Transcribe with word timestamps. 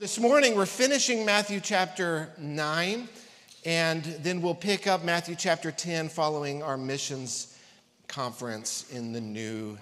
This 0.00 0.18
morning, 0.18 0.56
we're 0.56 0.64
finishing 0.64 1.26
Matthew 1.26 1.60
chapter 1.60 2.30
9, 2.38 3.06
and 3.66 4.02
then 4.02 4.40
we'll 4.40 4.54
pick 4.54 4.86
up 4.86 5.04
Matthew 5.04 5.34
chapter 5.34 5.70
10 5.70 6.08
following 6.08 6.62
our 6.62 6.78
missions 6.78 7.58
conference 8.08 8.90
in 8.90 9.12
the 9.12 9.20
new 9.20 9.76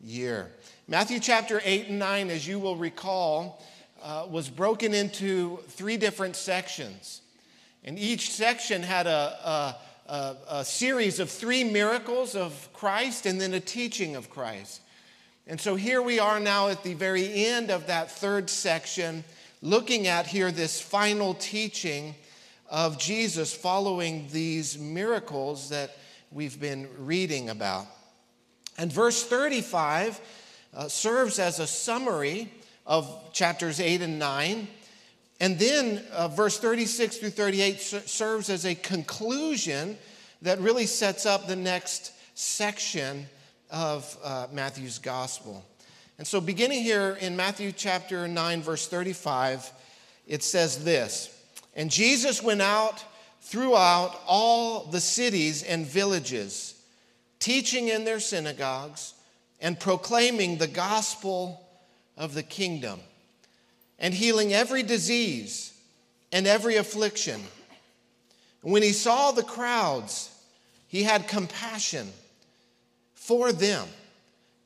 year. 0.00 0.50
Matthew 0.88 1.20
chapter 1.20 1.62
8 1.64 1.86
and 1.86 2.00
9, 2.00 2.30
as 2.30 2.48
you 2.48 2.58
will 2.58 2.74
recall, 2.74 3.64
uh, 4.02 4.26
was 4.28 4.48
broken 4.48 4.92
into 4.92 5.58
three 5.68 5.96
different 5.96 6.34
sections. 6.34 7.20
And 7.84 7.96
each 7.96 8.32
section 8.32 8.82
had 8.82 9.06
a, 9.06 9.76
a, 10.08 10.12
a, 10.12 10.36
a 10.48 10.64
series 10.64 11.20
of 11.20 11.30
three 11.30 11.62
miracles 11.62 12.34
of 12.34 12.68
Christ 12.72 13.24
and 13.24 13.40
then 13.40 13.54
a 13.54 13.60
teaching 13.60 14.16
of 14.16 14.30
Christ. 14.30 14.80
And 15.46 15.60
so 15.60 15.76
here 15.76 16.02
we 16.02 16.18
are 16.18 16.40
now 16.40 16.70
at 16.70 16.82
the 16.82 16.94
very 16.94 17.46
end 17.46 17.70
of 17.70 17.86
that 17.86 18.10
third 18.10 18.50
section 18.50 19.22
looking 19.62 20.06
at 20.06 20.26
here 20.26 20.50
this 20.50 20.80
final 20.80 21.34
teaching 21.34 22.14
of 22.68 22.98
Jesus 22.98 23.54
following 23.54 24.28
these 24.30 24.78
miracles 24.78 25.68
that 25.70 25.96
we've 26.30 26.60
been 26.60 26.88
reading 26.98 27.50
about. 27.50 27.86
And 28.78 28.92
verse 28.92 29.24
35 29.24 30.20
uh, 30.72 30.88
serves 30.88 31.38
as 31.38 31.58
a 31.58 31.66
summary 31.66 32.50
of 32.86 33.32
chapters 33.32 33.80
8 33.80 34.02
and 34.02 34.18
9. 34.18 34.68
And 35.40 35.58
then 35.58 36.04
uh, 36.12 36.28
verse 36.28 36.58
36 36.58 37.18
through 37.18 37.30
38 37.30 37.80
serves 37.80 38.48
as 38.50 38.64
a 38.64 38.74
conclusion 38.74 39.98
that 40.42 40.58
really 40.60 40.86
sets 40.86 41.26
up 41.26 41.46
the 41.46 41.56
next 41.56 42.12
section 42.34 43.26
of 43.70 44.16
uh, 44.22 44.46
Matthew's 44.52 44.98
gospel. 44.98 45.64
And 46.20 46.26
so, 46.26 46.38
beginning 46.38 46.82
here 46.82 47.16
in 47.18 47.34
Matthew 47.34 47.72
chapter 47.72 48.28
9, 48.28 48.60
verse 48.60 48.86
35, 48.86 49.72
it 50.26 50.42
says 50.42 50.84
this 50.84 51.34
And 51.74 51.90
Jesus 51.90 52.42
went 52.42 52.60
out 52.60 53.02
throughout 53.40 54.20
all 54.26 54.84
the 54.84 55.00
cities 55.00 55.62
and 55.62 55.86
villages, 55.86 56.74
teaching 57.38 57.88
in 57.88 58.04
their 58.04 58.20
synagogues 58.20 59.14
and 59.62 59.80
proclaiming 59.80 60.58
the 60.58 60.66
gospel 60.66 61.66
of 62.18 62.34
the 62.34 62.42
kingdom, 62.42 63.00
and 63.98 64.12
healing 64.12 64.52
every 64.52 64.82
disease 64.82 65.72
and 66.32 66.46
every 66.46 66.76
affliction. 66.76 67.40
When 68.60 68.82
he 68.82 68.92
saw 68.92 69.32
the 69.32 69.42
crowds, 69.42 70.30
he 70.86 71.02
had 71.02 71.28
compassion 71.28 72.12
for 73.14 73.52
them 73.52 73.88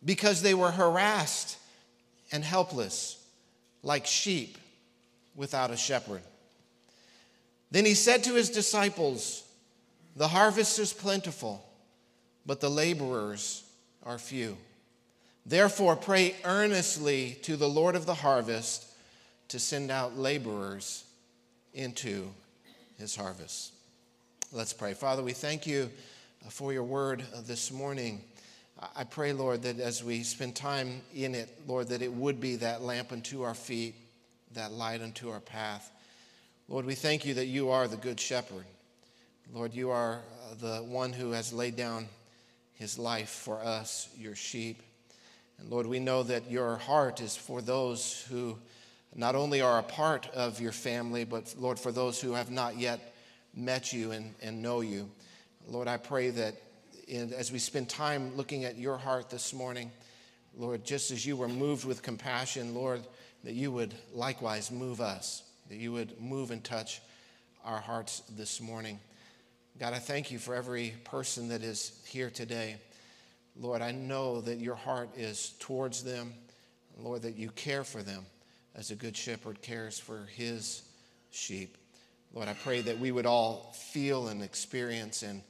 because 0.04 0.42
they 0.42 0.54
were 0.54 0.70
harassed 0.70 1.58
and 2.32 2.44
helpless 2.44 3.22
like 3.82 4.06
sheep 4.06 4.58
without 5.34 5.70
a 5.70 5.76
shepherd. 5.76 6.22
Then 7.70 7.84
he 7.84 7.94
said 7.94 8.24
to 8.24 8.34
his 8.34 8.50
disciples, 8.50 9.42
The 10.16 10.28
harvest 10.28 10.78
is 10.78 10.92
plentiful, 10.92 11.64
but 12.46 12.60
the 12.60 12.70
laborers 12.70 13.64
are 14.04 14.18
few. 14.18 14.56
Therefore, 15.46 15.96
pray 15.96 16.34
earnestly 16.44 17.38
to 17.42 17.56
the 17.56 17.68
Lord 17.68 17.96
of 17.96 18.06
the 18.06 18.14
harvest 18.14 18.86
to 19.48 19.58
send 19.58 19.90
out 19.90 20.16
laborers 20.16 21.04
into 21.74 22.30
his 22.98 23.14
harvest. 23.14 23.72
Let's 24.52 24.72
pray. 24.72 24.94
Father, 24.94 25.22
we 25.22 25.32
thank 25.32 25.66
you 25.66 25.90
for 26.48 26.72
your 26.72 26.84
word 26.84 27.24
uh, 27.34 27.40
this 27.44 27.70
morning. 27.70 28.20
I 28.96 29.04
pray, 29.04 29.32
Lord, 29.32 29.62
that 29.62 29.78
as 29.78 30.02
we 30.02 30.22
spend 30.22 30.56
time 30.56 31.02
in 31.14 31.34
it, 31.34 31.48
Lord, 31.66 31.88
that 31.88 32.02
it 32.02 32.12
would 32.12 32.40
be 32.40 32.56
that 32.56 32.82
lamp 32.82 33.12
unto 33.12 33.42
our 33.42 33.54
feet, 33.54 33.94
that 34.52 34.72
light 34.72 35.00
unto 35.00 35.30
our 35.30 35.40
path. 35.40 35.90
Lord, 36.68 36.86
we 36.86 36.94
thank 36.94 37.24
you 37.24 37.34
that 37.34 37.46
you 37.46 37.70
are 37.70 37.86
the 37.86 37.96
good 37.96 38.18
shepherd. 38.18 38.64
Lord, 39.52 39.74
you 39.74 39.90
are 39.90 40.20
uh, 40.50 40.54
the 40.60 40.76
one 40.82 41.12
who 41.12 41.32
has 41.32 41.52
laid 41.52 41.76
down 41.76 42.08
his 42.74 42.98
life 42.98 43.28
for 43.28 43.60
us, 43.62 44.08
your 44.18 44.34
sheep. 44.34 44.82
And 45.58 45.70
Lord, 45.70 45.86
we 45.86 46.00
know 46.00 46.22
that 46.22 46.50
your 46.50 46.76
heart 46.76 47.20
is 47.20 47.36
for 47.36 47.60
those 47.60 48.26
who 48.30 48.58
not 49.14 49.34
only 49.36 49.60
are 49.60 49.78
a 49.78 49.82
part 49.82 50.28
of 50.34 50.60
your 50.60 50.72
family, 50.72 51.24
but 51.24 51.54
Lord, 51.58 51.78
for 51.78 51.92
those 51.92 52.20
who 52.20 52.32
have 52.32 52.50
not 52.50 52.78
yet 52.78 53.14
met 53.54 53.92
you 53.92 54.10
and, 54.10 54.34
and 54.42 54.62
know 54.62 54.80
you. 54.80 55.08
Lord, 55.68 55.86
I 55.86 55.96
pray 55.96 56.30
that 56.30 56.54
in, 57.08 57.32
as 57.32 57.52
we 57.52 57.58
spend 57.58 57.88
time 57.88 58.36
looking 58.36 58.64
at 58.64 58.76
your 58.78 58.96
heart 58.96 59.30
this 59.30 59.52
morning, 59.52 59.90
Lord, 60.56 60.84
just 60.84 61.10
as 61.10 61.26
you 61.26 61.36
were 61.36 61.48
moved 61.48 61.84
with 61.84 62.02
compassion, 62.02 62.74
Lord, 62.74 63.02
that 63.42 63.54
you 63.54 63.72
would 63.72 63.94
likewise 64.12 64.70
move 64.70 65.00
us, 65.00 65.42
that 65.68 65.76
you 65.76 65.92
would 65.92 66.20
move 66.20 66.50
and 66.50 66.62
touch 66.62 67.00
our 67.64 67.78
hearts 67.80 68.22
this 68.36 68.60
morning. 68.60 68.98
God, 69.78 69.92
I 69.92 69.98
thank 69.98 70.30
you 70.30 70.38
for 70.38 70.54
every 70.54 70.94
person 71.04 71.48
that 71.48 71.62
is 71.62 72.00
here 72.06 72.30
today. 72.30 72.76
Lord, 73.56 73.82
I 73.82 73.92
know 73.92 74.40
that 74.42 74.58
your 74.58 74.76
heart 74.76 75.10
is 75.16 75.54
towards 75.58 76.04
them. 76.04 76.34
Lord, 76.96 77.22
that 77.22 77.36
you 77.36 77.50
care 77.50 77.82
for 77.82 78.02
them 78.02 78.24
as 78.76 78.90
a 78.90 78.94
good 78.94 79.16
shepherd 79.16 79.62
cares 79.62 79.98
for 79.98 80.28
his 80.36 80.82
sheep. 81.30 81.76
Lord, 82.32 82.48
I 82.48 82.54
pray 82.54 82.80
that 82.82 82.98
we 82.98 83.12
would 83.12 83.26
all 83.26 83.72
feel 83.92 84.28
and 84.28 84.42
experience 84.42 85.22
and 85.22 85.42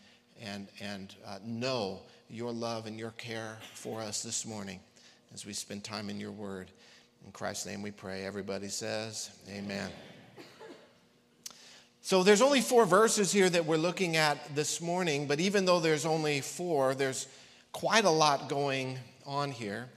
and, 0.42 0.68
and 0.80 1.14
uh, 1.26 1.38
know 1.44 2.00
your 2.28 2.52
love 2.52 2.86
and 2.86 2.98
your 2.98 3.12
care 3.12 3.58
for 3.74 4.00
us 4.00 4.22
this 4.22 4.46
morning 4.46 4.80
as 5.32 5.46
we 5.46 5.52
spend 5.52 5.84
time 5.84 6.10
in 6.10 6.20
your 6.20 6.32
word. 6.32 6.70
In 7.24 7.32
Christ's 7.32 7.66
name 7.66 7.82
we 7.82 7.90
pray. 7.90 8.24
Everybody 8.24 8.68
says, 8.68 9.30
Amen. 9.50 9.90
So 12.02 12.22
there's 12.22 12.42
only 12.42 12.60
four 12.60 12.84
verses 12.84 13.32
here 13.32 13.48
that 13.48 13.64
we're 13.64 13.78
looking 13.78 14.16
at 14.16 14.54
this 14.54 14.82
morning, 14.82 15.26
but 15.26 15.40
even 15.40 15.64
though 15.64 15.80
there's 15.80 16.04
only 16.04 16.42
four, 16.42 16.94
there's 16.94 17.26
quite 17.72 18.04
a 18.04 18.10
lot 18.10 18.50
going 18.50 18.98
on 19.24 19.50
here. 19.50 19.88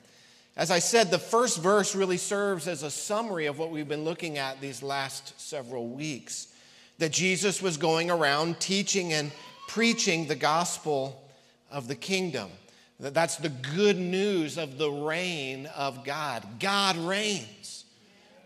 As 0.56 0.72
I 0.72 0.80
said, 0.80 1.12
the 1.12 1.20
first 1.20 1.62
verse 1.62 1.96
really 1.96 2.18
serves 2.18 2.68
as 2.68 2.82
a 2.82 2.90
summary 2.90 3.46
of 3.46 3.60
what 3.60 3.72
we've 3.72 3.88
been 3.88 4.06
looking 4.06 4.38
at 4.38 4.62
these 4.62 4.82
last 4.82 5.40
several 5.40 5.90
weeks. 5.90 6.48
That 6.98 7.12
Jesus 7.12 7.62
was 7.62 7.78
going 7.78 8.10
around 8.10 8.60
teaching 8.60 9.12
and 9.12 9.32
preaching 9.68 10.28
the 10.28 10.36
gospel 10.36 11.22
of 11.70 11.88
the 11.88 11.96
kingdom. 11.96 12.50
That's 13.00 13.36
the 13.36 13.50
good 13.50 13.98
news 13.98 14.58
of 14.58 14.78
the 14.78 14.90
reign 14.90 15.68
of 15.76 16.04
God. 16.04 16.44
God 16.60 16.98
reigns, 16.98 17.86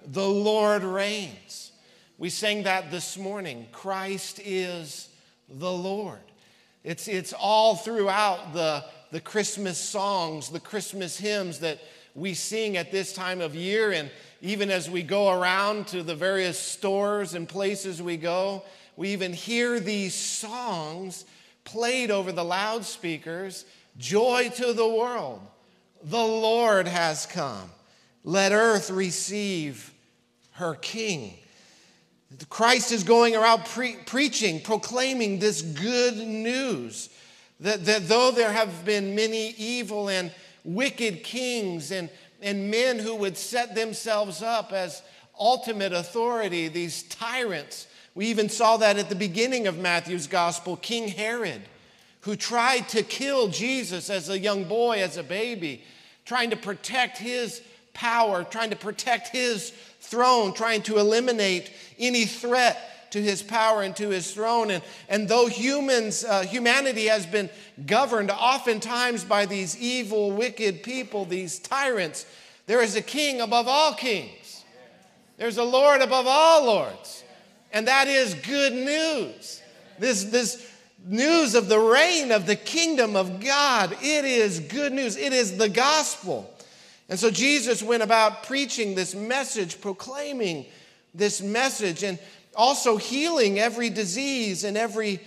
the 0.06 0.28
Lord 0.28 0.84
reigns. 0.84 1.72
We 2.18 2.30
sang 2.30 2.64
that 2.64 2.92
this 2.92 3.18
morning. 3.18 3.68
Christ 3.72 4.42
is 4.44 5.10
the 5.50 5.72
Lord. 5.72 6.20
It's, 6.84 7.08
it's 7.08 7.34
all 7.34 7.76
throughout 7.76 8.54
the, 8.54 8.84
the 9.12 9.22
Christmas 9.22 9.78
songs, 9.78 10.50
the 10.50 10.60
Christmas 10.60 11.18
hymns 11.18 11.60
that 11.60 11.80
we 12.14 12.34
sing 12.34 12.76
at 12.76 12.92
this 12.92 13.14
time 13.14 13.40
of 13.40 13.56
year. 13.56 13.92
And 13.92 14.12
even 14.42 14.70
as 14.70 14.90
we 14.90 15.02
go 15.04 15.32
around 15.32 15.88
to 15.88 16.04
the 16.04 16.16
various 16.16 16.60
stores 16.60 17.36
and 17.36 17.48
places 17.48 18.02
we 18.02 18.18
go, 18.18 18.64
we 18.96 19.10
even 19.10 19.34
hear 19.34 19.80
these 19.80 20.14
songs 20.14 21.26
played 21.64 22.12
over 22.12 22.32
the 22.32 22.44
loudspeakers 22.44 23.66
Joy 23.98 24.50
to 24.56 24.74
the 24.74 24.88
world, 24.88 25.42
the 26.04 26.18
Lord 26.18 26.88
has 26.88 27.26
come. 27.26 27.70
Let 28.24 28.52
earth 28.52 28.90
receive 28.90 29.94
her 30.52 30.76
King. 30.76 31.34
Christ 32.50 32.92
is 32.92 33.04
going 33.04 33.36
around 33.36 33.66
pre- 33.66 33.98
preaching, 34.06 34.62
proclaiming 34.62 35.40
this 35.40 35.62
good 35.62 36.16
news 36.18 37.10
that, 37.60 37.86
that 37.86 38.08
though 38.08 38.32
there 38.32 38.52
have 38.52 38.86
been 38.86 39.16
many 39.16 39.50
evil 39.58 40.10
and 40.10 40.32
wicked 40.64 41.24
kings 41.24 41.92
and, 41.92 42.10
and 42.42 42.72
men 42.72 43.00
who 43.00 43.16
would 43.16 43.38
set 43.38 43.76
themselves 43.76 44.42
up 44.42 44.72
as 44.72 45.02
ultimate 45.38 45.92
authority, 45.92 46.70
these 46.70 47.04
tyrants 47.04 47.88
we 48.14 48.28
even 48.28 48.50
saw 48.50 48.78
that 48.78 48.98
at 48.98 49.10
the 49.10 49.16
beginning 49.16 49.68
of 49.68 49.78
Matthew's 49.78 50.28
gospel. 50.28 50.76
King 50.76 51.08
Herod, 51.08 51.62
who 52.22 52.36
tried 52.36 52.90
to 52.90 53.04
kill 53.04 53.48
Jesus 53.48 54.10
as 54.10 54.30
a 54.30 54.38
young 54.38 54.66
boy, 54.66 55.02
as 55.02 55.18
a 55.18 55.24
baby, 55.24 55.84
trying 56.26 56.50
to 56.50 56.58
protect 56.58 57.18
his 57.18 57.62
power, 57.94 58.44
trying 58.44 58.70
to 58.70 58.76
protect 58.76 59.30
his 59.30 59.72
throne, 60.00 60.54
trying 60.54 60.82
to 60.84 60.98
eliminate 60.98 61.72
any 61.98 62.26
threat 62.26 63.12
to 63.12 63.22
his 63.22 63.42
power 63.42 63.82
and 63.82 63.96
to 63.98 64.10
his 64.10 64.34
throne. 64.34 64.72
And, 64.72 64.84
and 65.10 65.28
though 65.28 65.48
humans, 65.48 66.24
uh, 66.24 66.44
humanity 66.44 67.08
has 67.08 67.26
been 67.26 67.50
governed 67.86 68.32
oftentimes 68.32 69.24
by 69.24 69.46
these 69.46 69.78
evil, 69.80 70.32
wicked 70.32 70.84
people, 70.84 71.26
these 71.26 71.60
tyrants, 71.60 72.26
there 72.68 72.82
is 72.82 72.96
a 72.96 73.02
king 73.02 73.42
above 73.42 73.68
all 73.68 73.94
kings. 73.94 74.64
There's 75.38 75.58
a 75.58 75.64
Lord 75.64 76.02
above 76.02 76.26
all 76.28 76.66
lords. 76.66 77.21
And 77.72 77.88
that 77.88 78.08
is 78.08 78.34
good 78.34 78.74
news. 78.74 79.62
This, 80.00 80.26
this 80.26 80.68
news 81.06 81.56
of 81.56 81.68
the 81.68 81.80
reign 81.80 82.32
of 82.32 82.46
the 82.46 82.56
kingdom 82.56 83.16
of 83.16 83.40
God, 83.40 83.94
it 84.02 84.26
is 84.26 84.60
good 84.60 84.94
news. 84.94 85.16
It 85.16 85.34
is 85.34 85.58
the 85.58 85.70
gospel. 85.70 86.52
And 87.10 87.20
so 87.20 87.30
Jesus 87.30 87.84
went 87.84 88.04
about 88.04 88.44
preaching 88.44 88.96
this 88.96 89.14
message, 89.16 89.82
proclaiming 89.82 90.66
this 91.14 91.42
message 91.42 92.04
and 92.04 92.18
also 92.56 92.98
healing 92.98 93.60
every 93.60 93.90
disease 93.90 94.64
and 94.64 94.78
every 94.78 95.20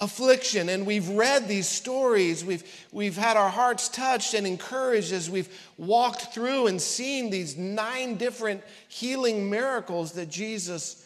affliction. 0.00 0.68
And 0.68 0.84
we've 0.84 1.08
read 1.08 1.48
these 1.48 1.68
stories. 1.68 2.44
We've, 2.44 2.64
we've 2.92 3.16
had 3.16 3.36
our 3.36 3.48
hearts 3.48 3.88
touched 3.88 4.34
and 4.34 4.46
encouraged 4.46 5.12
as 5.12 5.30
we've 5.30 5.48
walked 5.78 6.34
through 6.34 6.66
and 6.66 6.80
seen 6.80 7.30
these 7.30 7.56
nine 7.56 8.16
different 8.16 8.62
healing 8.88 9.48
miracles 9.48 10.12
that 10.12 10.28
Jesus 10.28 11.01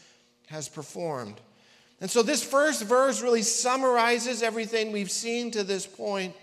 has 0.46 0.69
performed. 0.69 1.40
And 2.00 2.10
so 2.10 2.22
this 2.22 2.43
first 2.43 2.82
verse 2.82 3.22
really 3.22 3.43
summarizes 3.43 4.43
everything 4.43 4.93
we've 4.93 5.10
seen 5.10 5.50
to 5.52 5.64
this 5.64 5.87
point. 5.87 6.34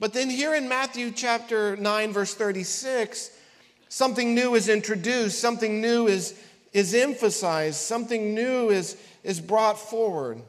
But 0.00 0.12
then 0.12 0.30
here 0.30 0.54
in 0.54 0.68
Matthew 0.68 1.10
chapter 1.10 1.76
9, 1.76 2.12
verse 2.12 2.34
36, 2.34 3.30
something 3.88 4.34
new 4.34 4.54
is 4.54 4.68
introduced, 4.68 5.40
something 5.40 5.80
new 5.80 6.06
is, 6.06 6.38
is 6.72 6.94
emphasized, 6.94 7.76
something 7.76 8.34
new 8.34 8.70
is, 8.70 8.96
is 9.24 9.40
brought 9.40 9.78
forward. 9.78 10.40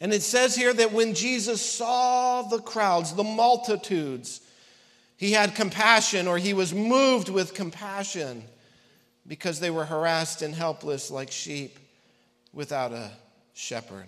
And 0.00 0.12
it 0.12 0.22
says 0.22 0.54
here 0.54 0.72
that 0.72 0.92
when 0.92 1.14
Jesus 1.14 1.60
saw 1.60 2.42
the 2.42 2.60
crowds, 2.60 3.14
the 3.14 3.24
multitudes, 3.24 4.40
he 5.16 5.32
had 5.32 5.54
compassion 5.54 6.26
or 6.26 6.38
he 6.38 6.54
was 6.54 6.72
moved 6.72 7.28
with 7.28 7.54
compassion 7.54 8.44
because 9.26 9.60
they 9.60 9.70
were 9.70 9.84
harassed 9.84 10.42
and 10.42 10.54
helpless 10.54 11.10
like 11.10 11.30
sheep 11.30 11.78
without 12.52 12.92
a 12.92 13.10
shepherd. 13.54 14.06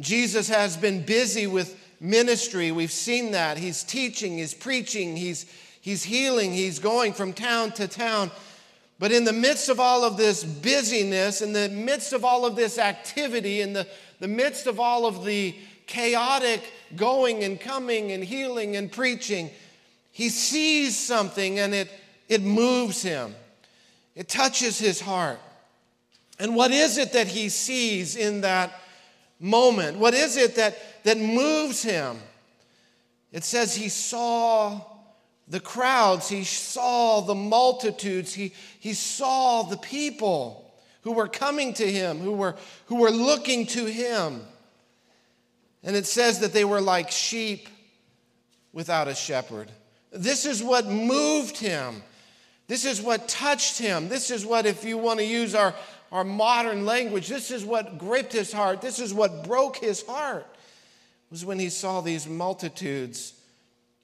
Jesus 0.00 0.48
has 0.48 0.76
been 0.76 1.04
busy 1.04 1.46
with 1.46 1.78
ministry. 2.00 2.72
We've 2.72 2.90
seen 2.90 3.32
that. 3.32 3.58
He's 3.58 3.82
teaching, 3.82 4.38
he's 4.38 4.54
preaching, 4.54 5.16
he's, 5.16 5.46
he's 5.80 6.02
healing, 6.02 6.52
he's 6.52 6.78
going 6.78 7.12
from 7.12 7.32
town 7.32 7.72
to 7.72 7.88
town. 7.88 8.30
But 8.98 9.12
in 9.12 9.24
the 9.24 9.32
midst 9.32 9.68
of 9.68 9.78
all 9.78 10.04
of 10.04 10.16
this 10.16 10.42
busyness, 10.42 11.42
in 11.42 11.52
the 11.52 11.68
midst 11.68 12.12
of 12.12 12.24
all 12.24 12.46
of 12.46 12.56
this 12.56 12.78
activity, 12.78 13.60
in 13.60 13.72
the, 13.72 13.86
the 14.20 14.28
midst 14.28 14.66
of 14.66 14.80
all 14.80 15.06
of 15.06 15.24
the 15.24 15.54
chaotic 15.86 16.62
going 16.96 17.44
and 17.44 17.60
coming 17.60 18.12
and 18.12 18.24
healing 18.24 18.76
and 18.76 18.90
preaching, 18.90 19.50
he 20.12 20.30
sees 20.30 20.96
something 20.96 21.58
and 21.58 21.74
it, 21.74 21.90
it 22.28 22.42
moves 22.42 23.02
him. 23.02 23.34
It 24.16 24.28
touches 24.28 24.78
his 24.78 25.00
heart. 25.00 25.38
And 26.38 26.56
what 26.56 26.70
is 26.70 26.98
it 26.98 27.12
that 27.12 27.28
he 27.28 27.50
sees 27.50 28.16
in 28.16 28.40
that 28.40 28.72
moment? 29.38 29.98
What 29.98 30.14
is 30.14 30.36
it 30.36 30.56
that, 30.56 31.04
that 31.04 31.18
moves 31.18 31.82
him? 31.82 32.18
It 33.30 33.44
says 33.44 33.74
he 33.74 33.90
saw 33.90 34.80
the 35.48 35.60
crowds, 35.60 36.28
he 36.28 36.44
saw 36.44 37.20
the 37.20 37.34
multitudes, 37.34 38.34
he, 38.34 38.52
he 38.80 38.94
saw 38.94 39.62
the 39.62 39.76
people 39.76 40.74
who 41.02 41.12
were 41.12 41.28
coming 41.28 41.72
to 41.74 41.90
him, 41.90 42.18
who 42.18 42.32
were, 42.32 42.56
who 42.86 42.96
were 42.96 43.10
looking 43.10 43.66
to 43.66 43.84
him. 43.84 44.40
And 45.84 45.94
it 45.94 46.06
says 46.06 46.40
that 46.40 46.52
they 46.52 46.64
were 46.64 46.80
like 46.80 47.10
sheep 47.10 47.68
without 48.72 49.06
a 49.06 49.14
shepherd. 49.14 49.70
This 50.10 50.44
is 50.44 50.62
what 50.62 50.86
moved 50.86 51.58
him. 51.58 52.02
This 52.68 52.84
is 52.84 53.00
what 53.00 53.28
touched 53.28 53.78
him. 53.78 54.08
This 54.08 54.30
is 54.30 54.44
what, 54.44 54.66
if 54.66 54.84
you 54.84 54.98
want 54.98 55.20
to 55.20 55.24
use 55.24 55.54
our, 55.54 55.74
our 56.10 56.24
modern 56.24 56.84
language, 56.84 57.28
this 57.28 57.50
is 57.50 57.64
what 57.64 57.98
gripped 57.98 58.32
his 58.32 58.52
heart. 58.52 58.80
This 58.80 58.98
is 58.98 59.14
what 59.14 59.44
broke 59.44 59.76
his 59.76 60.04
heart, 60.06 60.46
was 61.30 61.44
when 61.44 61.58
he 61.58 61.68
saw 61.68 62.00
these 62.00 62.26
multitudes 62.26 63.34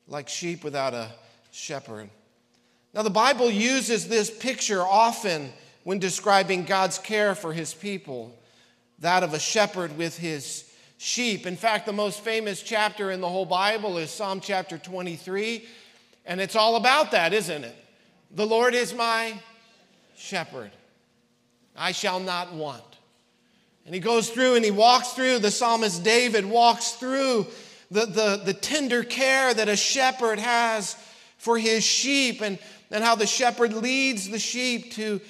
like 0.06 0.29
sheep 0.29 0.62
without 0.62 0.94
a 0.94 1.11
shepherd. 1.50 2.09
Now, 2.94 3.03
the 3.03 3.11
Bible 3.11 3.50
uses 3.50 4.06
this 4.06 4.31
picture 4.31 4.82
often 4.82 5.53
when 5.85 5.99
describing 5.99 6.65
God's 6.65 6.99
care 6.99 7.35
for 7.35 7.53
his 7.53 7.75
people 7.75 8.38
that 9.03 9.25
of 9.25 9.35
a 9.35 9.38
shepherd 9.38 9.97
with 9.99 10.17
his 10.17 10.70
sheep. 10.97 11.47
In 11.47 11.56
fact, 11.56 11.87
the 11.87 11.93
most 11.93 12.20
famous 12.20 12.62
chapter 12.62 13.11
in 13.11 13.20
the 13.20 13.29
whole 13.29 13.44
Bible 13.44 13.99
is 13.99 14.11
Psalm 14.11 14.41
chapter 14.41 14.79
23, 14.79 15.65
and 16.25 16.41
it's 16.41 16.55
all 16.55 16.76
about 16.76 17.11
that, 17.11 17.32
isn't 17.32 17.65
it? 17.65 17.76
The 18.34 18.46
Lord 18.46 18.75
is 18.75 18.94
my 18.94 19.38
shepherd. 20.17 20.70
I 21.76 21.93
shall 21.93 22.20
not 22.20 22.52
want. 22.55 22.82
And 23.84 23.94
he 23.94 24.00
goes 24.00 24.31
through 24.31 24.55
and 24.55 24.64
he 24.64 24.70
walks 24.70 25.12
through, 25.12 25.40
the 25.40 25.50
psalmist 25.50 26.02
David 26.02 26.46
walks 26.46 26.93
through 26.93 27.46
the, 27.90 28.06
the, 28.06 28.43
the 28.44 28.55
tender 28.55 29.02
care 29.02 29.52
that 29.52 29.69
a 29.69 29.76
shepherd 29.76 30.38
has 30.38 30.96
for 31.37 31.58
his 31.58 31.84
sheep 31.84 32.40
and, 32.40 32.58
and 32.90 33.05
how 33.05 33.17
the 33.17 33.26
shepherd 33.26 33.75
leads 33.75 34.29
the 34.31 34.38
sheep 34.38 34.93
to 34.93 35.20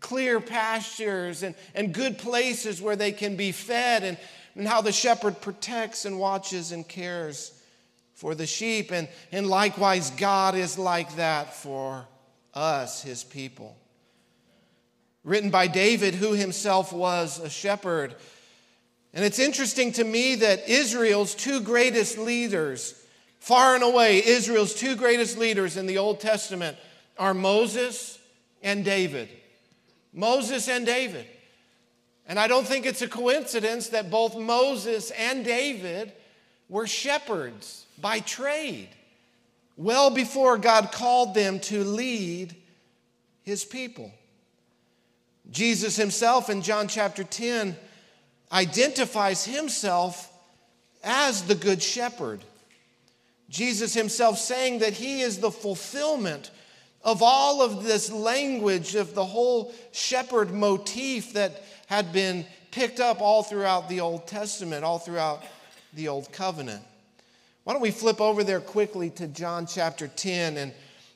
clear 0.00 0.40
pastures 0.40 1.42
and, 1.42 1.54
and 1.74 1.92
good 1.92 2.16
places 2.16 2.80
where 2.80 2.96
they 2.96 3.10
can 3.10 3.36
be 3.36 3.50
fed, 3.50 4.04
and, 4.04 4.16
and 4.54 4.68
how 4.68 4.80
the 4.80 4.92
shepherd 4.92 5.40
protects 5.40 6.04
and 6.04 6.18
watches 6.18 6.70
and 6.70 6.86
cares 6.86 7.52
for 8.14 8.34
the 8.34 8.46
sheep. 8.46 8.92
And, 8.92 9.08
and 9.32 9.46
likewise, 9.46 10.10
God 10.10 10.54
is 10.54 10.78
like 10.78 11.16
that 11.16 11.54
for 11.54 12.06
us, 12.56 13.02
his 13.02 13.22
people. 13.22 13.76
Written 15.22 15.50
by 15.50 15.66
David, 15.66 16.14
who 16.14 16.32
himself 16.32 16.92
was 16.92 17.38
a 17.38 17.50
shepherd. 17.50 18.14
And 19.12 19.24
it's 19.24 19.38
interesting 19.38 19.92
to 19.92 20.04
me 20.04 20.36
that 20.36 20.68
Israel's 20.68 21.34
two 21.34 21.60
greatest 21.60 22.18
leaders, 22.18 23.00
far 23.38 23.74
and 23.74 23.84
away, 23.84 24.24
Israel's 24.24 24.74
two 24.74 24.96
greatest 24.96 25.38
leaders 25.38 25.76
in 25.76 25.86
the 25.86 25.98
Old 25.98 26.20
Testament 26.20 26.76
are 27.18 27.34
Moses 27.34 28.18
and 28.62 28.84
David. 28.84 29.28
Moses 30.12 30.68
and 30.68 30.86
David. 30.86 31.26
And 32.26 32.38
I 32.38 32.48
don't 32.48 32.66
think 32.66 32.86
it's 32.86 33.02
a 33.02 33.08
coincidence 33.08 33.90
that 33.90 34.10
both 34.10 34.36
Moses 34.36 35.10
and 35.12 35.44
David 35.44 36.12
were 36.68 36.86
shepherds 36.86 37.86
by 38.00 38.20
trade 38.20 38.88
well 39.76 40.10
before 40.10 40.58
God 40.58 40.92
called 40.92 41.34
them 41.34 41.60
to 41.60 41.84
lead 41.84 42.54
his 43.42 43.64
people. 43.64 44.12
Jesus 45.50 45.96
himself 45.96 46.50
in 46.50 46.62
John 46.62 46.88
chapter 46.88 47.22
10 47.22 47.76
identifies 48.50 49.44
himself 49.44 50.32
as 51.04 51.44
the 51.44 51.54
good 51.54 51.82
shepherd. 51.82 52.40
Jesus 53.48 53.94
himself 53.94 54.38
saying 54.38 54.80
that 54.80 54.94
he 54.94 55.20
is 55.20 55.38
the 55.38 55.50
fulfillment 55.50 56.50
of 57.02 57.22
all 57.22 57.62
of 57.62 57.84
this 57.84 58.10
language 58.10 58.96
of 58.96 59.14
the 59.14 59.24
whole 59.24 59.72
shepherd 59.92 60.50
motif 60.50 61.34
that 61.34 61.62
had 61.86 62.12
been 62.12 62.44
picked 62.72 62.98
up 62.98 63.20
all 63.20 63.44
throughout 63.44 63.88
the 63.88 64.00
Old 64.00 64.26
Testament, 64.26 64.84
all 64.84 64.98
throughout 64.98 65.44
the 65.94 66.08
Old 66.08 66.32
Covenant. 66.32 66.82
Why 67.66 67.72
don't 67.72 67.82
we 67.82 67.90
flip 67.90 68.20
over 68.20 68.44
there 68.44 68.60
quickly 68.60 69.10
to 69.10 69.26
John 69.26 69.66
chapter 69.66 70.06
10 70.06 70.56
and, 70.56 70.72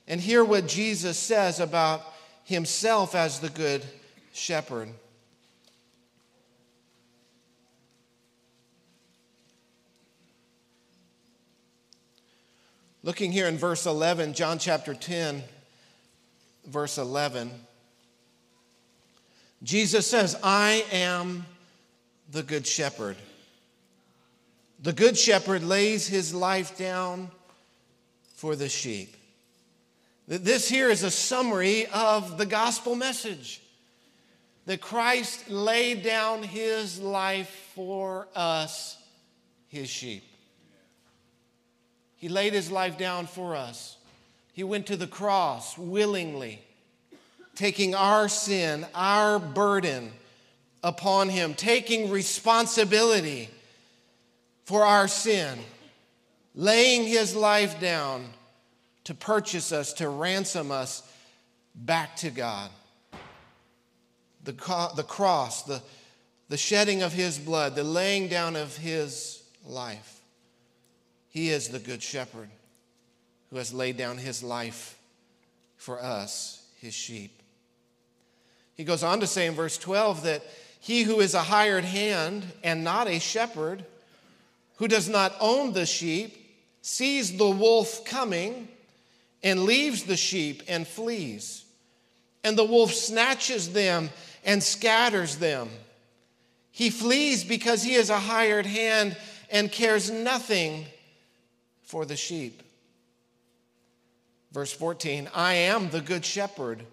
and 0.09 0.21
hear 0.21 0.45
what 0.45 0.67
Jesus 0.67 1.17
says 1.17 1.61
about 1.61 2.03
himself 2.43 3.15
as 3.15 3.39
the 3.39 3.51
good 3.51 3.85
shepherd. 4.33 4.89
Looking 13.05 13.31
here 13.31 13.47
in 13.47 13.57
verse 13.57 13.87
11, 13.87 14.35
John 14.35 14.59
chapter 14.59 14.93
10, 14.93 15.45
verse 16.67 16.99
11, 16.99 17.53
Jesus 19.63 20.05
says, 20.05 20.37
I 20.43 20.85
am 20.91 21.47
the 22.33 22.43
good 22.43 22.67
shepherd. 22.67 23.17
The 24.83 24.93
good 24.95 25.19
shepherd 25.19 25.63
lays 25.63 26.07
his 26.07 26.35
life 26.35 26.79
down 26.79 27.31
for 28.35 28.57
the 28.57 28.69
sheep. 28.69 29.15
This 30.27 30.69
here 30.69 30.89
is 30.89 31.03
a 31.03 31.11
summary 31.11 31.87
of 31.87 32.39
the 32.39 32.47
gospel 32.47 32.95
message 32.95 33.61
that 34.65 34.81
Christ 34.81 35.51
laid 35.51 36.03
down 36.03 36.43
his 36.43 36.99
life 36.99 37.73
for 37.75 38.27
us, 38.35 38.97
his 39.69 39.91
sheep. 39.91 40.25
He 42.17 42.29
laid 42.31 42.55
his 42.55 42.71
life 42.71 42.97
down 42.97 43.27
for 43.27 43.57
us. 43.57 43.99
He 44.53 44.65
went 44.65 44.87
to 44.87 44.97
the 44.97 45.07
cross 45.07 45.77
willingly, 45.77 46.63
taking 47.55 47.95
our 47.95 48.29
sin, 48.29 48.87
our 48.95 49.39
burden 49.39 50.13
upon 50.83 51.29
him, 51.29 51.53
taking 51.53 52.11
responsibility 52.11 53.51
for 54.71 54.85
our 54.85 55.09
sin, 55.09 55.59
laying 56.55 57.03
his 57.03 57.35
life 57.35 57.81
down 57.81 58.25
to 59.03 59.13
purchase 59.13 59.73
us, 59.73 59.93
to 59.95 60.09
ransom 60.09 60.71
us 60.71 61.03
back 61.75 62.15
to 62.15 62.31
God. 62.31 62.71
The, 64.45 64.53
the 64.95 65.03
cross, 65.03 65.65
the, 65.65 65.83
the 66.49 66.57
shedding 66.57 67.03
of 67.03 67.13
his 67.13 67.37
blood, 67.37 67.75
the 67.75 67.83
laying 67.83 68.29
down 68.29 68.55
of 68.55 68.77
his 68.77 69.43
life. 69.67 70.21
He 71.31 71.51
is 71.51 71.71
the 71.71 71.81
good 71.81 72.01
shepherd 72.01 72.49
who 73.51 73.57
has 73.57 73.75
laid 73.75 73.97
down 73.97 74.19
his 74.19 74.41
life 74.41 74.97
for 75.79 76.01
us, 76.01 76.65
his 76.81 76.95
sheep. 76.95 77.43
He 78.77 78.85
goes 78.85 79.03
on 79.03 79.19
to 79.19 79.27
say 79.27 79.49
in 79.49 79.55
verse 79.55 79.77
12 79.79 80.23
that 80.23 80.45
he 80.79 81.03
who 81.03 81.19
is 81.19 81.35
a 81.35 81.43
hired 81.43 81.85
hand 81.85 82.45
and 82.63 82.85
not 82.85 83.09
a 83.09 83.19
shepherd, 83.19 83.85
who 84.81 84.89
does 84.89 85.11
not 85.11 85.37
own 85.41 85.75
the 85.75 85.85
sheep, 85.85 86.35
sees 86.81 87.37
the 87.37 87.51
wolf 87.51 88.03
coming 88.07 88.67
and 89.43 89.65
leaves 89.65 90.05
the 90.05 90.17
sheep 90.17 90.63
and 90.69 90.89
flees. 90.89 91.67
And 92.43 92.57
the 92.57 92.65
wolf 92.65 92.95
snatches 92.95 93.75
them 93.75 94.09
and 94.43 94.63
scatters 94.63 95.37
them. 95.37 95.69
He 96.71 96.89
flees 96.89 97.45
because 97.45 97.83
he 97.83 97.93
is 97.93 98.09
a 98.09 98.19
hired 98.19 98.65
hand 98.65 99.19
and 99.51 99.71
cares 99.71 100.11
nothing 100.11 100.87
for 101.83 102.07
the 102.07 102.17
sheep. 102.17 102.63
Verse 104.51 104.73
14 104.73 105.29
I 105.35 105.53
am 105.53 105.91
the 105.91 106.01
good 106.01 106.25
shepherd. 106.25 106.87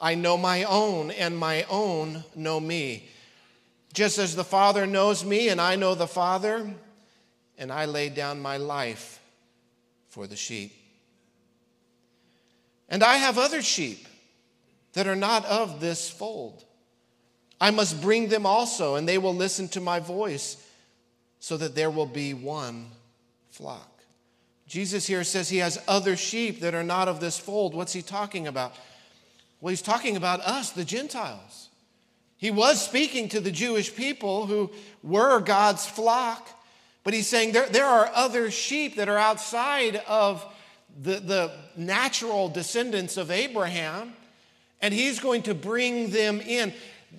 I 0.00 0.16
know 0.16 0.36
my 0.36 0.64
own, 0.64 1.12
and 1.12 1.38
my 1.38 1.64
own 1.70 2.24
know 2.34 2.58
me. 2.58 3.08
Just 3.92 4.18
as 4.18 4.34
the 4.34 4.42
Father 4.42 4.84
knows 4.84 5.24
me, 5.24 5.48
and 5.48 5.60
I 5.60 5.76
know 5.76 5.94
the 5.94 6.08
Father, 6.08 6.74
and 7.60 7.70
I 7.70 7.84
lay 7.84 8.08
down 8.08 8.40
my 8.40 8.56
life 8.56 9.20
for 10.08 10.26
the 10.26 10.34
sheep. 10.34 10.72
And 12.88 13.04
I 13.04 13.18
have 13.18 13.38
other 13.38 13.62
sheep 13.62 14.08
that 14.94 15.06
are 15.06 15.14
not 15.14 15.44
of 15.44 15.78
this 15.78 16.10
fold. 16.10 16.64
I 17.60 17.70
must 17.70 18.00
bring 18.00 18.28
them 18.28 18.46
also, 18.46 18.96
and 18.96 19.06
they 19.06 19.18
will 19.18 19.34
listen 19.34 19.68
to 19.68 19.80
my 19.80 20.00
voice, 20.00 20.56
so 21.38 21.56
that 21.58 21.74
there 21.74 21.90
will 21.90 22.06
be 22.06 22.34
one 22.34 22.86
flock. 23.50 24.00
Jesus 24.66 25.06
here 25.06 25.22
says 25.22 25.48
he 25.48 25.58
has 25.58 25.82
other 25.86 26.16
sheep 26.16 26.60
that 26.60 26.74
are 26.74 26.82
not 26.82 27.08
of 27.08 27.20
this 27.20 27.38
fold. 27.38 27.74
What's 27.74 27.92
he 27.92 28.02
talking 28.02 28.46
about? 28.46 28.72
Well, 29.60 29.70
he's 29.70 29.82
talking 29.82 30.16
about 30.16 30.40
us, 30.40 30.70
the 30.70 30.84
Gentiles. 30.84 31.68
He 32.38 32.50
was 32.50 32.82
speaking 32.82 33.28
to 33.30 33.40
the 33.40 33.50
Jewish 33.50 33.94
people 33.94 34.46
who 34.46 34.70
were 35.02 35.40
God's 35.40 35.84
flock, 35.86 36.48
but 37.04 37.14
he's 37.14 37.26
saying 37.26 37.52
there, 37.52 37.66
there 37.66 37.86
are 37.86 38.10
other 38.14 38.50
sheep 38.50 38.96
that 38.96 39.08
are 39.08 39.18
outside 39.18 39.96
of 40.06 40.44
the, 41.02 41.20
the 41.20 41.52
natural 41.76 42.48
descendants 42.48 43.16
of 43.16 43.30
Abraham, 43.30 44.12
and 44.80 44.92
he's 44.92 45.18
going 45.18 45.42
to 45.42 45.54
bring 45.54 46.10
them 46.10 46.40
in. 46.40 46.72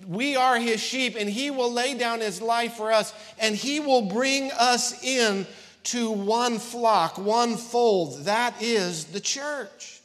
We 0.06 0.36
are 0.36 0.58
his 0.58 0.80
sheep, 0.80 1.16
and 1.18 1.28
he 1.28 1.50
will 1.50 1.72
lay 1.72 1.94
down 1.94 2.20
his 2.20 2.40
life 2.40 2.74
for 2.74 2.92
us, 2.92 3.12
and 3.38 3.54
he 3.54 3.80
will 3.80 4.02
bring 4.02 4.50
us 4.52 5.02
in 5.04 5.46
to 5.84 6.10
one 6.10 6.58
flock, 6.58 7.18
one 7.18 7.56
fold. 7.56 8.24
That 8.24 8.60
is 8.62 9.06
the 9.06 9.20
church 9.20 10.02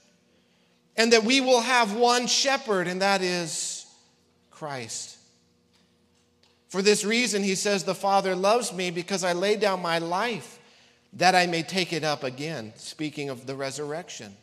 and 0.97 1.13
that 1.13 1.23
we 1.23 1.39
will 1.39 1.61
have 1.61 1.95
one 1.95 2.27
shepherd, 2.27 2.87
and 2.87 3.01
that 3.01 3.21
is 3.21 3.85
Christ. 4.49 5.16
For 6.67 6.81
this 6.81 7.05
reason, 7.05 7.43
he 7.43 7.55
says, 7.55 7.83
The 7.83 7.95
Father 7.95 8.35
loves 8.35 8.73
me 8.73 8.91
because 8.91 9.23
I 9.23 9.33
lay 9.33 9.55
down 9.55 9.81
my 9.81 9.99
life 9.99 10.59
that 11.13 11.35
I 11.35 11.47
may 11.47 11.63
take 11.63 11.93
it 11.93 12.03
up 12.03 12.23
again, 12.23 12.73
speaking 12.75 13.29
of 13.29 13.45
the 13.45 13.55
resurrection. 13.55 14.35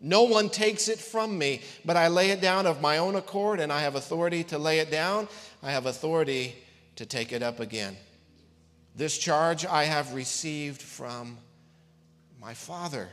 No 0.00 0.24
one 0.24 0.50
takes 0.50 0.88
it 0.88 0.98
from 0.98 1.38
me, 1.38 1.62
but 1.84 1.96
I 1.96 2.08
lay 2.08 2.30
it 2.30 2.40
down 2.40 2.66
of 2.66 2.80
my 2.80 2.98
own 2.98 3.14
accord, 3.14 3.60
and 3.60 3.72
I 3.72 3.80
have 3.80 3.94
authority 3.94 4.44
to 4.44 4.58
lay 4.58 4.80
it 4.80 4.90
down. 4.90 5.28
I 5.62 5.70
have 5.70 5.86
authority 5.86 6.56
to 6.96 7.06
take 7.06 7.32
it 7.32 7.42
up 7.42 7.60
again. 7.60 7.96
This 8.96 9.16
charge 9.16 9.64
I 9.64 9.84
have 9.84 10.12
received 10.12 10.82
from 10.82 11.38
my 12.40 12.54
Father. 12.54 13.08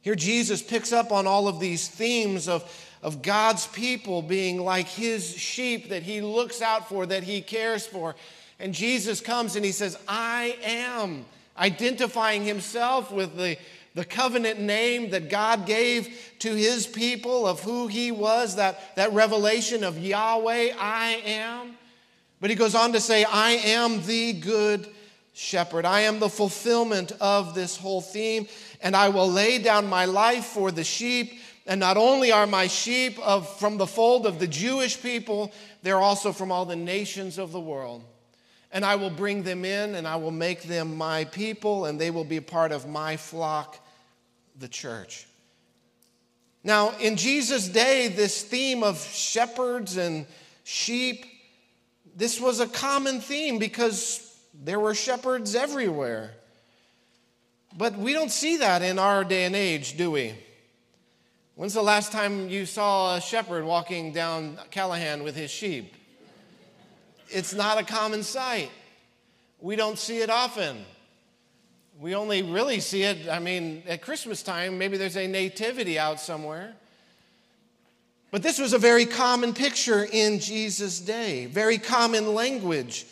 Here, 0.00 0.14
Jesus 0.14 0.62
picks 0.62 0.92
up 0.92 1.12
on 1.12 1.26
all 1.26 1.48
of 1.48 1.60
these 1.60 1.88
themes 1.88 2.48
of, 2.48 2.62
of 3.02 3.22
God's 3.22 3.66
people 3.66 4.22
being 4.22 4.60
like 4.60 4.86
his 4.86 5.36
sheep 5.36 5.88
that 5.88 6.02
he 6.02 6.20
looks 6.20 6.62
out 6.62 6.88
for, 6.88 7.04
that 7.06 7.24
he 7.24 7.40
cares 7.40 7.86
for. 7.86 8.14
And 8.60 8.72
Jesus 8.72 9.20
comes 9.20 9.56
and 9.56 9.64
he 9.64 9.72
says, 9.72 9.98
I 10.06 10.56
am, 10.62 11.24
identifying 11.58 12.44
himself 12.44 13.10
with 13.10 13.36
the, 13.36 13.58
the 13.94 14.04
covenant 14.04 14.60
name 14.60 15.10
that 15.10 15.28
God 15.28 15.66
gave 15.66 16.32
to 16.40 16.54
his 16.54 16.86
people 16.86 17.46
of 17.46 17.60
who 17.60 17.88
he 17.88 18.12
was, 18.12 18.56
that, 18.56 18.94
that 18.96 19.12
revelation 19.12 19.82
of 19.82 19.98
Yahweh, 19.98 20.74
I 20.78 21.22
am. 21.26 21.74
But 22.40 22.50
he 22.50 22.56
goes 22.56 22.74
on 22.74 22.92
to 22.92 23.00
say, 23.00 23.24
I 23.24 23.50
am 23.50 24.04
the 24.06 24.32
good 24.32 24.88
shepherd. 25.32 25.84
I 25.84 26.00
am 26.00 26.20
the 26.20 26.28
fulfillment 26.28 27.12
of 27.20 27.54
this 27.54 27.76
whole 27.76 28.00
theme 28.00 28.46
and 28.80 28.96
I 28.96 29.08
will 29.08 29.30
lay 29.30 29.58
down 29.58 29.86
my 29.88 30.04
life 30.04 30.44
for 30.44 30.70
the 30.70 30.84
sheep. 30.84 31.40
And 31.66 31.78
not 31.78 31.96
only 31.96 32.32
are 32.32 32.46
my 32.46 32.66
sheep 32.66 33.18
of, 33.20 33.48
from 33.58 33.76
the 33.76 33.86
fold 33.86 34.26
of 34.26 34.38
the 34.38 34.48
Jewish 34.48 35.00
people, 35.00 35.52
they're 35.82 36.00
also 36.00 36.32
from 36.32 36.50
all 36.50 36.64
the 36.64 36.76
nations 36.76 37.38
of 37.38 37.52
the 37.52 37.60
world. 37.60 38.02
And 38.72 38.84
I 38.84 38.96
will 38.96 39.10
bring 39.10 39.42
them 39.42 39.64
in 39.64 39.94
and 39.94 40.06
I 40.08 40.16
will 40.16 40.30
make 40.30 40.62
them 40.62 40.96
my 40.96 41.24
people, 41.24 41.84
and 41.84 42.00
they 42.00 42.10
will 42.10 42.24
be 42.24 42.40
part 42.40 42.72
of 42.72 42.88
my 42.88 43.16
flock, 43.16 43.78
the 44.58 44.68
church. 44.68 45.26
Now, 46.64 46.92
in 46.98 47.16
Jesus' 47.16 47.68
day, 47.68 48.08
this 48.08 48.42
theme 48.42 48.82
of 48.82 48.98
shepherds 49.00 49.96
and 49.96 50.26
sheep, 50.64 51.26
this 52.16 52.40
was 52.40 52.60
a 52.60 52.66
common 52.66 53.20
theme 53.20 53.58
because 53.58 54.28
there 54.54 54.78
were 54.78 54.94
shepherds 54.94 55.54
everywhere. 55.54 56.32
But 57.76 57.96
we 57.96 58.12
don't 58.12 58.30
see 58.30 58.58
that 58.58 58.82
in 58.82 58.98
our 58.98 59.24
day 59.24 59.44
and 59.44 59.56
age, 59.56 59.96
do 59.96 60.10
we? 60.10 60.34
When's 61.54 61.74
the 61.74 61.82
last 61.82 62.12
time 62.12 62.48
you 62.48 62.64
saw 62.64 63.16
a 63.16 63.20
shepherd 63.20 63.64
walking 63.64 64.12
down 64.12 64.58
Callahan 64.70 65.22
with 65.22 65.36
his 65.36 65.50
sheep? 65.50 65.94
It's 67.28 67.52
not 67.52 67.78
a 67.78 67.84
common 67.84 68.22
sight. 68.22 68.70
We 69.60 69.76
don't 69.76 69.98
see 69.98 70.22
it 70.22 70.30
often. 70.30 70.82
We 72.00 72.14
only 72.14 72.42
really 72.42 72.80
see 72.80 73.02
it, 73.02 73.28
I 73.28 73.38
mean, 73.38 73.82
at 73.86 74.00
Christmas 74.00 74.42
time, 74.42 74.78
maybe 74.78 74.96
there's 74.96 75.18
a 75.18 75.28
nativity 75.28 75.98
out 75.98 76.20
somewhere. 76.20 76.72
But 78.30 78.42
this 78.42 78.58
was 78.58 78.72
a 78.72 78.78
very 78.78 79.04
common 79.04 79.52
picture 79.52 80.08
in 80.10 80.40
Jesus' 80.40 81.00
day, 81.00 81.44
very 81.44 81.76
common 81.76 82.34
language. 82.34 83.04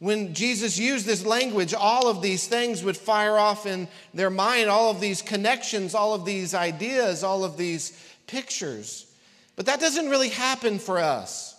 When 0.00 0.32
Jesus 0.32 0.78
used 0.78 1.06
this 1.06 1.26
language, 1.26 1.74
all 1.74 2.08
of 2.08 2.22
these 2.22 2.46
things 2.46 2.84
would 2.84 2.96
fire 2.96 3.36
off 3.36 3.66
in 3.66 3.88
their 4.14 4.30
mind, 4.30 4.68
all 4.68 4.90
of 4.90 5.00
these 5.00 5.22
connections, 5.22 5.94
all 5.94 6.14
of 6.14 6.24
these 6.24 6.54
ideas, 6.54 7.24
all 7.24 7.44
of 7.44 7.56
these 7.56 7.98
pictures. 8.28 9.06
But 9.56 9.66
that 9.66 9.80
doesn't 9.80 10.08
really 10.08 10.28
happen 10.28 10.78
for 10.78 10.98
us. 10.98 11.56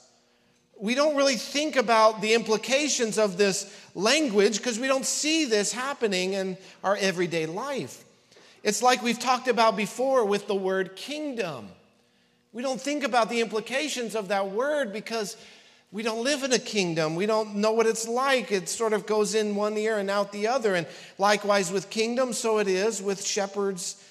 We 0.79 0.95
don't 0.95 1.17
really 1.17 1.35
think 1.35 1.75
about 1.75 2.21
the 2.21 2.33
implications 2.33 3.17
of 3.17 3.37
this 3.37 3.69
language 3.93 4.57
because 4.57 4.79
we 4.79 4.87
don't 4.87 5.05
see 5.05 5.43
this 5.43 5.73
happening 5.73 6.31
in 6.31 6.57
our 6.81 6.95
everyday 6.95 7.45
life. 7.45 8.05
It's 8.63 8.81
like 8.81 9.03
we've 9.03 9.19
talked 9.19 9.49
about 9.49 9.75
before 9.75 10.23
with 10.23 10.47
the 10.47 10.55
word 10.55 10.95
kingdom. 10.95 11.67
We 12.53 12.61
don't 12.61 12.79
think 12.79 13.03
about 13.03 13.29
the 13.29 13.41
implications 13.41 14.15
of 14.15 14.29
that 14.29 14.51
word 14.51 14.93
because 14.93 15.35
we 15.91 16.03
don't 16.03 16.23
live 16.23 16.43
in 16.43 16.53
a 16.53 16.59
kingdom. 16.59 17.15
We 17.15 17.25
don't 17.25 17.55
know 17.55 17.71
what 17.71 17.87
it's 17.87 18.07
like. 18.07 18.51
It 18.51 18.69
sort 18.69 18.93
of 18.93 19.07
goes 19.07 19.33
in 19.33 19.55
one 19.55 19.75
ear 19.75 19.97
and 19.97 20.09
out 20.09 20.31
the 20.31 20.47
other. 20.47 20.75
And 20.75 20.85
likewise 21.17 21.71
with 21.71 21.89
kingdom, 21.89 22.33
so 22.33 22.59
it 22.59 22.67
is 22.67 23.01
with 23.01 23.25
shepherds 23.25 24.03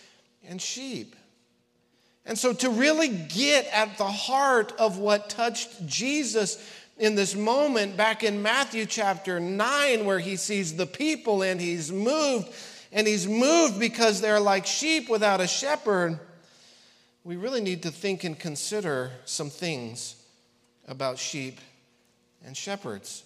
and 0.47 0.61
sheep. 0.61 1.15
And 2.27 2.37
so, 2.37 2.53
to 2.53 2.69
really 2.69 3.09
get 3.09 3.67
at 3.73 3.97
the 3.97 4.05
heart 4.05 4.73
of 4.79 4.99
what 4.99 5.31
touched 5.31 5.87
Jesus 5.87 6.63
in 6.99 7.15
this 7.15 7.35
moment 7.35 7.97
back 7.97 8.23
in 8.23 8.43
Matthew 8.43 8.85
chapter 8.85 9.41
9, 9.41 10.05
where 10.05 10.19
he 10.19 10.37
sees 10.37 10.77
the 10.77 10.85
people 10.85 11.43
and 11.43 11.59
he's 11.59 11.91
moved, 11.91 12.49
and 12.93 13.07
he's 13.07 13.27
moved 13.27 13.79
because 13.79 14.21
they're 14.21 14.41
like 14.41 14.67
sheep 14.67 15.09
without 15.09 15.41
a 15.41 15.47
shepherd, 15.47 16.19
we 17.25 17.37
really 17.37 17.63
need 17.63 17.85
to 17.85 17.91
think 17.91 18.25
and 18.25 18.39
consider 18.39 19.11
some 19.25 19.49
things 19.49 20.17
about 20.87 21.19
sheep 21.19 21.61
and 22.49 22.57
shepherds. 22.57 23.25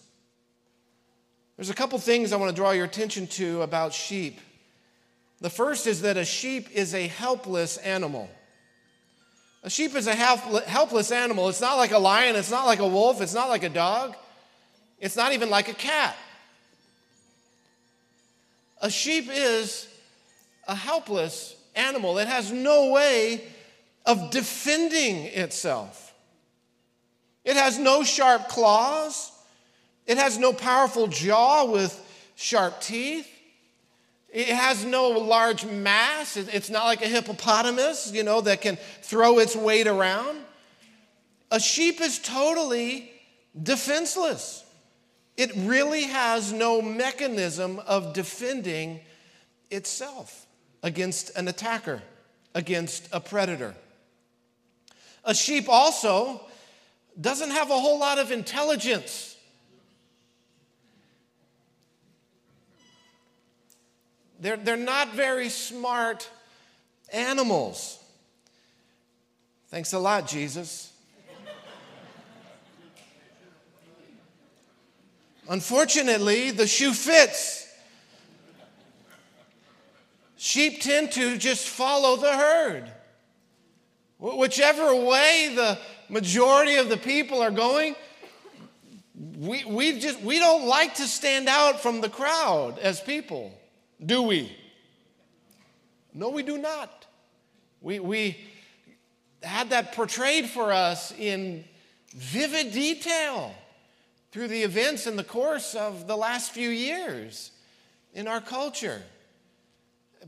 There's 1.56 1.70
a 1.70 1.74
couple 1.74 1.96
things 2.00 2.32
I 2.32 2.36
want 2.36 2.50
to 2.50 2.56
draw 2.56 2.72
your 2.72 2.86
attention 2.86 3.28
to 3.28 3.62
about 3.62 3.94
sheep. 3.94 4.40
The 5.40 5.48
first 5.48 5.86
is 5.86 6.02
that 6.02 6.16
a 6.16 6.24
sheep 6.24 6.68
is 6.72 6.92
a 6.92 7.06
helpless 7.06 7.76
animal. 7.76 8.28
A 9.62 9.70
sheep 9.70 9.94
is 9.94 10.08
a 10.08 10.14
helpless 10.16 11.12
animal. 11.12 11.48
It's 11.48 11.60
not 11.60 11.76
like 11.76 11.92
a 11.92 11.98
lion, 11.98 12.34
it's 12.34 12.50
not 12.50 12.66
like 12.66 12.80
a 12.80 12.88
wolf, 12.88 13.20
it's 13.20 13.32
not 13.32 13.48
like 13.48 13.62
a 13.62 13.68
dog, 13.68 14.16
it's 14.98 15.14
not 15.14 15.32
even 15.32 15.50
like 15.50 15.68
a 15.68 15.74
cat. 15.74 16.16
A 18.80 18.90
sheep 18.90 19.28
is 19.30 19.86
a 20.66 20.74
helpless 20.74 21.54
animal. 21.76 22.18
It 22.18 22.26
has 22.26 22.50
no 22.50 22.90
way 22.90 23.44
of 24.04 24.32
defending 24.32 25.26
itself. 25.26 26.01
It 27.44 27.56
has 27.56 27.78
no 27.78 28.04
sharp 28.04 28.49
claws. 28.49 29.30
It 30.06 30.18
has 30.18 30.38
no 30.38 30.52
powerful 30.52 31.06
jaw 31.06 31.64
with 31.64 31.99
sharp 32.37 32.80
teeth. 32.80 33.28
It 34.28 34.49
has 34.49 34.84
no 34.84 35.11
large 35.11 35.64
mass. 35.64 36.37
It's 36.37 36.70
not 36.70 36.87
like 36.87 37.02
a 37.02 37.08
hippopotamus, 37.08 38.12
you 38.12 38.22
know, 38.22 38.40
that 38.40 38.61
can 38.61 38.78
throw 39.02 39.38
its 39.38 39.54
weight 39.54 39.87
around. 39.87 40.38
a 41.50 41.61
sheep 41.61 42.00
is 42.00 42.18
totally 42.18 43.12
defenseless. 43.62 44.64
It 45.37 45.52
really 45.54 46.04
has 46.04 46.50
no 46.52 46.80
mechanism 46.80 47.78
of 47.80 48.14
defending 48.14 49.00
itself 49.70 50.46
against 50.82 51.30
an 51.37 51.49
attacker, 51.49 52.02
against 52.54 53.08
a 53.12 53.20
predator. 53.20 53.75
A 55.25 55.34
sheep 55.34 55.68
also 55.68 56.40
doesn't 57.21 57.50
have 57.50 57.71
a 57.71 57.78
whole 57.78 57.99
lot 57.99 58.19
of 58.19 58.31
intelligence. 58.31 59.37
They're, 64.40 64.57
they're 64.57 64.76
not 64.76 65.14
very 65.14 65.49
smart 65.49 66.28
animals. 67.12 67.99
Thanks 69.69 69.92
a 69.92 69.99
lot, 69.99 70.26
Jesus. 70.26 70.92
Unfortunately, 75.49 76.50
the 76.50 76.66
shoe 76.66 76.92
fits. 76.92 77.69
Sheep 80.37 80.81
tend 80.81 81.12
to 81.12 81.37
just 81.37 81.69
follow 81.69 82.16
the 82.16 82.33
herd. 82.33 82.90
Whichever 84.19 84.95
way 84.95 85.52
the 85.54 85.78
majority 86.09 86.76
of 86.76 86.88
the 86.88 86.97
people 86.97 87.40
are 87.40 87.50
going, 87.50 87.94
we, 89.38 89.64
we 89.64 89.99
just 89.99 90.21
we 90.21 90.38
don't 90.38 90.66
like 90.66 90.94
to 90.97 91.04
stand 91.04 91.49
out 91.49 91.80
from 91.80 92.00
the 92.00 92.09
crowd 92.09 92.78
as 92.78 93.00
people, 93.00 93.52
do 94.04 94.23
we? 94.23 94.56
No, 96.14 96.28
we 96.28 96.42
do 96.42 96.59
not. 96.59 97.06
We, 97.80 97.99
we 97.99 98.37
had 99.42 99.71
that 99.71 99.92
portrayed 99.92 100.47
for 100.47 100.73
us 100.73 101.12
in 101.12 101.64
vivid 102.14 102.73
detail 102.73 103.54
through 104.30 104.49
the 104.49 104.62
events 104.62 105.06
in 105.06 105.16
the 105.16 105.25
course 105.25 105.75
of 105.75 106.06
the 106.06 106.16
last 106.16 106.52
few 106.52 106.68
years 106.68 107.50
in 108.14 108.28
our 108.28 108.40
culture. 108.40 109.02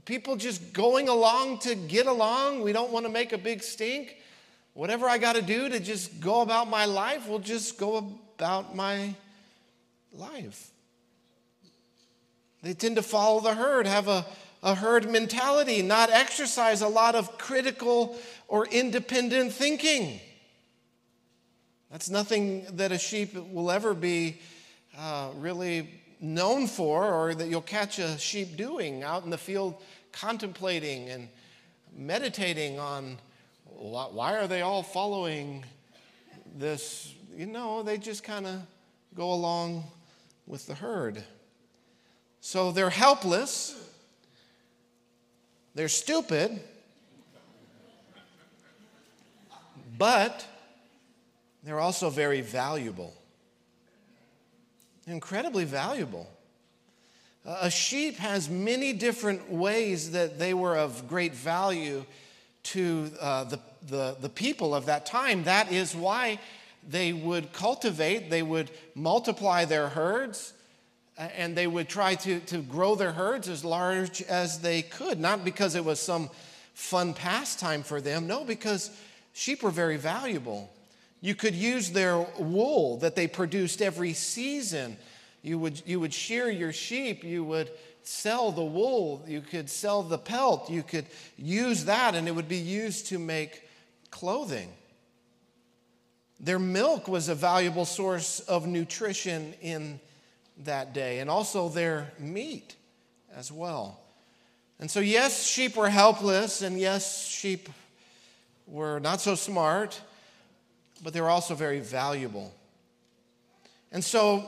People 0.04 0.36
just 0.36 0.72
going 0.72 1.08
along 1.08 1.58
to 1.60 1.74
get 1.74 2.06
along. 2.06 2.62
We 2.62 2.72
don't 2.72 2.90
want 2.90 3.06
to 3.06 3.12
make 3.12 3.32
a 3.32 3.38
big 3.38 3.62
stink. 3.62 4.16
Whatever 4.74 5.08
I 5.08 5.18
got 5.18 5.36
to 5.36 5.42
do 5.42 5.68
to 5.68 5.80
just 5.80 6.20
go 6.20 6.42
about 6.42 6.68
my 6.68 6.84
life, 6.84 7.28
will 7.28 7.38
just 7.38 7.78
go 7.78 7.96
about 8.36 8.74
my 8.74 9.14
life. 10.12 10.70
They 12.62 12.74
tend 12.74 12.96
to 12.96 13.02
follow 13.02 13.40
the 13.40 13.54
herd, 13.54 13.86
have 13.86 14.08
a, 14.08 14.26
a 14.62 14.74
herd 14.74 15.08
mentality, 15.10 15.82
not 15.82 16.10
exercise 16.10 16.82
a 16.82 16.88
lot 16.88 17.14
of 17.14 17.38
critical 17.38 18.18
or 18.48 18.66
independent 18.66 19.52
thinking. 19.52 20.20
That's 21.90 22.10
nothing 22.10 22.66
that 22.72 22.90
a 22.90 22.98
sheep 22.98 23.34
will 23.34 23.70
ever 23.70 23.94
be 23.94 24.38
uh, 24.98 25.30
really 25.36 25.88
known 26.20 26.66
for 26.66 27.12
or 27.12 27.34
that 27.34 27.48
you'll 27.48 27.60
catch 27.60 27.98
a 27.98 28.18
sheep 28.18 28.56
doing 28.56 29.02
out 29.02 29.24
in 29.24 29.30
the 29.30 29.38
field 29.38 29.80
contemplating 30.10 31.08
and 31.08 31.28
meditating 31.96 32.78
on 32.78 33.18
why 33.76 34.36
are 34.36 34.46
they 34.46 34.62
all 34.62 34.82
following 34.82 35.64
this? 36.56 37.12
You 37.36 37.46
know, 37.46 37.82
they 37.82 37.98
just 37.98 38.22
kind 38.22 38.46
of 38.46 38.60
go 39.14 39.32
along 39.32 39.84
with 40.46 40.66
the 40.66 40.74
herd. 40.74 41.22
So 42.40 42.72
they're 42.72 42.90
helpless, 42.90 43.74
they're 45.74 45.88
stupid, 45.88 46.60
but 49.96 50.46
they're 51.62 51.80
also 51.80 52.10
very 52.10 52.42
valuable. 52.42 53.14
Incredibly 55.06 55.64
valuable. 55.64 56.28
A 57.46 57.70
sheep 57.70 58.16
has 58.16 58.48
many 58.48 58.92
different 58.92 59.50
ways 59.50 60.12
that 60.12 60.38
they 60.38 60.54
were 60.54 60.76
of 60.76 61.08
great 61.08 61.34
value 61.34 62.04
to 62.64 63.10
uh, 63.20 63.44
the, 63.44 63.60
the, 63.88 64.16
the 64.20 64.28
people 64.28 64.74
of 64.74 64.86
that 64.86 65.06
time. 65.06 65.44
That 65.44 65.72
is 65.72 65.94
why 65.94 66.38
they 66.88 67.12
would 67.12 67.52
cultivate, 67.52 68.30
they 68.30 68.42
would 68.42 68.70
multiply 68.94 69.64
their 69.64 69.88
herds, 69.88 70.52
and 71.16 71.56
they 71.56 71.66
would 71.66 71.88
try 71.88 72.14
to, 72.16 72.40
to 72.40 72.58
grow 72.58 72.94
their 72.94 73.12
herds 73.12 73.48
as 73.48 73.64
large 73.64 74.20
as 74.22 74.60
they 74.60 74.82
could. 74.82 75.18
Not 75.18 75.44
because 75.44 75.74
it 75.74 75.84
was 75.84 76.00
some 76.00 76.28
fun 76.74 77.14
pastime 77.14 77.82
for 77.82 78.00
them, 78.00 78.26
no, 78.26 78.44
because 78.44 78.90
sheep 79.32 79.62
were 79.62 79.70
very 79.70 79.96
valuable. 79.96 80.70
You 81.20 81.34
could 81.34 81.54
use 81.54 81.90
their 81.90 82.18
wool 82.38 82.98
that 82.98 83.16
they 83.16 83.28
produced 83.28 83.80
every 83.80 84.12
season. 84.12 84.98
You 85.42 85.58
would, 85.58 85.82
you 85.86 86.00
would 86.00 86.12
shear 86.12 86.50
your 86.50 86.72
sheep, 86.72 87.24
you 87.24 87.44
would 87.44 87.70
sell 88.02 88.52
the 88.52 88.64
wool, 88.64 89.24
you 89.26 89.40
could 89.40 89.70
sell 89.70 90.02
the 90.02 90.18
pelt, 90.18 90.68
you 90.68 90.82
could 90.82 91.06
use 91.38 91.86
that, 91.86 92.14
and 92.14 92.28
it 92.28 92.32
would 92.32 92.48
be 92.48 92.58
used 92.58 93.06
to 93.06 93.18
make 93.18 93.62
clothing. 94.14 94.72
Their 96.40 96.58
milk 96.58 97.08
was 97.08 97.28
a 97.28 97.34
valuable 97.34 97.84
source 97.84 98.40
of 98.40 98.66
nutrition 98.66 99.54
in 99.60 100.00
that 100.64 100.94
day, 100.94 101.18
and 101.18 101.28
also 101.28 101.68
their 101.68 102.12
meat 102.18 102.76
as 103.34 103.50
well. 103.50 104.00
And 104.78 104.90
so, 104.90 105.00
yes, 105.00 105.46
sheep 105.46 105.76
were 105.76 105.88
helpless, 105.88 106.62
and 106.62 106.78
yes, 106.78 107.26
sheep 107.26 107.68
were 108.66 108.98
not 109.00 109.20
so 109.20 109.34
smart 109.34 110.00
but 111.04 111.12
they 111.12 111.20
were 111.20 111.30
also 111.30 111.54
very 111.54 111.80
valuable. 111.80 112.52
And 113.92 114.02
so, 114.02 114.46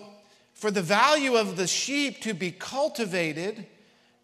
for 0.54 0.70
the 0.70 0.82
value 0.82 1.36
of 1.36 1.56
the 1.56 1.66
sheep 1.66 2.22
to 2.22 2.32
be 2.32 2.50
cultivated, 2.50 3.66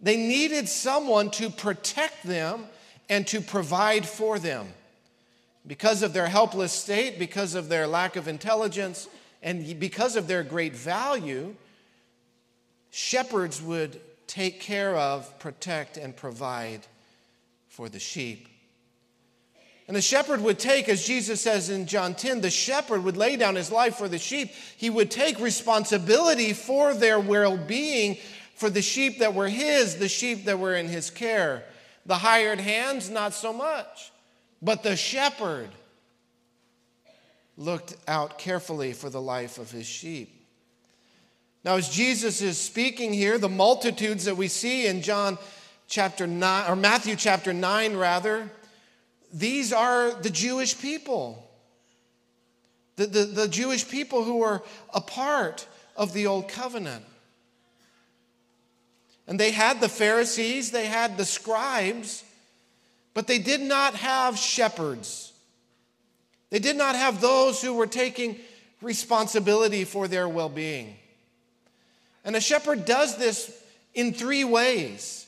they 0.00 0.16
needed 0.16 0.68
someone 0.68 1.30
to 1.32 1.50
protect 1.50 2.24
them 2.24 2.64
and 3.08 3.26
to 3.28 3.40
provide 3.40 4.06
for 4.06 4.38
them. 4.38 4.66
Because 5.66 6.02
of 6.02 6.12
their 6.12 6.26
helpless 6.26 6.72
state, 6.72 7.18
because 7.18 7.54
of 7.54 7.68
their 7.68 7.86
lack 7.86 8.16
of 8.16 8.26
intelligence, 8.26 9.08
and 9.42 9.78
because 9.78 10.16
of 10.16 10.26
their 10.26 10.42
great 10.42 10.74
value, 10.74 11.54
shepherds 12.90 13.62
would 13.62 14.00
take 14.26 14.60
care 14.60 14.96
of, 14.96 15.38
protect, 15.38 15.96
and 15.96 16.16
provide 16.16 16.80
for 17.68 17.88
the 17.88 17.98
sheep. 17.98 18.48
And 19.88 19.96
the 19.96 20.02
shepherd 20.02 20.40
would 20.42 20.58
take, 20.58 20.88
as 20.88 21.04
Jesus 21.04 21.40
says 21.40 21.68
in 21.68 21.86
John 21.86 22.14
10, 22.14 22.40
the 22.40 22.50
shepherd 22.50 23.02
would 23.02 23.16
lay 23.16 23.36
down 23.36 23.56
his 23.56 23.72
life 23.72 23.96
for 23.96 24.08
the 24.08 24.18
sheep. 24.18 24.50
He 24.76 24.90
would 24.90 25.10
take 25.10 25.40
responsibility 25.40 26.52
for 26.52 26.94
their 26.94 27.18
well 27.18 27.56
being, 27.56 28.16
for 28.54 28.70
the 28.70 28.82
sheep 28.82 29.18
that 29.18 29.34
were 29.34 29.48
his, 29.48 29.96
the 29.96 30.08
sheep 30.08 30.44
that 30.44 30.58
were 30.58 30.74
in 30.74 30.86
his 30.86 31.10
care. 31.10 31.64
The 32.06 32.18
hired 32.18 32.60
hands, 32.60 33.10
not 33.10 33.34
so 33.34 33.52
much. 33.52 34.11
But 34.62 34.84
the 34.84 34.96
shepherd 34.96 35.70
looked 37.56 37.96
out 38.06 38.38
carefully 38.38 38.92
for 38.92 39.10
the 39.10 39.20
life 39.20 39.58
of 39.58 39.70
his 39.70 39.86
sheep. 39.86 40.46
Now, 41.64 41.76
as 41.76 41.88
Jesus 41.88 42.40
is 42.40 42.58
speaking 42.58 43.12
here, 43.12 43.38
the 43.38 43.48
multitudes 43.48 44.24
that 44.24 44.36
we 44.36 44.48
see 44.48 44.86
in 44.86 45.02
John 45.02 45.38
chapter 45.88 46.26
9, 46.26 46.70
or 46.70 46.76
Matthew 46.76 47.16
chapter 47.16 47.52
9, 47.52 47.96
rather, 47.96 48.50
these 49.32 49.72
are 49.72 50.12
the 50.12 50.30
Jewish 50.30 50.80
people. 50.80 51.48
The, 52.96 53.06
the, 53.06 53.24
the 53.24 53.48
Jewish 53.48 53.88
people 53.88 54.24
who 54.24 54.38
were 54.38 54.62
a 54.92 55.00
part 55.00 55.66
of 55.96 56.12
the 56.12 56.26
old 56.26 56.48
covenant. 56.48 57.04
And 59.26 59.38
they 59.38 59.52
had 59.52 59.80
the 59.80 59.88
Pharisees, 59.88 60.70
they 60.70 60.86
had 60.86 61.16
the 61.16 61.24
scribes, 61.24 62.24
but 63.14 63.26
they 63.26 63.38
did 63.38 63.60
not 63.60 63.94
have 63.94 64.38
shepherds. 64.38 65.32
They 66.50 66.58
did 66.58 66.76
not 66.76 66.96
have 66.96 67.20
those 67.20 67.62
who 67.62 67.74
were 67.74 67.86
taking 67.86 68.36
responsibility 68.80 69.84
for 69.84 70.08
their 70.08 70.28
well 70.28 70.48
being. 70.48 70.96
And 72.24 72.36
a 72.36 72.40
shepherd 72.40 72.84
does 72.84 73.16
this 73.16 73.50
in 73.94 74.12
three 74.12 74.44
ways. 74.44 75.26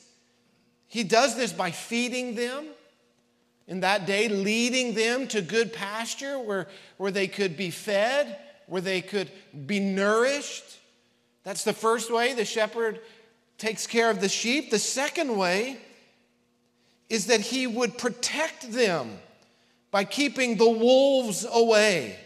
He 0.87 1.03
does 1.03 1.35
this 1.35 1.51
by 1.51 1.71
feeding 1.71 2.35
them, 2.35 2.65
in 3.67 3.79
that 3.81 4.05
day, 4.05 4.29
leading 4.29 4.93
them 4.93 5.27
to 5.29 5.41
good 5.41 5.73
pasture 5.73 6.37
where, 6.39 6.67
where 6.97 7.11
they 7.11 7.27
could 7.27 7.57
be 7.57 7.71
fed, 7.71 8.37
where 8.67 8.81
they 8.81 9.01
could 9.01 9.29
be 9.65 9.79
nourished. 9.79 10.77
That's 11.43 11.63
the 11.63 11.73
first 11.73 12.11
way 12.11 12.33
the 12.33 12.45
shepherd 12.45 12.99
takes 13.57 13.87
care 13.87 14.09
of 14.09 14.21
the 14.21 14.29
sheep. 14.29 14.69
The 14.69 14.79
second 14.79 15.35
way 15.35 15.77
is 17.09 17.27
that 17.27 17.41
he 17.41 17.67
would 17.67 17.97
protect 17.97 18.71
them 18.71 19.17
by 19.91 20.03
keeping 20.03 20.57
the 20.57 20.69
wolves 20.69 21.45
away, 21.51 22.17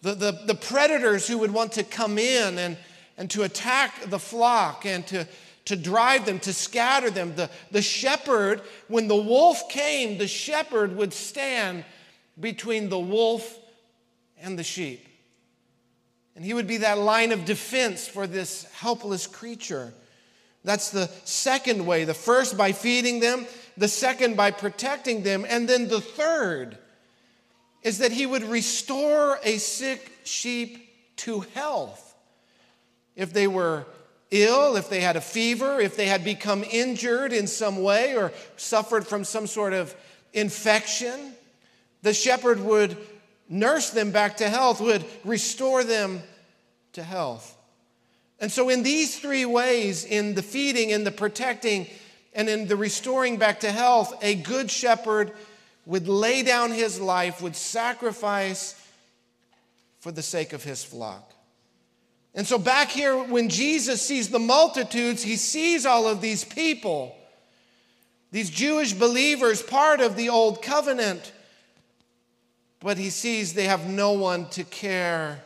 the, 0.00 0.14
the, 0.14 0.32
the 0.46 0.54
predators 0.54 1.28
who 1.28 1.38
would 1.38 1.52
want 1.52 1.72
to 1.72 1.84
come 1.84 2.18
in 2.18 2.58
and, 2.58 2.76
and 3.18 3.30
to 3.30 3.42
attack 3.42 4.10
the 4.10 4.18
flock 4.18 4.86
and 4.86 5.06
to 5.08 5.26
to 5.64 5.76
drive 5.76 6.26
them, 6.26 6.38
to 6.40 6.52
scatter 6.52 7.10
them. 7.10 7.34
The, 7.34 7.50
the 7.70 7.82
shepherd, 7.82 8.62
when 8.88 9.08
the 9.08 9.16
wolf 9.16 9.68
came, 9.68 10.18
the 10.18 10.26
shepherd 10.26 10.96
would 10.96 11.12
stand 11.12 11.84
between 12.38 12.88
the 12.88 12.98
wolf 12.98 13.58
and 14.40 14.58
the 14.58 14.64
sheep. 14.64 15.06
And 16.34 16.44
he 16.44 16.54
would 16.54 16.66
be 16.66 16.78
that 16.78 16.98
line 16.98 17.30
of 17.30 17.44
defense 17.44 18.08
for 18.08 18.26
this 18.26 18.64
helpless 18.72 19.26
creature. 19.26 19.92
That's 20.64 20.90
the 20.90 21.08
second 21.24 21.84
way. 21.86 22.04
The 22.04 22.14
first 22.14 22.56
by 22.56 22.72
feeding 22.72 23.20
them, 23.20 23.46
the 23.76 23.88
second 23.88 24.36
by 24.36 24.50
protecting 24.50 25.22
them, 25.22 25.46
and 25.48 25.68
then 25.68 25.88
the 25.88 26.00
third 26.00 26.78
is 27.82 27.98
that 27.98 28.12
he 28.12 28.26
would 28.26 28.44
restore 28.44 29.38
a 29.42 29.58
sick 29.58 30.12
sheep 30.24 30.88
to 31.16 31.40
health. 31.54 32.14
If 33.16 33.32
they 33.32 33.46
were 33.46 33.86
ill, 34.30 34.76
if 34.76 34.88
they 34.88 35.00
had 35.00 35.16
a 35.16 35.20
fever, 35.20 35.80
if 35.80 35.96
they 35.96 36.06
had 36.06 36.24
become 36.24 36.64
injured 36.64 37.32
in 37.32 37.46
some 37.46 37.82
way 37.82 38.16
or 38.16 38.32
suffered 38.56 39.06
from 39.06 39.24
some 39.24 39.46
sort 39.46 39.72
of 39.72 39.94
infection, 40.32 41.32
the 42.02 42.14
shepherd 42.14 42.60
would 42.60 42.96
nurse 43.48 43.90
them 43.90 44.10
back 44.10 44.38
to 44.38 44.48
health, 44.48 44.80
would 44.80 45.04
restore 45.24 45.84
them 45.84 46.22
to 46.94 47.02
health. 47.02 47.56
And 48.40 48.50
so, 48.50 48.68
in 48.68 48.82
these 48.82 49.18
three 49.18 49.44
ways, 49.44 50.04
in 50.04 50.34
the 50.34 50.42
feeding, 50.42 50.90
in 50.90 51.04
the 51.04 51.12
protecting, 51.12 51.86
and 52.32 52.48
in 52.48 52.66
the 52.66 52.76
restoring 52.76 53.36
back 53.36 53.60
to 53.60 53.70
health, 53.70 54.14
a 54.22 54.34
good 54.34 54.70
shepherd 54.70 55.32
would 55.84 56.08
lay 56.08 56.42
down 56.42 56.70
his 56.70 57.00
life, 57.00 57.42
would 57.42 57.56
sacrifice 57.56 58.78
for 60.00 60.12
the 60.12 60.22
sake 60.22 60.52
of 60.52 60.64
his 60.64 60.82
flock. 60.82 61.32
And 62.34 62.46
so, 62.46 62.58
back 62.58 62.88
here, 62.88 63.16
when 63.16 63.48
Jesus 63.48 64.00
sees 64.00 64.30
the 64.30 64.38
multitudes, 64.38 65.22
he 65.22 65.36
sees 65.36 65.84
all 65.84 66.08
of 66.08 66.20
these 66.20 66.44
people, 66.44 67.14
these 68.30 68.48
Jewish 68.48 68.94
believers, 68.94 69.62
part 69.62 70.00
of 70.00 70.16
the 70.16 70.30
old 70.30 70.62
covenant, 70.62 71.32
but 72.80 72.96
he 72.96 73.10
sees 73.10 73.52
they 73.52 73.64
have 73.64 73.86
no 73.86 74.12
one 74.12 74.48
to 74.50 74.64
care 74.64 75.42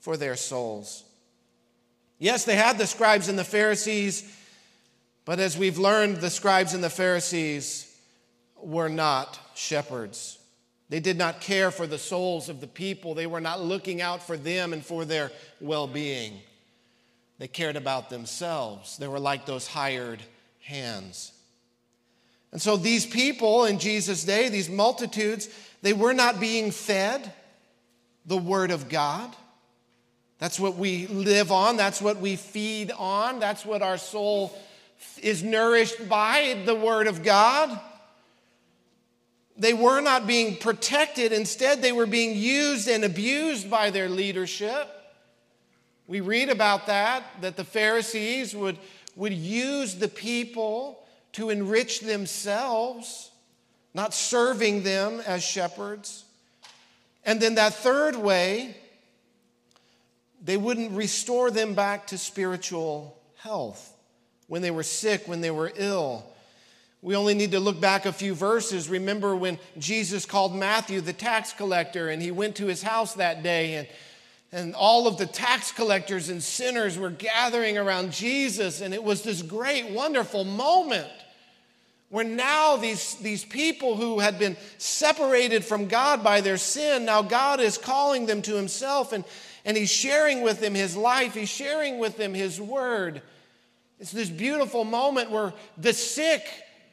for 0.00 0.16
their 0.16 0.36
souls. 0.36 1.04
Yes, 2.18 2.44
they 2.44 2.54
had 2.54 2.76
the 2.76 2.86
scribes 2.86 3.28
and 3.28 3.38
the 3.38 3.44
Pharisees, 3.44 4.30
but 5.30 5.38
as 5.38 5.56
we've 5.56 5.78
learned, 5.78 6.16
the 6.16 6.28
scribes 6.28 6.74
and 6.74 6.82
the 6.82 6.90
Pharisees 6.90 7.86
were 8.60 8.88
not 8.88 9.38
shepherds. 9.54 10.40
They 10.88 10.98
did 10.98 11.16
not 11.16 11.40
care 11.40 11.70
for 11.70 11.86
the 11.86 11.98
souls 11.98 12.48
of 12.48 12.60
the 12.60 12.66
people. 12.66 13.14
They 13.14 13.28
were 13.28 13.40
not 13.40 13.60
looking 13.60 14.00
out 14.02 14.24
for 14.26 14.36
them 14.36 14.72
and 14.72 14.84
for 14.84 15.04
their 15.04 15.30
well 15.60 15.86
being. 15.86 16.40
They 17.38 17.46
cared 17.46 17.76
about 17.76 18.10
themselves. 18.10 18.98
They 18.98 19.06
were 19.06 19.20
like 19.20 19.46
those 19.46 19.68
hired 19.68 20.20
hands. 20.62 21.30
And 22.50 22.60
so 22.60 22.76
these 22.76 23.06
people 23.06 23.66
in 23.66 23.78
Jesus' 23.78 24.24
day, 24.24 24.48
these 24.48 24.68
multitudes, 24.68 25.48
they 25.80 25.92
were 25.92 26.12
not 26.12 26.40
being 26.40 26.72
fed 26.72 27.32
the 28.26 28.36
Word 28.36 28.72
of 28.72 28.88
God. 28.88 29.32
That's 30.40 30.58
what 30.58 30.74
we 30.74 31.06
live 31.06 31.52
on, 31.52 31.76
that's 31.76 32.02
what 32.02 32.16
we 32.16 32.34
feed 32.34 32.90
on, 32.90 33.38
that's 33.38 33.64
what 33.64 33.80
our 33.80 33.96
soul 33.96 34.58
is 35.22 35.42
nourished 35.42 36.08
by 36.08 36.62
the 36.64 36.74
Word 36.74 37.06
of 37.06 37.22
God 37.22 37.78
they 39.60 39.74
were 39.74 40.00
not 40.00 40.26
being 40.26 40.56
protected. 40.56 41.32
Instead, 41.32 41.82
they 41.82 41.92
were 41.92 42.06
being 42.06 42.34
used 42.34 42.88
and 42.88 43.04
abused 43.04 43.70
by 43.70 43.90
their 43.90 44.08
leadership. 44.08 44.88
We 46.06 46.22
read 46.22 46.48
about 46.48 46.86
that, 46.86 47.22
that 47.42 47.58
the 47.58 47.64
Pharisees 47.64 48.56
would, 48.56 48.78
would 49.16 49.34
use 49.34 49.96
the 49.96 50.08
people 50.08 51.04
to 51.32 51.50
enrich 51.50 52.00
themselves, 52.00 53.30
not 53.92 54.14
serving 54.14 54.82
them 54.82 55.20
as 55.26 55.44
shepherds. 55.44 56.24
And 57.26 57.38
then 57.38 57.56
that 57.56 57.74
third 57.74 58.16
way, 58.16 58.74
they 60.42 60.56
wouldn't 60.56 60.92
restore 60.92 61.50
them 61.50 61.74
back 61.74 62.06
to 62.08 62.18
spiritual 62.18 63.14
health 63.36 63.92
when 64.50 64.62
they 64.62 64.72
were 64.72 64.82
sick, 64.82 65.28
when 65.28 65.40
they 65.40 65.50
were 65.50 65.72
ill. 65.76 66.26
We 67.02 67.14
only 67.14 67.34
need 67.34 67.52
to 67.52 67.60
look 67.60 67.80
back 67.80 68.04
a 68.04 68.12
few 68.12 68.34
verses. 68.34 68.88
Remember 68.88 69.36
when 69.36 69.60
Jesus 69.78 70.26
called 70.26 70.54
Matthew 70.54 71.00
the 71.00 71.12
tax 71.12 71.52
collector 71.52 72.08
and 72.08 72.20
he 72.20 72.32
went 72.32 72.56
to 72.56 72.66
his 72.66 72.82
house 72.82 73.14
that 73.14 73.44
day 73.44 73.74
and 73.76 73.88
and 74.52 74.74
all 74.74 75.06
of 75.06 75.16
the 75.16 75.26
tax 75.26 75.70
collectors 75.70 76.28
and 76.28 76.42
sinners 76.42 76.98
were 76.98 77.10
gathering 77.10 77.78
around 77.78 78.10
Jesus, 78.10 78.80
and 78.80 78.92
it 78.92 79.04
was 79.04 79.22
this 79.22 79.42
great, 79.42 79.90
wonderful 79.90 80.42
moment 80.42 81.06
where 82.08 82.24
now 82.24 82.74
these, 82.76 83.14
these 83.16 83.44
people 83.44 83.94
who 83.94 84.18
had 84.18 84.40
been 84.40 84.56
separated 84.78 85.64
from 85.64 85.86
God 85.86 86.24
by 86.24 86.40
their 86.40 86.56
sin, 86.56 87.04
now 87.04 87.22
God 87.22 87.60
is 87.60 87.78
calling 87.78 88.26
them 88.26 88.42
to 88.42 88.56
Himself, 88.56 89.12
and, 89.12 89.24
and 89.64 89.76
He's 89.76 89.88
sharing 89.88 90.42
with 90.42 90.58
them 90.58 90.74
His 90.74 90.96
life, 90.96 91.34
He's 91.34 91.48
sharing 91.48 92.00
with 92.00 92.16
them 92.16 92.34
His 92.34 92.60
word. 92.60 93.22
It's 94.00 94.10
this 94.10 94.30
beautiful 94.30 94.84
moment 94.84 95.30
where 95.30 95.52
the 95.78 95.92
sick 95.92 96.42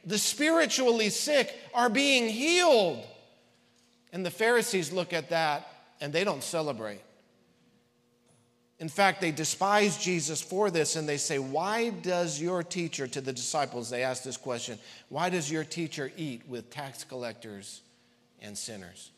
the 0.08 0.18
spiritually 0.18 1.10
sick 1.10 1.54
are 1.74 1.90
being 1.90 2.28
healed. 2.28 3.04
And 4.12 4.24
the 4.24 4.30
Pharisees 4.30 4.90
look 4.90 5.12
at 5.12 5.28
that 5.30 5.68
and 6.00 6.12
they 6.12 6.24
don't 6.24 6.42
celebrate. 6.42 7.00
In 8.78 8.88
fact, 8.88 9.20
they 9.20 9.32
despise 9.32 9.98
Jesus 9.98 10.40
for 10.40 10.70
this 10.70 10.96
and 10.96 11.06
they 11.06 11.18
say, 11.18 11.38
Why 11.38 11.90
does 11.90 12.40
your 12.40 12.62
teacher, 12.62 13.06
to 13.08 13.20
the 13.20 13.32
disciples, 13.32 13.90
they 13.90 14.02
ask 14.02 14.22
this 14.22 14.36
question, 14.36 14.78
why 15.08 15.30
does 15.30 15.50
your 15.50 15.64
teacher 15.64 16.10
eat 16.16 16.42
with 16.48 16.70
tax 16.70 17.04
collectors 17.04 17.82
and 18.40 18.56
sinners? 18.56 19.10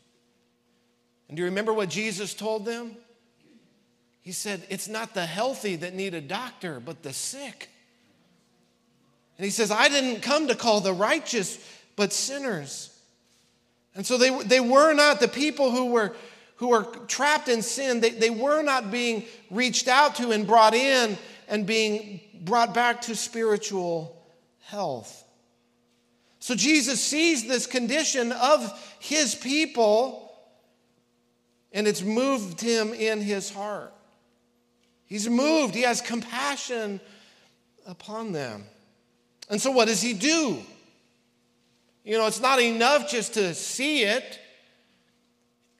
And 1.29 1.37
do 1.37 1.43
you 1.43 1.49
remember 1.49 1.75
what 1.75 1.91
Jesus 1.91 2.35
told 2.35 2.65
them? 2.65 2.97
He 4.23 4.33
said, 4.33 4.67
It's 4.71 4.89
not 4.89 5.15
the 5.15 5.27
healthy 5.27 5.77
that 5.77 5.95
need 5.95 6.15
a 6.15 6.21
doctor, 6.21 6.81
but 6.81 7.03
the 7.05 7.13
sick. 7.13 7.69
And 9.41 9.47
he 9.47 9.51
says, 9.51 9.71
I 9.71 9.89
didn't 9.89 10.21
come 10.21 10.49
to 10.49 10.55
call 10.55 10.83
the 10.83 10.93
righteous, 10.93 11.59
but 11.97 12.13
sinners. 12.13 12.95
And 13.95 14.05
so 14.05 14.19
they, 14.19 14.29
they 14.43 14.61
were 14.61 14.93
not 14.93 15.19
the 15.19 15.29
people 15.29 15.71
who 15.71 15.87
were, 15.87 16.15
who 16.57 16.69
were 16.69 16.83
trapped 17.09 17.49
in 17.49 17.63
sin, 17.63 18.01
they, 18.01 18.11
they 18.11 18.29
were 18.29 18.61
not 18.61 18.91
being 18.91 19.25
reached 19.51 19.89
out 19.89 20.17
to 20.17 20.33
and 20.33 20.47
brought 20.47 20.75
in 20.75 21.17
and 21.49 21.65
being 21.65 22.21
brought 22.43 22.75
back 22.75 23.01
to 23.01 23.17
spiritual 23.17 24.15
health. 24.65 25.25
So 26.41 26.55
Jesus 26.55 27.03
sees 27.03 27.49
this 27.49 27.67
condition 27.67 28.33
of 28.33 28.95
his 29.01 29.35
people, 29.35 30.35
and 31.73 31.89
it's 31.89 32.03
moved 32.03 32.61
him 32.61 32.93
in 32.93 33.23
his 33.23 33.49
heart. 33.49 33.95
He's 35.07 35.31
moved, 35.31 35.75
he 35.75 35.81
has 35.81 36.03
compassion 36.03 37.01
upon 37.87 38.33
them. 38.33 38.67
And 39.51 39.61
so, 39.61 39.73
what 39.73 39.89
does 39.89 40.01
he 40.01 40.15
do? 40.15 40.59
You 42.05 42.17
know, 42.17 42.27
it's 42.27 42.41
not 42.41 42.63
enough 42.63 43.11
just 43.11 43.35
to 43.35 43.53
see 43.53 44.05
it 44.05 44.39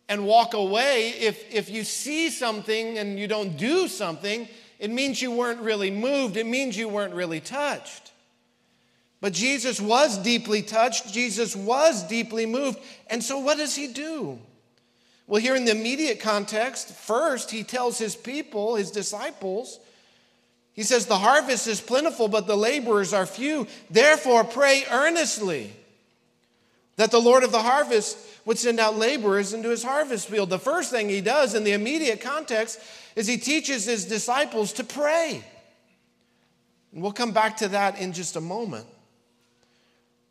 and 0.09 0.27
walk 0.27 0.55
away. 0.55 1.11
If, 1.11 1.55
if 1.55 1.71
you 1.71 1.85
see 1.85 2.31
something 2.31 2.99
and 2.99 3.19
you 3.19 3.29
don't 3.29 3.57
do 3.57 3.89
something, 3.89 4.49
it 4.79 4.91
means 4.91 5.23
you 5.23 5.31
weren't 5.31 5.61
really 5.61 5.91
moved, 5.91 6.37
it 6.37 6.47
means 6.47 6.77
you 6.77 6.89
weren't 6.89 7.15
really 7.15 7.41
touched. 7.41 8.13
But 9.21 9.35
Jesus 9.35 9.81
was 9.81 10.19
deeply 10.19 10.63
touched, 10.63 11.13
Jesus 11.13 11.55
was 11.55 12.03
deeply 12.03 12.47
moved. 12.47 12.81
And 13.07 13.23
so, 13.23 13.39
what 13.39 13.59
does 13.59 13.77
he 13.77 13.87
do? 13.87 14.39
Well, 15.27 15.41
here 15.41 15.55
in 15.55 15.65
the 15.65 15.71
immediate 15.71 16.19
context, 16.19 16.89
first, 16.89 17.53
he 17.53 17.63
tells 17.63 17.99
his 17.99 18.17
people, 18.17 18.75
his 18.75 18.91
disciples, 18.91 19.79
he 20.75 20.83
says, 20.83 21.07
The 21.07 21.19
harvest 21.19 21.67
is 21.67 21.81
plentiful, 21.81 22.29
but 22.29 22.47
the 22.47 22.57
laborers 22.57 23.13
are 23.13 23.27
few. 23.27 23.67
Therefore, 23.91 24.45
pray 24.45 24.85
earnestly 24.91 25.73
that 26.97 27.11
the 27.11 27.21
Lord 27.21 27.43
of 27.43 27.53
the 27.53 27.63
harvest 27.63 28.19
would 28.45 28.59
send 28.59 28.81
out 28.81 28.97
laborers 28.97 29.53
into 29.53 29.69
his 29.69 29.83
harvest 29.83 30.29
field. 30.29 30.51
The 30.51 30.59
first 30.59 30.91
thing 30.91 31.09
he 31.09 31.21
does 31.21 31.55
in 31.55 31.65
the 31.65 31.73
immediate 31.73 32.21
context 32.21 32.81
is 33.17 33.27
he 33.27 33.37
teaches 33.37 33.85
his 33.85 34.05
disciples 34.05 34.73
to 34.75 34.85
pray. 34.85 35.45
And 36.93 37.03
we'll 37.03 37.13
come 37.13 37.33
back 37.33 37.59
to 37.59 37.69
that 37.69 38.01
in 38.01 38.13
just 38.13 38.37
a 38.37 38.41
moment. 38.41 38.87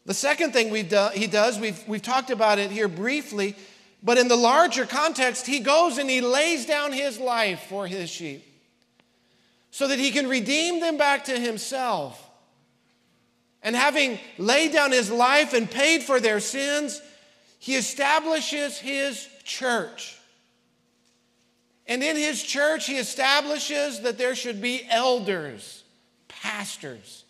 The 0.05 0.13
second 0.13 0.53
thing 0.53 0.71
we 0.71 0.83
do, 0.83 1.09
he 1.13 1.27
does, 1.27 1.59
we've, 1.59 1.87
we've 1.87 2.01
talked 2.01 2.31
about 2.31 2.57
it 2.57 2.71
here 2.71 2.87
briefly, 2.87 3.55
but 4.01 4.17
in 4.17 4.27
the 4.27 4.35
larger 4.35 4.85
context, 4.85 5.45
he 5.45 5.59
goes 5.59 5.97
and 5.97 6.09
he 6.09 6.21
lays 6.21 6.65
down 6.65 6.91
his 6.91 7.19
life 7.19 7.65
for 7.69 7.85
his 7.85 8.09
sheep 8.09 8.48
so 9.71 9.87
that 9.87 9.99
he 9.99 10.11
can 10.11 10.27
redeem 10.27 10.79
them 10.79 10.97
back 10.97 11.25
to 11.25 11.39
himself. 11.39 12.29
And 13.61 13.75
having 13.75 14.19
laid 14.37 14.71
down 14.71 14.91
his 14.91 15.11
life 15.11 15.53
and 15.53 15.69
paid 15.69 16.03
for 16.03 16.19
their 16.19 16.39
sins, 16.39 17.01
he 17.59 17.75
establishes 17.75 18.77
his 18.77 19.27
church. 19.43 20.17
And 21.87 22.03
in 22.03 22.15
his 22.15 22.41
church, 22.41 22.85
he 22.85 22.97
establishes 22.97 24.01
that 24.01 24.17
there 24.17 24.35
should 24.35 24.61
be 24.61 24.85
elders, 24.89 25.83
pastors, 26.27 27.25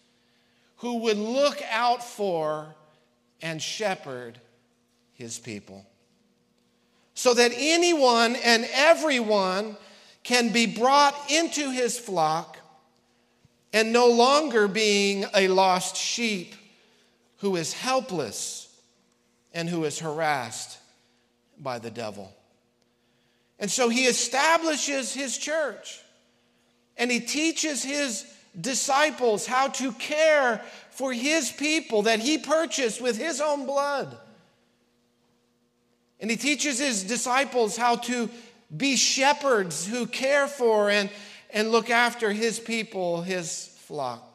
who 0.78 1.00
would 1.00 1.18
look 1.18 1.62
out 1.72 2.04
for 2.04 2.76
and 3.42 3.62
shepherd 3.62 4.40
his 5.14 5.40
people. 5.40 5.86
so 7.20 7.34
that 7.34 7.52
anyone 7.54 8.38
and 8.38 8.66
everyone 8.74 9.76
can 10.30 10.50
be 10.50 10.68
brought 10.68 11.16
into 11.32 11.72
his 11.72 11.98
flock 11.98 12.60
and 13.74 13.92
no 13.92 14.06
longer 14.06 14.68
being 14.68 15.26
a 15.34 15.48
lost 15.48 15.96
sheep 15.96 16.54
who 17.38 17.56
is 17.56 17.74
helpless 17.74 18.68
and 19.56 19.68
who 19.68 19.86
is 19.86 19.98
harassed 19.98 20.78
by 21.58 21.80
the 21.80 21.90
devil. 21.90 22.32
And 23.58 23.72
so 23.72 23.90
he 23.90 24.06
establishes 24.06 25.16
his 25.16 25.36
church 25.36 26.00
and 26.96 27.10
he 27.10 27.22
teaches 27.22 27.82
his 27.82 28.32
disciples 28.62 29.48
how 29.48 29.70
to 29.70 29.92
care 29.94 30.62
for 30.92 31.12
his 31.12 31.52
people 31.52 32.04
that 32.04 32.20
he 32.20 32.38
purchased 32.38 33.02
with 33.02 33.18
his 33.18 33.42
own 33.42 33.66
blood. 33.66 34.16
And 36.20 36.30
he 36.30 36.38
teaches 36.38 36.78
his 36.78 37.04
disciples 37.04 37.76
how 37.76 37.96
to 37.96 38.30
be 38.76 38.96
shepherds 38.96 39.86
who 39.86 40.06
care 40.06 40.48
for 40.48 40.90
and, 40.90 41.10
and 41.52 41.72
look 41.72 41.90
after 41.90 42.32
his 42.32 42.60
people, 42.60 43.22
his 43.22 43.68
flock. 43.82 44.26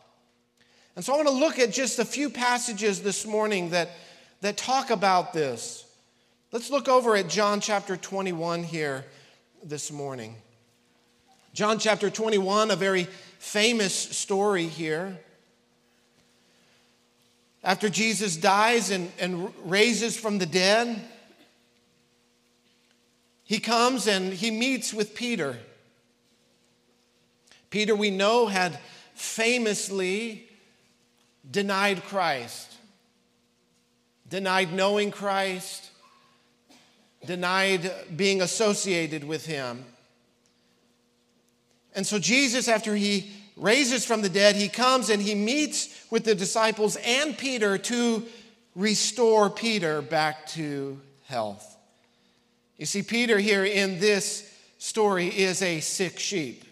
And 0.97 1.05
so 1.05 1.13
I 1.13 1.17
want 1.17 1.29
to 1.29 1.35
look 1.35 1.59
at 1.59 1.73
just 1.73 1.99
a 1.99 2.05
few 2.05 2.31
passages 2.31 3.03
this 3.03 3.27
morning 3.27 3.71
that, 3.71 3.91
that 4.41 4.57
talk 4.57 4.91
about 4.91 5.33
this. 5.33 5.85
Let's 6.53 6.71
look 6.71 6.89
over 6.89 7.17
at 7.17 7.29
John 7.29 7.61
chapter 7.61 7.97
21 7.97 8.63
here 8.63 9.05
this 9.65 9.91
morning. 9.91 10.37
John 11.53 11.79
chapter 11.79 12.11
21, 12.11 12.71
a 12.71 12.77
very 12.77 13.05
famous 13.39 13.95
story 13.95 14.67
here. 14.67 15.19
After 17.63 17.89
Jesus 17.89 18.37
dies 18.37 18.91
and, 18.91 19.11
and 19.19 19.53
raises 19.65 20.17
from 20.17 20.39
the 20.39 20.47
dead, 20.47 21.01
he 23.45 23.59
comes 23.59 24.07
and 24.07 24.33
he 24.33 24.51
meets 24.51 24.93
with 24.93 25.15
Peter. 25.15 25.57
Peter, 27.71 27.95
we 27.95 28.11
know, 28.11 28.47
had 28.47 28.79
famously 29.15 30.49
denied 31.51 32.03
Christ, 32.05 32.73
denied 34.29 34.73
knowing 34.73 35.11
Christ, 35.11 35.91
denied 37.27 37.91
being 38.17 38.41
associated 38.41 39.25
with 39.25 39.47
him. 39.47 39.85
And 41.95 42.07
so, 42.07 42.19
Jesus, 42.19 42.67
after 42.67 42.95
he 42.95 43.31
raises 43.57 44.05
from 44.05 44.23
the 44.23 44.29
dead, 44.29 44.57
he 44.57 44.69
comes 44.69 45.11
and 45.11 45.21
he 45.23 45.35
meets 45.35 46.07
with 46.11 46.25
the 46.25 46.35
disciples 46.35 46.97
and 47.05 47.37
Peter 47.37 47.79
to 47.79 48.25
restore 48.75 49.51
Peter 49.51 50.03
back 50.03 50.47
to 50.49 51.01
health. 51.27 51.74
You 52.77 52.87
see, 52.87 53.03
Peter 53.03 53.39
here 53.39 53.65
in 53.65 54.01
this 54.01 54.53
story 54.79 55.29
is 55.29 55.63
a 55.63 55.81
sick 55.81 56.19
sheep. 56.19 56.65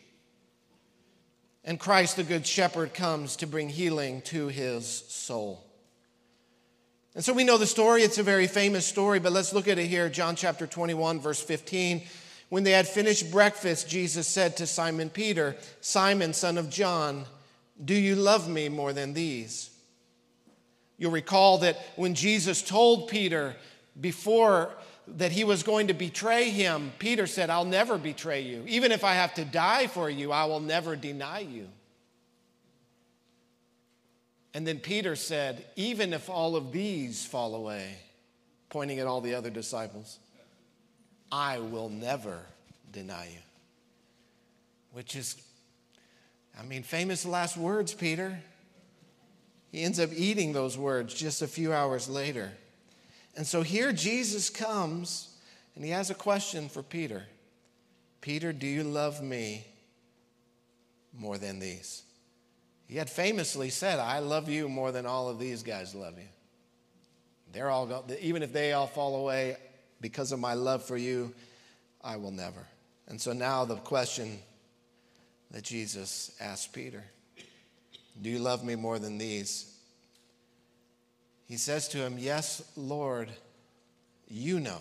And 1.65 1.79
Christ, 1.79 2.17
the 2.17 2.25
Good 2.25 2.47
Shepherd, 2.47 2.93
comes 2.93 3.37
to 3.37 3.47
bring 3.47 3.69
healing 3.69 4.21
to 4.23 4.49
his 4.49 4.87
soul. 4.87 5.65
And 7.15 7.25
so 7.25 7.33
we 7.33 7.45
know 7.45 7.59
the 7.59 7.67
story. 7.67 8.03
It's 8.03 8.19
a 8.19 8.23
very 8.23 8.47
famous 8.47 8.85
story, 8.85 9.21
but 9.21 9.33
let's 9.33 9.53
look 9.53 9.69
at 9.69 9.79
it 9.79 9.87
here. 9.87 10.09
John 10.09 10.35
chapter 10.35 10.67
21, 10.67 11.21
verse 11.21 11.41
15. 11.41 12.03
When 12.49 12.65
they 12.65 12.73
had 12.73 12.89
finished 12.89 13.31
breakfast, 13.31 13.89
Jesus 13.89 14.27
said 14.27 14.57
to 14.57 14.67
Simon 14.67 15.09
Peter, 15.09 15.57
Simon, 15.81 16.33
son 16.33 16.59
of 16.59 16.69
John, 16.69 17.27
do 17.83 17.95
you 17.95 18.17
love 18.17 18.49
me 18.49 18.69
more 18.69 18.93
than 18.93 19.13
these? 19.13 19.71
You'll 20.99 21.13
recall 21.13 21.59
that 21.59 21.79
when 21.97 22.15
Jesus 22.15 22.61
told 22.61 23.09
Peter 23.09 23.57
before 24.01 24.71
that 25.07 25.33
he 25.33 25.45
was 25.45 25.63
going 25.63 25.89
to 25.89 25.95
betray 25.95 26.51
him, 26.51 26.93
Peter 26.99 27.27
said, 27.27 27.51
I'll 27.51 27.65
never 27.65 27.99
betray 27.99 28.43
you. 28.43 28.65
Even 28.67 28.93
if 28.93 29.05
I 29.05 29.15
have 29.15 29.35
to 29.35 29.45
die 29.45 29.87
for 29.87 30.09
you, 30.09 30.33
I 30.33 30.45
will 30.45 30.61
never 30.61 30.97
deny 30.97 31.41
you. 31.41 31.69
And 34.55 34.67
then 34.67 34.79
Peter 34.79 35.17
said, 35.17 35.65
Even 35.77 36.13
if 36.13 36.29
all 36.29 36.57
of 36.57 36.73
these 36.73 37.25
fall 37.25 37.55
away, 37.55 37.97
pointing 38.69 38.99
at 38.99 39.07
all 39.07 39.21
the 39.21 39.35
other 39.35 39.51
disciples, 39.51 40.19
I 41.31 41.59
will 41.59 41.89
never 41.89 42.41
deny 42.93 43.29
you. 43.33 43.41
Which 44.93 45.17
is, 45.17 45.37
I 46.59 46.63
mean, 46.65 46.83
famous 46.83 47.25
last 47.25 47.57
words, 47.57 47.95
Peter. 47.95 48.39
He 49.71 49.83
ends 49.83 49.99
up 49.99 50.11
eating 50.15 50.53
those 50.53 50.77
words 50.77 51.15
just 51.15 51.41
a 51.41 51.49
few 51.49 51.73
hours 51.73 52.09
later. 52.09 52.53
And 53.37 53.47
so 53.47 53.63
here 53.63 53.93
Jesus 53.93 54.51
comes 54.51 55.35
and 55.75 55.85
he 55.85 55.91
has 55.91 56.11
a 56.11 56.15
question 56.15 56.69
for 56.69 56.83
Peter 56.83 57.25
Peter, 58.21 58.53
do 58.53 58.69
you 58.69 58.85
love 58.85 59.21
me 59.21 59.67
more 61.13 61.37
than 61.39 61.59
these? 61.59 62.05
He 62.87 62.97
had 62.97 63.11
famously 63.11 63.69
said, 63.69 63.99
I 63.99 64.21
love 64.21 64.49
you 64.49 64.69
more 64.69 64.93
than 64.93 65.07
all 65.07 65.29
of 65.29 65.41
these 65.41 65.65
guys 65.65 65.93
love 65.95 66.17
you. 66.17 66.29
They're 67.53 67.69
all, 67.69 67.87
go- 67.87 68.05
even 68.21 68.43
if 68.43 68.53
they 68.53 68.73
all 68.75 68.87
fall 68.87 69.17
away 69.17 69.57
because 70.01 70.31
of 70.31 70.39
my 70.39 70.55
love 70.55 70.85
for 70.85 70.97
you, 70.97 71.35
I 72.03 72.17
will 72.17 72.31
never. 72.31 72.65
And 73.09 73.21
so 73.21 73.33
now 73.33 73.65
the 73.65 73.77
question 73.77 74.39
that 75.51 75.65
Jesus 75.65 76.37
asked 76.41 76.73
Peter 76.73 77.03
Do 78.21 78.31
you 78.31 78.39
love 78.39 78.65
me 78.65 78.77
more 78.77 78.99
than 78.99 79.19
these? 79.19 79.72
He 81.47 81.57
says 81.57 81.89
to 81.89 81.99
him, 81.99 82.17
Yes, 82.19 82.63
Lord, 82.77 83.31
you 84.29 84.61
know 84.61 84.81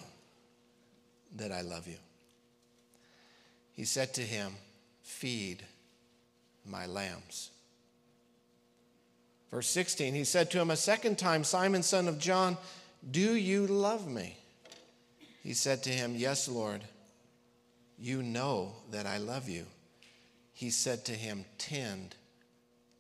that 1.36 1.52
I 1.52 1.62
love 1.62 1.88
you. 1.88 1.98
He 3.74 3.86
said 3.86 4.14
to 4.16 4.22
him, 4.22 4.54
Feed 5.04 5.64
my 6.66 6.86
lambs. 6.86 7.52
Verse 9.52 9.68
16, 9.70 10.14
he 10.14 10.24
said 10.24 10.50
to 10.52 10.62
him 10.62 10.72
a 10.72 10.78
second 10.78 11.18
time, 11.18 11.44
Simon, 11.44 11.84
son 11.84 12.08
of 12.08 12.18
John, 12.20 12.58
do 13.10 13.36
you 13.36 13.68
love 13.68 14.08
me? 14.10 14.38
He 15.44 15.54
said 15.54 15.84
to 15.84 15.90
him, 15.90 16.14
Yes, 16.16 16.48
Lord, 16.48 16.82
you 18.00 18.24
know 18.24 18.74
that 18.92 19.06
I 19.06 19.18
love 19.18 19.50
you. 19.50 19.66
He 20.54 20.70
said 20.70 21.06
to 21.06 21.14
him, 21.14 21.46
Tend. 21.58 22.16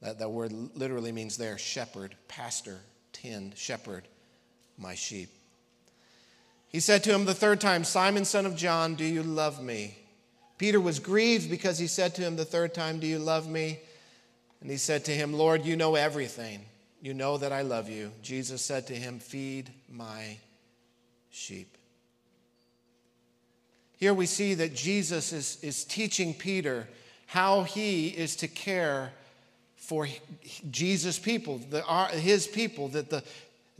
That, 0.01 0.19
that 0.19 0.29
word 0.29 0.51
literally 0.75 1.11
means 1.11 1.37
there, 1.37 1.57
shepherd, 1.57 2.15
pastor, 2.27 2.79
tend, 3.21 3.57
shepherd 3.57 4.07
my 4.77 4.95
sheep. 4.95 5.29
He 6.67 6.79
said 6.79 7.03
to 7.03 7.13
him 7.13 7.25
the 7.25 7.33
third 7.33 7.59
time, 7.59 7.83
Simon, 7.83 8.25
son 8.25 8.45
of 8.45 8.55
John, 8.55 8.95
do 8.95 9.03
you 9.03 9.23
love 9.23 9.61
me? 9.61 9.97
Peter 10.57 10.79
was 10.79 10.99
grieved 10.99 11.49
because 11.49 11.77
he 11.77 11.87
said 11.87 12.15
to 12.15 12.21
him 12.21 12.35
the 12.35 12.45
third 12.45 12.73
time, 12.73 12.99
Do 12.99 13.07
you 13.07 13.19
love 13.19 13.49
me? 13.49 13.79
And 14.61 14.69
he 14.69 14.77
said 14.77 15.03
to 15.05 15.11
him, 15.11 15.33
Lord, 15.33 15.65
you 15.65 15.75
know 15.75 15.95
everything. 15.95 16.63
You 17.01 17.15
know 17.15 17.37
that 17.37 17.51
I 17.51 17.63
love 17.63 17.89
you. 17.89 18.11
Jesus 18.21 18.61
said 18.61 18.87
to 18.87 18.93
him, 18.93 19.19
Feed 19.19 19.71
my 19.89 20.37
sheep. 21.31 21.77
Here 23.97 24.13
we 24.13 24.27
see 24.27 24.53
that 24.53 24.75
Jesus 24.75 25.33
is, 25.33 25.57
is 25.61 25.83
teaching 25.83 26.33
Peter 26.33 26.87
how 27.25 27.63
he 27.63 28.09
is 28.09 28.35
to 28.37 28.47
care 28.47 29.13
for 29.91 30.07
Jesus' 30.69 31.19
people, 31.19 31.57
the, 31.69 31.81
his 32.13 32.47
people, 32.47 32.87
that 32.87 33.09
the, 33.09 33.21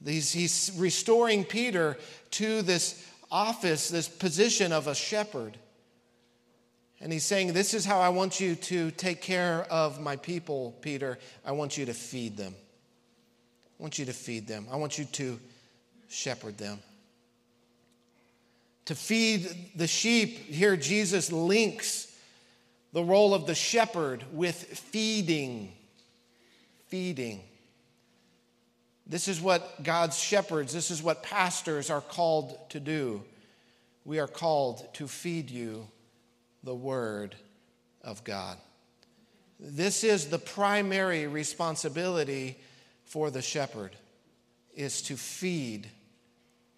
he's, 0.04 0.34
he's 0.34 0.70
restoring 0.76 1.46
Peter 1.46 1.98
to 2.32 2.62
this 2.64 3.08
office, 3.32 3.88
this 3.88 4.10
position 4.10 4.74
of 4.74 4.88
a 4.88 4.94
shepherd. 4.94 5.56
And 7.00 7.14
he's 7.14 7.24
saying, 7.24 7.54
This 7.54 7.74
is 7.74 7.86
how 7.86 8.02
I 8.02 8.10
want 8.10 8.42
you 8.42 8.56
to 8.56 8.92
take 8.92 9.22
care 9.22 9.66
of 9.72 10.02
my 10.02 10.18
people, 10.18 10.76
Peter. 10.82 11.18
I 11.46 11.54
want 11.54 11.78
you 11.78 11.86
to 11.86 11.94
feed 11.94 12.36
them. 12.36 12.56
I 13.80 13.82
want 13.82 13.98
you 13.98 14.04
to 14.04 14.14
feed 14.14 14.50
them. 14.50 14.68
I 14.70 14.76
want 14.76 14.98
you 14.98 15.06
to 15.06 15.40
shepherd 16.10 16.58
them. 16.58 16.80
To 18.84 18.96
feed 18.96 19.50
the 19.78 19.88
sheep, 19.88 20.40
here 20.40 20.76
Jesus 20.76 21.32
links 21.32 22.14
the 22.92 23.02
role 23.02 23.34
of 23.34 23.48
the 23.48 23.56
shepherd 23.56 24.26
with 24.34 24.58
feeding 24.58 25.72
feeding. 26.92 27.42
This 29.08 29.28
is 29.28 29.42
what 29.42 29.84
God's 29.84 30.20
shepherds, 30.20 30.74
this 30.74 30.92
is 30.92 31.02
what 31.02 31.24
pastors 31.24 31.90
are 31.90 32.02
called 32.02 32.58
to 32.70 32.80
do. 32.80 33.24
We 34.06 34.20
are 34.20 34.28
called 34.28 34.94
to 34.96 35.08
feed 35.08 35.50
you 35.50 35.88
the 36.64 36.76
Word 36.76 37.36
of 38.04 38.24
God. 38.24 38.58
This 39.60 40.04
is 40.04 40.28
the 40.28 40.40
primary 40.40 41.28
responsibility 41.28 42.58
for 43.06 43.32
the 43.32 43.42
shepherd 43.42 43.96
is 44.76 45.02
to 45.04 45.16
feed 45.16 45.88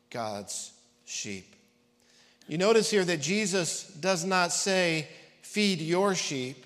God's 0.10 0.72
sheep. 1.06 1.56
You 2.48 2.58
notice 2.58 2.90
here 2.90 3.06
that 3.06 3.22
Jesus 3.22 3.88
does 3.88 4.26
not 4.26 4.52
say, 4.52 5.08
feed 5.42 5.80
your 5.80 6.14
sheep, 6.14 6.66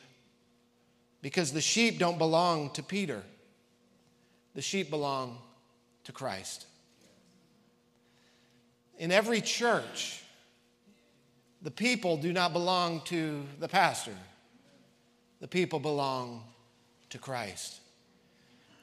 because 1.21 1.51
the 1.51 1.61
sheep 1.61 1.99
don't 1.99 2.17
belong 2.17 2.71
to 2.71 2.83
Peter. 2.83 3.21
The 4.57 4.63
sheep 4.63 4.89
belong 4.89 5.37
to 6.05 6.11
Christ. 6.11 6.65
In 8.97 9.11
every 9.11 9.39
church, 9.39 10.23
the 11.61 11.69
people 11.69 12.17
do 12.17 12.33
not 12.33 12.53
belong 12.53 13.01
to 13.01 13.43
the 13.59 13.67
pastor, 13.67 14.15
the 15.41 15.47
people 15.47 15.79
belong 15.79 16.41
to 17.11 17.19
Christ. 17.19 17.75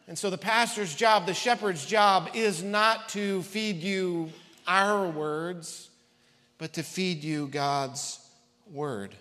And 0.07 0.17
so 0.17 0.31
the 0.31 0.39
pastor's 0.39 0.95
job, 0.95 1.27
the 1.27 1.35
shepherd's 1.35 1.85
job, 1.85 2.31
is 2.35 2.63
not 2.63 3.09
to 3.09 3.43
feed 3.43 3.83
you 3.83 4.31
our 4.69 5.09
words, 5.09 5.91
but 6.57 6.75
to 6.75 6.85
feed 6.85 7.25
you 7.25 7.49
God's 7.49 8.21
word. 8.73 9.13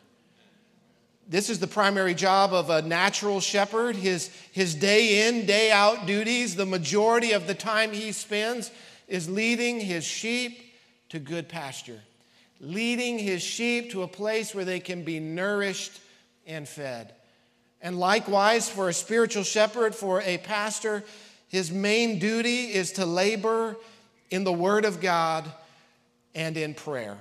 This 1.27 1.49
is 1.49 1.59
the 1.59 1.67
primary 1.67 2.13
job 2.13 2.53
of 2.53 2.69
a 2.69 2.81
natural 2.81 3.39
shepherd. 3.39 3.95
His, 3.95 4.29
his 4.51 4.75
day 4.75 5.27
in, 5.27 5.45
day 5.45 5.71
out 5.71 6.05
duties, 6.05 6.55
the 6.55 6.65
majority 6.65 7.31
of 7.31 7.47
the 7.47 7.53
time 7.53 7.93
he 7.93 8.11
spends 8.11 8.71
is 9.07 9.29
leading 9.29 9.79
his 9.79 10.03
sheep 10.03 10.73
to 11.09 11.19
good 11.19 11.47
pasture, 11.47 12.01
leading 12.59 13.19
his 13.19 13.41
sheep 13.41 13.91
to 13.91 14.03
a 14.03 14.07
place 14.07 14.53
where 14.53 14.65
they 14.65 14.79
can 14.79 15.03
be 15.03 15.19
nourished 15.19 15.99
and 16.45 16.67
fed. 16.67 17.13
And 17.81 17.99
likewise, 17.99 18.69
for 18.69 18.89
a 18.89 18.93
spiritual 18.93 19.43
shepherd, 19.43 19.93
for 19.93 20.21
a 20.21 20.37
pastor, 20.39 21.03
his 21.47 21.71
main 21.71 22.19
duty 22.19 22.73
is 22.73 22.93
to 22.93 23.05
labor 23.05 23.75
in 24.29 24.43
the 24.43 24.53
Word 24.53 24.85
of 24.85 25.01
God 25.01 25.51
and 26.33 26.57
in 26.57 26.73
prayer. 26.73 27.17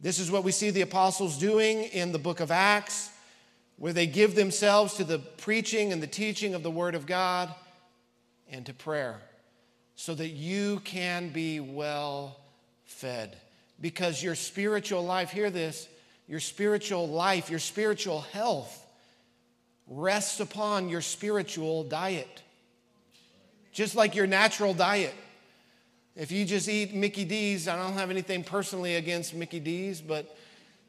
This 0.00 0.18
is 0.18 0.30
what 0.30 0.44
we 0.44 0.52
see 0.52 0.70
the 0.70 0.82
apostles 0.82 1.38
doing 1.38 1.84
in 1.84 2.12
the 2.12 2.18
book 2.18 2.40
of 2.40 2.50
Acts, 2.50 3.10
where 3.78 3.92
they 3.92 4.06
give 4.06 4.34
themselves 4.34 4.94
to 4.94 5.04
the 5.04 5.18
preaching 5.18 5.92
and 5.92 6.02
the 6.02 6.06
teaching 6.06 6.54
of 6.54 6.62
the 6.62 6.70
Word 6.70 6.94
of 6.94 7.06
God 7.06 7.54
and 8.50 8.66
to 8.66 8.74
prayer 8.74 9.20
so 9.94 10.14
that 10.14 10.28
you 10.28 10.80
can 10.84 11.30
be 11.30 11.60
well 11.60 12.38
fed. 12.84 13.36
Because 13.80 14.22
your 14.22 14.34
spiritual 14.34 15.04
life, 15.04 15.30
hear 15.30 15.50
this, 15.50 15.88
your 16.26 16.40
spiritual 16.40 17.08
life, 17.08 17.50
your 17.50 17.58
spiritual 17.58 18.20
health 18.20 18.84
rests 19.88 20.40
upon 20.40 20.88
your 20.88 21.00
spiritual 21.00 21.84
diet. 21.84 22.42
Just 23.72 23.94
like 23.94 24.14
your 24.14 24.26
natural 24.26 24.74
diet. 24.74 25.14
If 26.16 26.32
you 26.32 26.44
just 26.44 26.68
eat 26.68 26.94
Mickey 26.94 27.24
D's, 27.24 27.68
I 27.68 27.76
don't 27.76 27.92
have 27.92 28.10
anything 28.10 28.42
personally 28.42 28.96
against 28.96 29.34
Mickey 29.34 29.60
D's, 29.60 30.00
but 30.00 30.36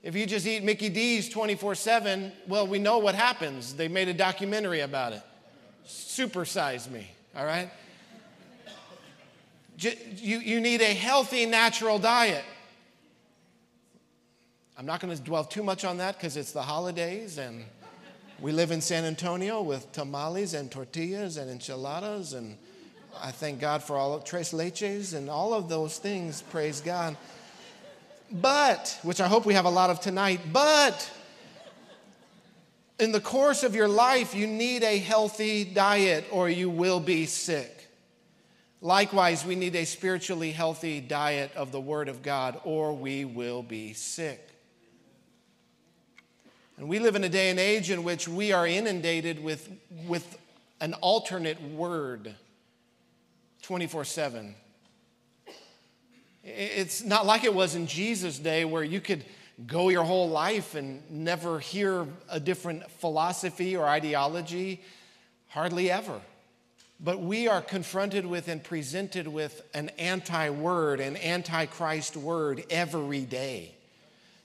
if 0.01 0.15
you 0.15 0.25
just 0.25 0.47
eat 0.47 0.63
Mickey 0.63 0.89
D's 0.89 1.29
24 1.29 1.75
7, 1.75 2.31
well, 2.47 2.65
we 2.65 2.79
know 2.79 2.99
what 2.99 3.15
happens. 3.15 3.73
They 3.73 3.87
made 3.87 4.07
a 4.07 4.13
documentary 4.13 4.81
about 4.81 5.13
it. 5.13 5.21
Supersize 5.85 6.89
me, 6.89 7.09
all 7.35 7.45
right? 7.45 7.69
You, 9.77 10.39
you 10.39 10.59
need 10.59 10.81
a 10.81 10.93
healthy, 10.93 11.45
natural 11.45 11.99
diet. 11.99 12.43
I'm 14.77 14.85
not 14.85 14.99
going 14.99 15.15
to 15.15 15.21
dwell 15.21 15.43
too 15.43 15.63
much 15.63 15.83
on 15.83 15.97
that 15.97 16.17
because 16.17 16.37
it's 16.37 16.51
the 16.51 16.61
holidays 16.61 17.37
and 17.37 17.65
we 18.41 18.53
live 18.53 18.71
in 18.71 18.79
San 18.79 19.03
Antonio 19.03 19.61
with 19.61 19.91
tamales 19.91 20.53
and 20.53 20.71
tortillas 20.71 21.35
and 21.35 21.51
enchiladas, 21.51 22.31
and 22.31 22.55
I 23.21 23.31
thank 23.31 23.59
God 23.59 23.83
for 23.83 23.97
all 23.97 24.13
of 24.13 24.23
tres 24.23 24.53
leches 24.53 25.13
and 25.13 25.29
all 25.29 25.53
of 25.53 25.67
those 25.67 25.97
things, 25.97 26.41
praise 26.43 26.79
God. 26.79 27.17
But, 28.31 28.97
which 29.03 29.21
I 29.21 29.27
hope 29.27 29.45
we 29.45 29.55
have 29.55 29.65
a 29.65 29.69
lot 29.69 29.89
of 29.89 29.99
tonight, 29.99 30.39
but 30.53 31.11
in 32.99 33.11
the 33.11 33.21
course 33.21 33.63
of 33.63 33.73
your 33.73 33.87
life, 33.87 34.35
you 34.35 34.45
need 34.45 34.83
a 34.83 34.97
healthy 34.97 35.63
diet 35.63 36.25
or 36.31 36.49
you 36.49 36.69
will 36.69 36.99
be 36.99 37.25
sick. 37.25 37.87
Likewise, 38.81 39.45
we 39.45 39.55
need 39.55 39.75
a 39.75 39.85
spiritually 39.85 40.51
healthy 40.51 41.01
diet 41.01 41.51
of 41.55 41.71
the 41.71 41.81
Word 41.81 42.07
of 42.07 42.21
God 42.21 42.59
or 42.63 42.93
we 42.93 43.25
will 43.25 43.63
be 43.63 43.93
sick. 43.93 44.45
And 46.77 46.87
we 46.87 46.99
live 46.99 47.15
in 47.15 47.23
a 47.23 47.29
day 47.29 47.49
and 47.49 47.59
age 47.59 47.89
in 47.89 48.03
which 48.03 48.27
we 48.27 48.53
are 48.53 48.65
inundated 48.65 49.43
with, 49.43 49.69
with 50.07 50.37
an 50.79 50.93
alternate 50.95 51.61
word 51.61 52.35
24 53.63 54.05
7. 54.05 54.55
It's 56.43 57.03
not 57.03 57.25
like 57.25 57.43
it 57.43 57.53
was 57.53 57.75
in 57.75 57.87
Jesus' 57.87 58.39
day 58.39 58.65
where 58.65 58.83
you 58.83 59.01
could 59.01 59.25
go 59.67 59.89
your 59.89 60.03
whole 60.03 60.29
life 60.29 60.75
and 60.75 61.01
never 61.11 61.59
hear 61.59 62.07
a 62.29 62.39
different 62.39 62.89
philosophy 62.91 63.75
or 63.75 63.85
ideology, 63.85 64.81
hardly 65.47 65.91
ever. 65.91 66.21
But 67.01 67.21
we 67.21 67.47
are 67.47 67.61
confronted 67.61 68.25
with 68.25 68.47
and 68.47 68.63
presented 68.63 69.27
with 69.27 69.61
an 69.73 69.89
anti 69.97 70.49
word, 70.49 70.99
an 70.99 71.15
anti 71.17 71.65
Christ 71.65 72.17
word 72.17 72.63
every 72.69 73.21
day 73.21 73.75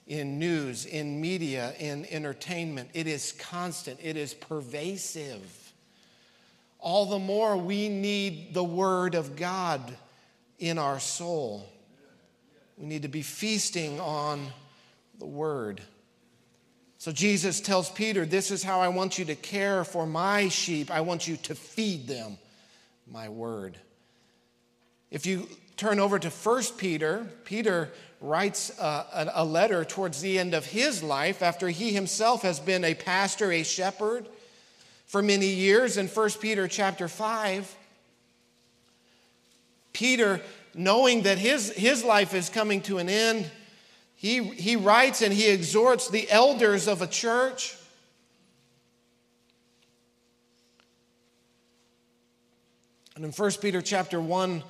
in 0.07 0.37
news, 0.39 0.85
in 0.85 1.19
media, 1.19 1.73
in 1.79 2.05
entertainment. 2.05 2.89
It 2.93 3.07
is 3.07 3.33
constant, 3.33 3.99
it 4.01 4.15
is 4.17 4.33
pervasive. 4.33 5.73
All 6.79 7.07
the 7.07 7.19
more 7.19 7.57
we 7.57 7.89
need 7.89 8.53
the 8.53 8.63
Word 8.63 9.15
of 9.15 9.35
God 9.35 9.97
in 10.59 10.77
our 10.77 10.99
soul. 10.99 11.67
We 12.77 12.85
need 12.87 13.03
to 13.03 13.07
be 13.07 13.21
feasting 13.21 13.99
on 13.99 14.47
the 15.19 15.25
Word. 15.25 15.81
So 16.97 17.11
Jesus 17.11 17.61
tells 17.61 17.89
Peter, 17.89 18.25
This 18.25 18.51
is 18.51 18.63
how 18.63 18.81
I 18.81 18.87
want 18.89 19.17
you 19.17 19.25
to 19.25 19.35
care 19.35 19.83
for 19.83 20.05
my 20.05 20.49
sheep. 20.49 20.91
I 20.91 21.01
want 21.01 21.27
you 21.27 21.37
to 21.37 21.55
feed 21.55 22.07
them 22.07 22.37
my 23.09 23.29
Word. 23.29 23.77
If 25.11 25.25
you 25.25 25.47
turn 25.77 25.99
over 25.99 26.19
to 26.19 26.29
1 26.29 26.63
Peter, 26.77 27.27
Peter 27.43 27.91
writes 28.21 28.77
a, 28.79 29.31
a, 29.35 29.45
letter 29.45 29.85
towards 29.85 30.21
the 30.21 30.39
end 30.39 30.53
of 30.53 30.65
his 30.65 31.03
life 31.03 31.43
after 31.43 31.69
he 31.69 31.93
himself 31.93 32.41
has 32.41 32.59
been 32.59 32.83
a 32.83 32.95
pastor, 32.95 33.51
a 33.51 33.63
shepherd 33.63 34.25
for 35.05 35.21
many 35.21 35.47
years 35.47 35.97
in 35.97 36.07
1 36.07 36.29
Peter 36.41 36.67
chapter 36.67 37.07
5. 37.07 37.75
Peter, 39.93 40.41
knowing 40.75 41.21
that 41.21 41.37
his, 41.37 41.71
his 41.71 42.03
life 42.03 42.33
is 42.33 42.49
coming 42.49 42.81
to 42.81 42.97
an 42.97 43.09
end, 43.09 43.49
he, 44.15 44.43
he 44.43 44.75
writes 44.75 45.21
and 45.21 45.33
he 45.33 45.47
exhorts 45.47 46.09
the 46.09 46.29
elders 46.29 46.87
of 46.87 47.01
a 47.01 47.07
church. 47.07 47.75
And 53.15 53.23
in 53.23 53.31
1 53.31 53.51
Peter 53.61 53.81
chapter 53.81 54.19
1, 54.19 54.63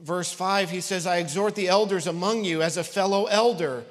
verse 0.00 0.30
5, 0.30 0.68
he 0.68 0.82
says, 0.82 1.06
I 1.06 1.16
exhort 1.16 1.54
the 1.54 1.68
elders 1.68 2.06
among 2.06 2.44
you 2.44 2.60
as 2.60 2.76
a 2.76 2.84
fellow 2.84 3.24
elder 3.24 3.84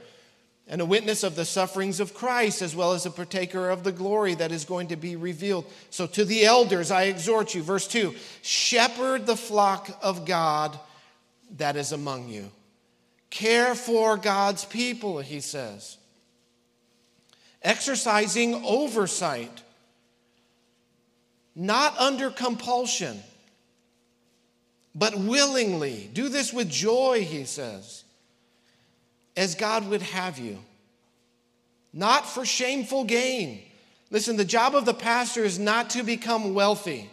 and 0.67 0.81
a 0.81 0.85
witness 0.85 1.23
of 1.23 1.35
the 1.35 1.45
sufferings 1.45 1.99
of 1.99 2.13
Christ, 2.13 2.61
as 2.61 2.75
well 2.75 2.93
as 2.93 3.07
a 3.07 3.11
partaker 3.11 3.71
of 3.71 3.83
the 3.83 3.91
glory 3.91 4.35
that 4.35 4.51
is 4.51 4.65
going 4.65 4.89
to 4.89 4.95
be 4.95 5.15
revealed. 5.15 5.65
So, 5.89 6.05
to 6.05 6.23
the 6.23 6.45
elders, 6.45 6.91
I 6.91 7.05
exhort 7.05 7.55
you. 7.55 7.63
Verse 7.63 7.87
2 7.87 8.13
Shepherd 8.43 9.25
the 9.25 9.35
flock 9.35 9.89
of 10.03 10.25
God 10.25 10.79
that 11.57 11.75
is 11.75 11.91
among 11.91 12.29
you. 12.29 12.51
Care 13.29 13.75
for 13.75 14.17
God's 14.17 14.65
people, 14.65 15.19
he 15.19 15.39
says. 15.39 15.97
Exercising 17.61 18.55
oversight, 18.65 19.61
not 21.55 21.97
under 21.97 22.29
compulsion 22.29 23.21
but 24.95 25.17
willingly. 25.17 26.09
Do 26.13 26.29
this 26.29 26.51
with 26.51 26.69
joy, 26.69 27.23
he 27.23 27.45
says, 27.45 28.03
as 29.37 29.55
God 29.55 29.87
would 29.89 30.01
have 30.01 30.39
you, 30.39 30.57
not 31.93 32.27
for 32.27 32.45
shameful 32.45 33.05
gain. 33.05 33.61
Listen, 34.11 34.35
the 34.35 34.45
job 34.45 34.75
of 34.75 34.85
the 34.85 34.93
pastor 34.93 35.43
is 35.43 35.59
not 35.59 35.91
to 35.91 36.03
become 36.03 36.53
wealthy. 36.53 37.09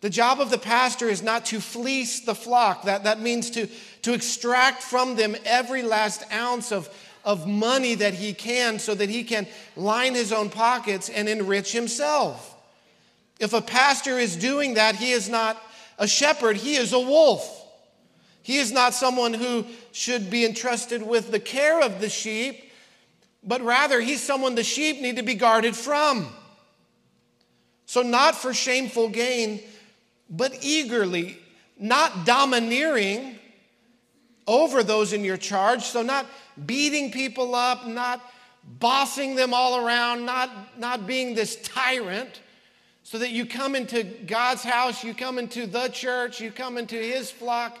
The 0.00 0.10
job 0.10 0.40
of 0.40 0.50
the 0.50 0.58
pastor 0.58 1.08
is 1.08 1.22
not 1.22 1.46
to 1.46 1.60
fleece 1.60 2.20
the 2.20 2.34
flock. 2.34 2.84
That, 2.84 3.04
that 3.04 3.20
means 3.20 3.50
to, 3.50 3.66
to 4.02 4.12
extract 4.12 4.82
from 4.82 5.16
them 5.16 5.36
every 5.44 5.82
last 5.82 6.22
ounce 6.32 6.70
of, 6.70 6.88
of 7.24 7.46
money 7.46 7.94
that 7.94 8.14
he 8.14 8.34
can 8.34 8.78
so 8.78 8.94
that 8.94 9.08
he 9.08 9.24
can 9.24 9.46
line 9.74 10.14
his 10.14 10.32
own 10.32 10.50
pockets 10.50 11.08
and 11.08 11.28
enrich 11.28 11.72
himself. 11.72 12.54
If 13.40 13.52
a 13.52 13.60
pastor 13.60 14.18
is 14.18 14.36
doing 14.36 14.74
that, 14.74 14.96
he 14.96 15.12
is 15.12 15.28
not 15.28 15.60
a 15.98 16.06
shepherd, 16.06 16.56
he 16.56 16.76
is 16.76 16.92
a 16.92 17.00
wolf. 17.00 17.52
He 18.42 18.58
is 18.58 18.70
not 18.70 18.94
someone 18.94 19.34
who 19.34 19.66
should 19.92 20.30
be 20.30 20.44
entrusted 20.44 21.02
with 21.02 21.30
the 21.30 21.40
care 21.40 21.80
of 21.80 22.00
the 22.00 22.08
sheep, 22.08 22.70
but 23.42 23.60
rather 23.62 24.00
he's 24.00 24.22
someone 24.22 24.54
the 24.54 24.62
sheep 24.62 25.00
need 25.00 25.16
to 25.16 25.22
be 25.22 25.34
guarded 25.34 25.74
from. 25.74 26.28
So, 27.86 28.02
not 28.02 28.34
for 28.34 28.54
shameful 28.54 29.08
gain, 29.08 29.60
but 30.28 30.58
eagerly, 30.62 31.38
not 31.78 32.24
domineering 32.26 33.38
over 34.46 34.82
those 34.82 35.12
in 35.12 35.24
your 35.24 35.36
charge. 35.36 35.82
So, 35.82 36.02
not 36.02 36.26
beating 36.64 37.10
people 37.10 37.54
up, 37.54 37.86
not 37.86 38.22
bossing 38.78 39.36
them 39.36 39.54
all 39.54 39.84
around, 39.84 40.24
not, 40.24 40.78
not 40.78 41.06
being 41.06 41.34
this 41.34 41.56
tyrant, 41.62 42.40
so 43.02 43.18
that 43.18 43.30
you 43.30 43.46
come 43.46 43.76
into 43.76 44.02
God's 44.02 44.64
house, 44.64 45.04
you 45.04 45.14
come 45.14 45.38
into 45.38 45.66
the 45.66 45.88
church, 45.88 46.40
you 46.40 46.50
come 46.50 46.76
into 46.76 46.96
His 46.96 47.30
flock, 47.30 47.78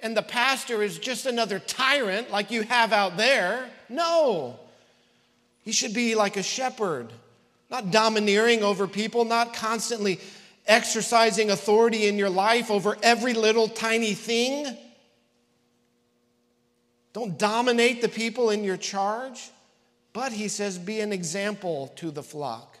and 0.00 0.16
the 0.16 0.22
pastor 0.22 0.82
is 0.82 0.98
just 0.98 1.26
another 1.26 1.58
tyrant 1.58 2.30
like 2.30 2.50
you 2.50 2.62
have 2.62 2.92
out 2.92 3.16
there. 3.16 3.68
No. 3.88 4.58
He 5.62 5.72
should 5.72 5.94
be 5.94 6.14
like 6.14 6.36
a 6.36 6.42
shepherd, 6.42 7.12
not 7.70 7.90
domineering 7.90 8.62
over 8.62 8.88
people, 8.88 9.24
not 9.24 9.54
constantly 9.54 10.18
exercising 10.68 11.50
authority 11.50 12.06
in 12.06 12.18
your 12.18 12.30
life 12.30 12.70
over 12.70 12.96
every 13.02 13.32
little 13.32 13.68
tiny 13.68 14.14
thing. 14.14 14.66
Don't 17.14 17.38
dominate 17.38 18.02
the 18.02 18.08
people 18.08 18.50
in 18.50 18.62
your 18.62 18.76
charge, 18.76 19.50
but 20.12 20.30
he 20.30 20.46
says, 20.46 20.78
be 20.78 21.00
an 21.00 21.12
example 21.12 21.88
to 21.96 22.10
the 22.10 22.22
flock. 22.22 22.78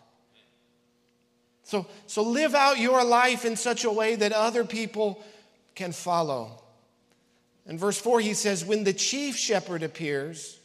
So, 1.64 1.86
so 2.06 2.22
live 2.22 2.54
out 2.54 2.78
your 2.78 3.04
life 3.04 3.44
in 3.44 3.56
such 3.56 3.84
a 3.84 3.90
way 3.90 4.14
that 4.16 4.32
other 4.32 4.64
people 4.64 5.22
can 5.74 5.92
follow. 5.92 6.62
In 7.66 7.76
verse 7.76 7.98
4, 7.98 8.20
he 8.20 8.32
says, 8.32 8.64
When 8.64 8.84
the 8.84 8.94
chief 8.94 9.36
shepherd 9.36 9.82
appears, 9.82 10.58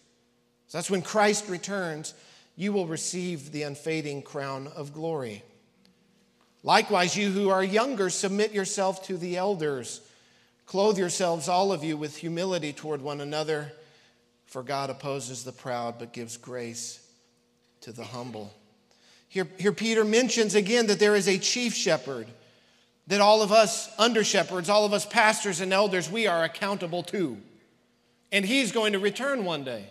so 0.67 0.77
that's 0.77 0.89
when 0.89 1.01
Christ 1.01 1.49
returns, 1.49 2.13
you 2.55 2.71
will 2.71 2.87
receive 2.87 3.51
the 3.51 3.63
unfading 3.63 4.21
crown 4.21 4.67
of 4.67 4.93
glory. 4.93 5.43
Likewise, 6.63 7.15
you 7.17 7.29
who 7.29 7.49
are 7.49 7.63
younger, 7.63 8.09
submit 8.09 8.53
yourself 8.53 9.05
to 9.07 9.17
the 9.17 9.35
elders. 9.35 10.01
Clothe 10.65 10.97
yourselves, 10.97 11.49
all 11.49 11.73
of 11.73 11.83
you, 11.83 11.97
with 11.97 12.15
humility 12.15 12.71
toward 12.71 13.01
one 13.01 13.19
another, 13.19 13.71
for 14.45 14.63
God 14.63 14.89
opposes 14.89 15.43
the 15.43 15.51
proud 15.51 15.99
but 15.99 16.13
gives 16.13 16.37
grace 16.37 17.05
to 17.81 17.91
the 17.91 18.03
humble. 18.03 18.53
Here, 19.27 19.47
here 19.57 19.73
Peter 19.73 20.05
mentions 20.05 20.55
again 20.55 20.87
that 20.87 20.99
there 20.99 21.15
is 21.15 21.27
a 21.27 21.37
chief 21.37 21.73
shepherd 21.73 22.27
that 23.07 23.19
all 23.19 23.41
of 23.41 23.51
us 23.51 23.89
under 23.99 24.23
shepherds, 24.23 24.69
all 24.69 24.85
of 24.85 24.93
us 24.93 25.05
pastors 25.05 25.59
and 25.59 25.73
elders, 25.73 26.09
we 26.09 26.27
are 26.27 26.43
accountable 26.43 27.03
to. 27.03 27.37
And 28.31 28.45
he's 28.45 28.71
going 28.71 28.93
to 28.93 28.99
return 28.99 29.43
one 29.43 29.63
day. 29.63 29.87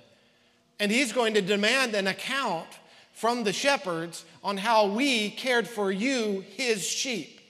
And 0.81 0.91
he's 0.91 1.13
going 1.13 1.35
to 1.35 1.43
demand 1.43 1.95
an 1.95 2.07
account 2.07 2.67
from 3.13 3.45
the 3.45 3.53
shepherds 3.53 4.25
on 4.43 4.57
how 4.57 4.87
we 4.87 5.31
cared 5.31 5.69
for 5.69 5.93
you, 5.93 6.45
his 6.57 6.85
sheep. 6.85 7.41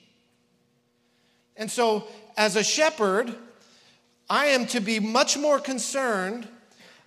And 1.57 1.71
so, 1.71 2.05
as 2.37 2.57
a 2.57 2.65
shepherd, 2.65 3.35
I 4.29 4.47
am 4.47 4.67
to 4.69 4.81
be 4.81 4.99
much 4.99 5.37
more 5.37 5.59
concerned 5.59 6.49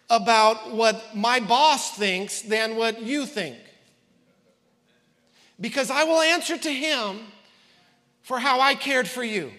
about 0.10 0.72
what 0.72 1.16
my 1.16 1.40
boss 1.40 1.98
thinks 1.98 2.42
than 2.42 2.76
what 2.76 3.02
you 3.02 3.26
think. 3.26 3.58
Because 5.60 5.90
I 5.90 6.04
will 6.04 6.22
answer 6.22 6.58
to 6.58 6.70
him 6.72 7.20
for 8.22 8.40
how 8.40 8.60
I 8.60 8.76
cared 8.76 9.08
for 9.08 9.24
you. 9.24 9.52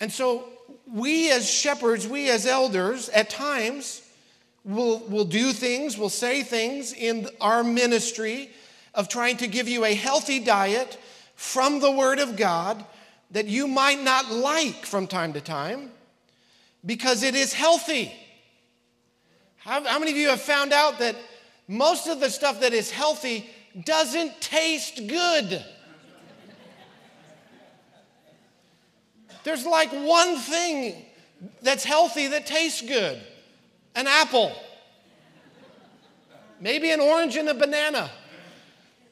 And 0.00 0.12
so, 0.12 0.48
we 0.86 1.30
as 1.30 1.50
shepherds, 1.50 2.06
we 2.06 2.30
as 2.30 2.46
elders, 2.46 3.08
at 3.10 3.30
times 3.30 4.02
will 4.64 5.00
will 5.08 5.24
do 5.24 5.52
things, 5.52 5.96
we'll 5.96 6.08
say 6.08 6.42
things 6.42 6.92
in 6.92 7.28
our 7.40 7.64
ministry 7.64 8.50
of 8.94 9.08
trying 9.08 9.36
to 9.38 9.46
give 9.46 9.68
you 9.68 9.84
a 9.84 9.94
healthy 9.94 10.40
diet 10.40 10.98
from 11.34 11.80
the 11.80 11.90
Word 11.90 12.18
of 12.18 12.36
God 12.36 12.84
that 13.30 13.46
you 13.46 13.68
might 13.68 14.02
not 14.02 14.30
like 14.30 14.86
from 14.86 15.06
time 15.06 15.32
to 15.34 15.40
time 15.40 15.90
because 16.84 17.22
it 17.22 17.34
is 17.34 17.52
healthy. 17.52 18.12
How, 19.58 19.84
how 19.84 19.98
many 19.98 20.10
of 20.10 20.16
you 20.16 20.28
have 20.28 20.40
found 20.40 20.72
out 20.72 20.98
that 20.98 21.16
most 21.68 22.08
of 22.08 22.20
the 22.20 22.30
stuff 22.30 22.60
that 22.62 22.72
is 22.72 22.90
healthy 22.90 23.48
doesn't 23.84 24.40
taste 24.40 25.06
good. 25.06 25.64
There's 29.44 29.66
like 29.66 29.90
one 29.90 30.36
thing 30.36 31.04
that's 31.62 31.84
healthy 31.84 32.28
that 32.28 32.46
tastes 32.46 32.82
good 32.82 33.20
an 33.98 34.06
apple, 34.06 34.52
maybe 36.60 36.92
an 36.92 37.00
orange 37.00 37.34
and 37.34 37.48
a 37.48 37.54
banana. 37.54 38.08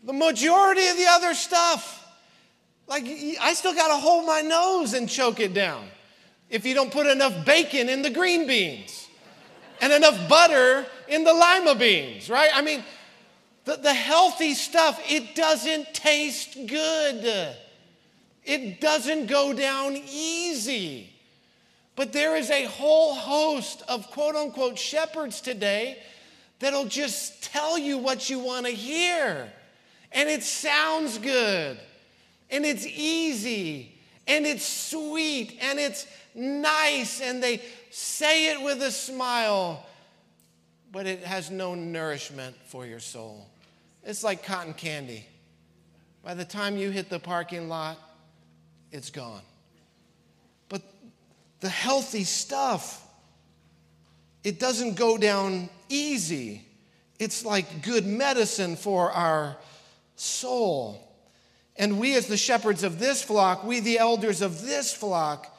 The 0.04 0.12
majority 0.12 0.86
of 0.86 0.96
the 0.96 1.06
other 1.08 1.34
stuff, 1.34 2.08
like 2.86 3.04
I 3.40 3.52
still 3.54 3.74
got 3.74 3.88
to 3.88 3.96
hold 3.96 4.26
my 4.26 4.42
nose 4.42 4.94
and 4.94 5.08
choke 5.08 5.40
it 5.40 5.52
down 5.52 5.88
if 6.48 6.64
you 6.64 6.72
don't 6.72 6.92
put 6.92 7.08
enough 7.08 7.44
bacon 7.44 7.88
in 7.88 8.02
the 8.02 8.10
green 8.10 8.46
beans 8.46 9.08
and 9.80 9.92
enough 9.92 10.28
butter 10.28 10.86
in 11.08 11.24
the 11.24 11.34
lima 11.34 11.74
beans, 11.74 12.30
right? 12.30 12.50
I 12.54 12.62
mean, 12.62 12.84
the, 13.64 13.74
the 13.74 13.92
healthy 13.92 14.54
stuff, 14.54 15.02
it 15.10 15.34
doesn't 15.34 15.94
taste 15.94 16.56
good. 16.68 17.56
It 18.44 18.80
doesn't 18.80 19.26
go 19.26 19.52
down 19.52 19.96
easy. 19.96 21.15
But 21.96 22.12
there 22.12 22.36
is 22.36 22.50
a 22.50 22.64
whole 22.64 23.14
host 23.14 23.82
of 23.88 24.10
quote 24.10 24.36
unquote 24.36 24.78
shepherds 24.78 25.40
today 25.40 25.98
that'll 26.58 26.84
just 26.84 27.42
tell 27.42 27.78
you 27.78 27.98
what 27.98 28.28
you 28.30 28.38
want 28.38 28.66
to 28.66 28.72
hear. 28.72 29.50
And 30.12 30.28
it 30.28 30.42
sounds 30.42 31.18
good, 31.18 31.78
and 32.50 32.64
it's 32.64 32.86
easy, 32.86 33.98
and 34.26 34.46
it's 34.46 34.64
sweet, 34.64 35.58
and 35.60 35.78
it's 35.78 36.06
nice, 36.34 37.20
and 37.20 37.42
they 37.42 37.60
say 37.90 38.52
it 38.52 38.62
with 38.62 38.82
a 38.82 38.90
smile, 38.90 39.84
but 40.92 41.06
it 41.06 41.24
has 41.24 41.50
no 41.50 41.74
nourishment 41.74 42.54
for 42.66 42.86
your 42.86 43.00
soul. 43.00 43.46
It's 44.04 44.22
like 44.22 44.44
cotton 44.44 44.74
candy. 44.74 45.26
By 46.22 46.34
the 46.34 46.44
time 46.44 46.76
you 46.76 46.90
hit 46.90 47.10
the 47.10 47.18
parking 47.18 47.68
lot, 47.68 47.98
it's 48.92 49.10
gone. 49.10 49.42
The 51.60 51.68
healthy 51.68 52.24
stuff, 52.24 53.02
it 54.44 54.60
doesn't 54.60 54.94
go 54.94 55.18
down 55.18 55.68
easy. 55.88 56.66
It's 57.18 57.44
like 57.44 57.82
good 57.82 58.06
medicine 58.06 58.76
for 58.76 59.10
our 59.10 59.56
soul. 60.16 61.02
And 61.76 61.98
we, 61.98 62.14
as 62.14 62.26
the 62.26 62.36
shepherds 62.36 62.82
of 62.82 62.98
this 62.98 63.22
flock, 63.22 63.64
we, 63.64 63.80
the 63.80 63.98
elders 63.98 64.42
of 64.42 64.62
this 64.62 64.92
flock, 64.92 65.54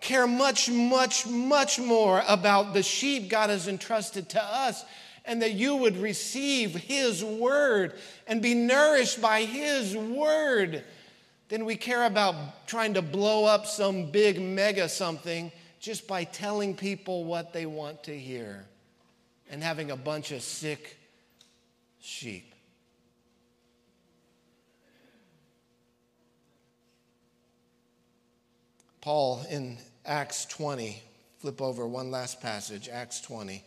care 0.00 0.26
much, 0.26 0.70
much, 0.70 1.26
much 1.26 1.78
more 1.78 2.22
about 2.28 2.72
the 2.72 2.82
sheep 2.82 3.28
God 3.28 3.50
has 3.50 3.68
entrusted 3.68 4.28
to 4.30 4.42
us 4.42 4.84
and 5.24 5.42
that 5.42 5.52
you 5.52 5.76
would 5.76 5.98
receive 5.98 6.74
His 6.74 7.22
word 7.22 7.94
and 8.26 8.40
be 8.40 8.54
nourished 8.54 9.20
by 9.20 9.42
His 9.42 9.94
word 9.96 10.84
than 11.48 11.64
we 11.64 11.76
care 11.76 12.04
about 12.04 12.66
trying 12.66 12.94
to 12.94 13.02
blow 13.02 13.44
up 13.44 13.66
some 13.66 14.10
big 14.10 14.40
mega 14.40 14.88
something 14.88 15.50
just 15.80 16.06
by 16.06 16.24
telling 16.24 16.74
people 16.74 17.24
what 17.24 17.52
they 17.52 17.66
want 17.66 18.04
to 18.04 18.18
hear 18.18 18.66
and 19.50 19.62
having 19.62 19.90
a 19.90 19.96
bunch 19.96 20.30
of 20.32 20.42
sick 20.42 20.96
sheep. 22.00 22.52
Paul 29.00 29.42
in 29.48 29.78
Acts 30.04 30.44
20, 30.46 31.02
flip 31.38 31.62
over 31.62 31.86
one 31.86 32.10
last 32.10 32.42
passage, 32.42 32.88
Acts 32.90 33.20
20. 33.22 33.64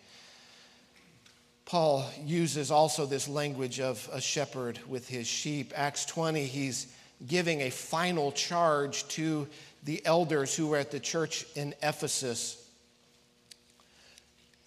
Paul 1.66 2.06
uses 2.24 2.70
also 2.70 3.06
this 3.06 3.28
language 3.28 3.80
of 3.80 4.08
a 4.12 4.20
shepherd 4.20 4.78
with 4.88 5.08
his 5.08 5.26
sheep. 5.26 5.72
Acts 5.76 6.06
20, 6.06 6.46
he's 6.46 6.88
giving 7.28 7.62
a 7.62 7.70
final 7.70 8.32
charge 8.32 9.08
to 9.10 9.48
the 9.84 10.06
elders 10.06 10.56
who 10.56 10.68
were 10.68 10.78
at 10.78 10.92
the 10.92 11.00
church 11.00 11.46
in 11.56 11.74
Ephesus. 11.82 12.58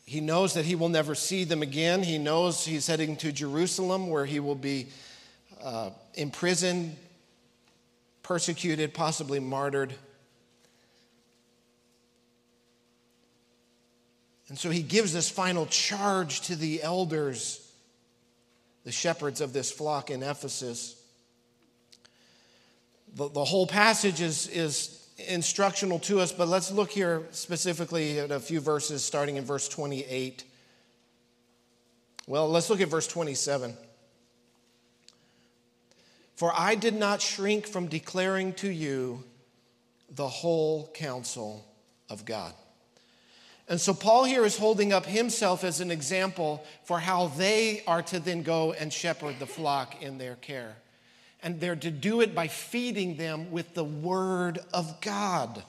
He 0.06 0.20
knows 0.20 0.54
that 0.54 0.64
he 0.64 0.74
will 0.74 0.88
never 0.88 1.14
see 1.14 1.44
them 1.44 1.62
again. 1.62 2.02
He 2.02 2.18
knows 2.18 2.64
he's 2.64 2.86
heading 2.86 3.16
to 3.16 3.32
Jerusalem 3.32 4.08
where 4.08 4.26
he 4.26 4.38
will 4.38 4.54
be 4.54 4.88
uh, 5.62 5.90
imprisoned, 6.14 6.96
persecuted, 8.22 8.92
possibly 8.92 9.40
martyred. 9.40 9.94
And 14.48 14.58
so 14.58 14.70
he 14.70 14.82
gives 14.82 15.12
this 15.12 15.30
final 15.30 15.66
charge 15.66 16.42
to 16.42 16.56
the 16.56 16.82
elders, 16.82 17.72
the 18.84 18.92
shepherds 18.92 19.40
of 19.40 19.52
this 19.54 19.72
flock 19.72 20.10
in 20.10 20.22
Ephesus. 20.22 21.00
The, 23.14 23.28
the 23.28 23.44
whole 23.44 23.66
passage 23.66 24.20
is, 24.20 24.48
is 24.48 25.06
instructional 25.28 25.98
to 26.00 26.20
us, 26.20 26.32
but 26.32 26.48
let's 26.48 26.72
look 26.72 26.90
here 26.90 27.22
specifically 27.30 28.18
at 28.18 28.30
a 28.30 28.40
few 28.40 28.60
verses 28.60 29.04
starting 29.04 29.36
in 29.36 29.44
verse 29.44 29.68
28. 29.68 30.44
Well, 32.26 32.48
let's 32.48 32.70
look 32.70 32.80
at 32.80 32.88
verse 32.88 33.06
27. 33.06 33.76
For 36.34 36.52
I 36.56 36.74
did 36.74 36.94
not 36.94 37.22
shrink 37.22 37.66
from 37.66 37.86
declaring 37.86 38.54
to 38.54 38.68
you 38.68 39.22
the 40.10 40.26
whole 40.26 40.90
counsel 40.94 41.64
of 42.10 42.24
God. 42.24 42.52
And 43.68 43.80
so 43.80 43.94
Paul 43.94 44.24
here 44.24 44.44
is 44.44 44.58
holding 44.58 44.92
up 44.92 45.06
himself 45.06 45.64
as 45.64 45.80
an 45.80 45.90
example 45.90 46.64
for 46.84 46.98
how 46.98 47.28
they 47.28 47.82
are 47.86 48.02
to 48.02 48.18
then 48.18 48.42
go 48.42 48.72
and 48.72 48.92
shepherd 48.92 49.36
the 49.38 49.46
flock 49.46 50.02
in 50.02 50.18
their 50.18 50.34
care. 50.36 50.76
And 51.44 51.60
they're 51.60 51.76
to 51.76 51.90
do 51.90 52.20
it 52.22 52.34
by 52.34 52.48
feeding 52.48 53.16
them 53.16 53.52
with 53.52 53.74
the 53.74 53.84
Word 53.84 54.58
of 54.72 55.00
God. 55.00 55.62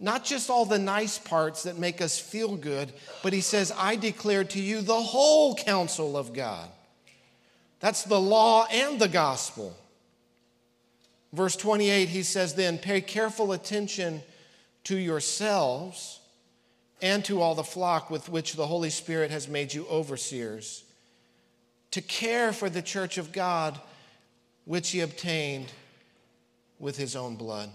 Not 0.00 0.24
just 0.24 0.50
all 0.50 0.64
the 0.64 0.78
nice 0.78 1.18
parts 1.18 1.62
that 1.62 1.78
make 1.78 2.02
us 2.02 2.18
feel 2.18 2.56
good, 2.56 2.92
but 3.22 3.32
he 3.32 3.40
says, 3.40 3.72
I 3.76 3.96
declare 3.96 4.42
to 4.44 4.60
you 4.60 4.80
the 4.80 5.00
whole 5.00 5.54
counsel 5.54 6.16
of 6.16 6.32
God. 6.32 6.68
That's 7.78 8.02
the 8.02 8.20
law 8.20 8.66
and 8.72 8.98
the 8.98 9.08
gospel. 9.08 9.76
Verse 11.32 11.56
28, 11.56 12.08
he 12.08 12.22
says, 12.22 12.54
Then 12.54 12.78
pay 12.78 13.00
careful 13.00 13.52
attention 13.52 14.22
to 14.84 14.96
yourselves 14.96 16.20
and 17.02 17.24
to 17.24 17.40
all 17.40 17.54
the 17.54 17.64
flock 17.64 18.10
with 18.10 18.28
which 18.28 18.54
the 18.54 18.66
Holy 18.66 18.90
Spirit 18.90 19.30
has 19.30 19.48
made 19.48 19.74
you 19.74 19.86
overseers, 19.88 20.84
to 21.90 22.00
care 22.00 22.52
for 22.52 22.70
the 22.70 22.82
church 22.82 23.18
of 23.18 23.32
God, 23.32 23.78
which 24.66 24.90
he 24.90 25.00
obtained 25.00 25.72
with 26.78 26.98
his 26.98 27.16
own 27.16 27.36
blood. 27.36 27.70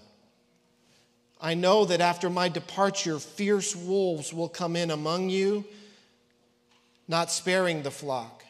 I 1.41 1.55
know 1.55 1.85
that 1.85 2.01
after 2.01 2.29
my 2.29 2.49
departure, 2.49 3.17
fierce 3.17 3.75
wolves 3.75 4.31
will 4.31 4.49
come 4.49 4.75
in 4.75 4.91
among 4.91 5.31
you, 5.31 5.65
not 7.07 7.31
sparing 7.31 7.81
the 7.81 7.89
flock. 7.89 8.43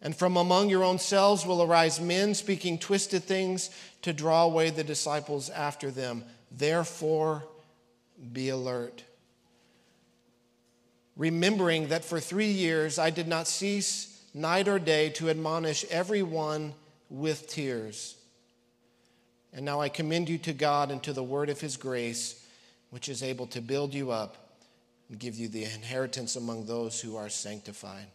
And 0.00 0.14
from 0.14 0.36
among 0.36 0.68
your 0.68 0.84
own 0.84 0.98
selves 0.98 1.44
will 1.44 1.62
arise 1.62 2.00
men 2.00 2.34
speaking 2.34 2.78
twisted 2.78 3.24
things 3.24 3.70
to 4.02 4.12
draw 4.12 4.44
away 4.44 4.70
the 4.70 4.84
disciples 4.84 5.50
after 5.50 5.90
them. 5.90 6.24
Therefore, 6.50 7.44
be 8.32 8.50
alert. 8.50 9.02
Remembering 11.16 11.88
that 11.88 12.04
for 12.04 12.20
three 12.20 12.50
years 12.50 12.98
I 12.98 13.10
did 13.10 13.28
not 13.28 13.48
cease 13.48 14.22
night 14.32 14.68
or 14.68 14.78
day 14.78 15.10
to 15.10 15.28
admonish 15.28 15.84
everyone 15.90 16.72
with 17.10 17.48
tears. 17.48 18.16
And 19.52 19.64
now 19.64 19.80
I 19.80 19.88
commend 19.88 20.28
you 20.28 20.38
to 20.38 20.52
God 20.52 20.90
and 20.90 21.02
to 21.02 21.12
the 21.12 21.24
word 21.24 21.50
of 21.50 21.60
his 21.60 21.76
grace, 21.76 22.46
which 22.90 23.08
is 23.08 23.22
able 23.22 23.48
to 23.48 23.60
build 23.60 23.92
you 23.92 24.10
up 24.10 24.36
and 25.08 25.18
give 25.18 25.36
you 25.36 25.48
the 25.48 25.64
inheritance 25.64 26.36
among 26.36 26.66
those 26.66 27.00
who 27.00 27.16
are 27.16 27.28
sanctified. 27.28 28.06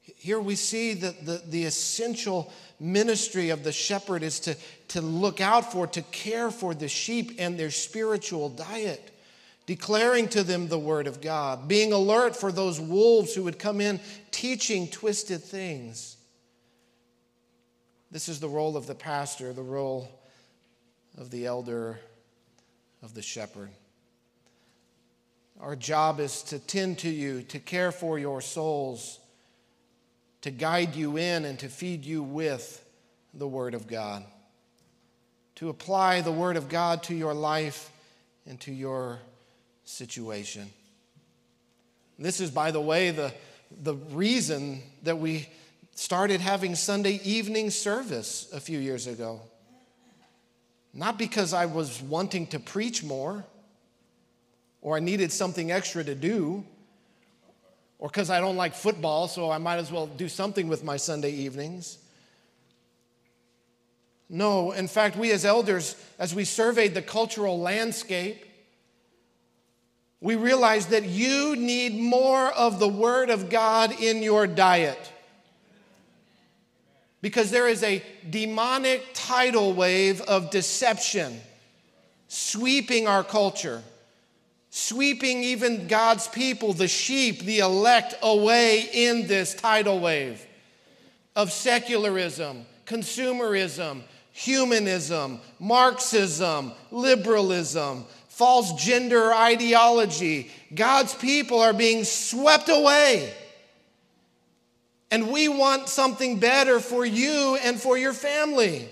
Here 0.00 0.38
we 0.38 0.54
see 0.54 0.94
that 0.94 1.26
the, 1.26 1.42
the 1.48 1.64
essential 1.64 2.52
ministry 2.78 3.50
of 3.50 3.64
the 3.64 3.72
shepherd 3.72 4.22
is 4.22 4.38
to, 4.40 4.56
to 4.88 5.00
look 5.00 5.40
out 5.40 5.72
for, 5.72 5.88
to 5.88 6.02
care 6.02 6.52
for 6.52 6.74
the 6.74 6.86
sheep 6.86 7.32
and 7.40 7.58
their 7.58 7.72
spiritual 7.72 8.48
diet, 8.48 9.10
declaring 9.66 10.28
to 10.28 10.44
them 10.44 10.68
the 10.68 10.78
word 10.78 11.08
of 11.08 11.20
God, 11.20 11.66
being 11.66 11.92
alert 11.92 12.36
for 12.36 12.52
those 12.52 12.80
wolves 12.80 13.34
who 13.34 13.42
would 13.42 13.58
come 13.58 13.80
in 13.80 13.98
teaching 14.30 14.86
twisted 14.86 15.42
things. 15.42 16.15
This 18.10 18.28
is 18.28 18.40
the 18.40 18.48
role 18.48 18.76
of 18.76 18.86
the 18.86 18.94
pastor, 18.94 19.52
the 19.52 19.62
role 19.62 20.08
of 21.18 21.30
the 21.30 21.46
elder, 21.46 21.98
of 23.02 23.14
the 23.14 23.22
shepherd. 23.22 23.70
Our 25.60 25.74
job 25.74 26.20
is 26.20 26.42
to 26.44 26.58
tend 26.58 26.98
to 26.98 27.08
you, 27.08 27.42
to 27.42 27.58
care 27.58 27.90
for 27.90 28.18
your 28.18 28.40
souls, 28.40 29.18
to 30.42 30.50
guide 30.50 30.94
you 30.94 31.16
in 31.16 31.44
and 31.44 31.58
to 31.58 31.68
feed 31.68 32.04
you 32.04 32.22
with 32.22 32.84
the 33.32 33.48
Word 33.48 33.74
of 33.74 33.86
God, 33.86 34.24
to 35.56 35.68
apply 35.68 36.20
the 36.20 36.32
Word 36.32 36.56
of 36.56 36.68
God 36.68 37.02
to 37.04 37.14
your 37.14 37.34
life 37.34 37.90
and 38.46 38.60
to 38.60 38.72
your 38.72 39.18
situation. 39.84 40.70
This 42.18 42.40
is, 42.40 42.50
by 42.50 42.70
the 42.70 42.80
way, 42.80 43.10
the, 43.10 43.32
the 43.82 43.94
reason 43.94 44.82
that 45.02 45.18
we 45.18 45.48
started 45.96 46.42
having 46.42 46.74
Sunday 46.74 47.20
evening 47.24 47.70
service 47.70 48.48
a 48.52 48.60
few 48.60 48.78
years 48.78 49.06
ago. 49.06 49.40
Not 50.92 51.18
because 51.18 51.52
I 51.52 51.66
was 51.66 52.00
wanting 52.02 52.46
to 52.48 52.60
preach 52.60 53.02
more 53.02 53.44
or 54.82 54.96
I 54.96 55.00
needed 55.00 55.32
something 55.32 55.72
extra 55.72 56.04
to 56.04 56.14
do 56.14 56.64
or 57.98 58.08
because 58.08 58.28
I 58.28 58.40
don't 58.40 58.56
like 58.56 58.74
football, 58.74 59.26
so 59.26 59.50
I 59.50 59.56
might 59.56 59.78
as 59.78 59.90
well 59.90 60.06
do 60.06 60.28
something 60.28 60.68
with 60.68 60.84
my 60.84 60.98
Sunday 60.98 61.30
evenings. 61.30 61.96
No, 64.28 64.72
in 64.72 64.88
fact, 64.88 65.16
we 65.16 65.32
as 65.32 65.46
elders, 65.46 65.96
as 66.18 66.34
we 66.34 66.44
surveyed 66.44 66.92
the 66.92 67.00
cultural 67.00 67.58
landscape, 67.58 68.44
we 70.20 70.36
realized 70.36 70.90
that 70.90 71.04
you 71.04 71.56
need 71.56 71.98
more 71.98 72.52
of 72.52 72.80
the 72.80 72.88
Word 72.88 73.30
of 73.30 73.48
God 73.48 73.98
in 73.98 74.22
your 74.22 74.46
diet 74.46 75.12
because 77.22 77.50
there 77.50 77.68
is 77.68 77.82
a 77.82 78.02
demonic 78.28 79.04
tidal 79.14 79.72
wave 79.72 80.20
of 80.22 80.50
deception 80.50 81.40
sweeping 82.28 83.06
our 83.06 83.24
culture, 83.24 83.82
sweeping 84.70 85.42
even 85.42 85.86
God's 85.86 86.28
people, 86.28 86.72
the 86.72 86.88
sheep, 86.88 87.40
the 87.40 87.60
elect, 87.60 88.14
away 88.22 88.88
in 88.92 89.26
this 89.26 89.54
tidal 89.54 90.00
wave 90.00 90.44
of 91.34 91.52
secularism, 91.52 92.66
consumerism, 92.86 94.02
humanism, 94.32 95.40
Marxism, 95.58 96.72
liberalism, 96.90 98.04
false 98.28 98.72
gender 98.74 99.32
ideology. 99.32 100.50
God's 100.74 101.14
people 101.14 101.60
are 101.60 101.72
being 101.72 102.04
swept 102.04 102.68
away 102.68 103.32
and 105.10 105.30
we 105.30 105.48
want 105.48 105.88
something 105.88 106.38
better 106.38 106.80
for 106.80 107.04
you 107.04 107.58
and 107.62 107.80
for 107.80 107.96
your 107.96 108.12
family. 108.12 108.88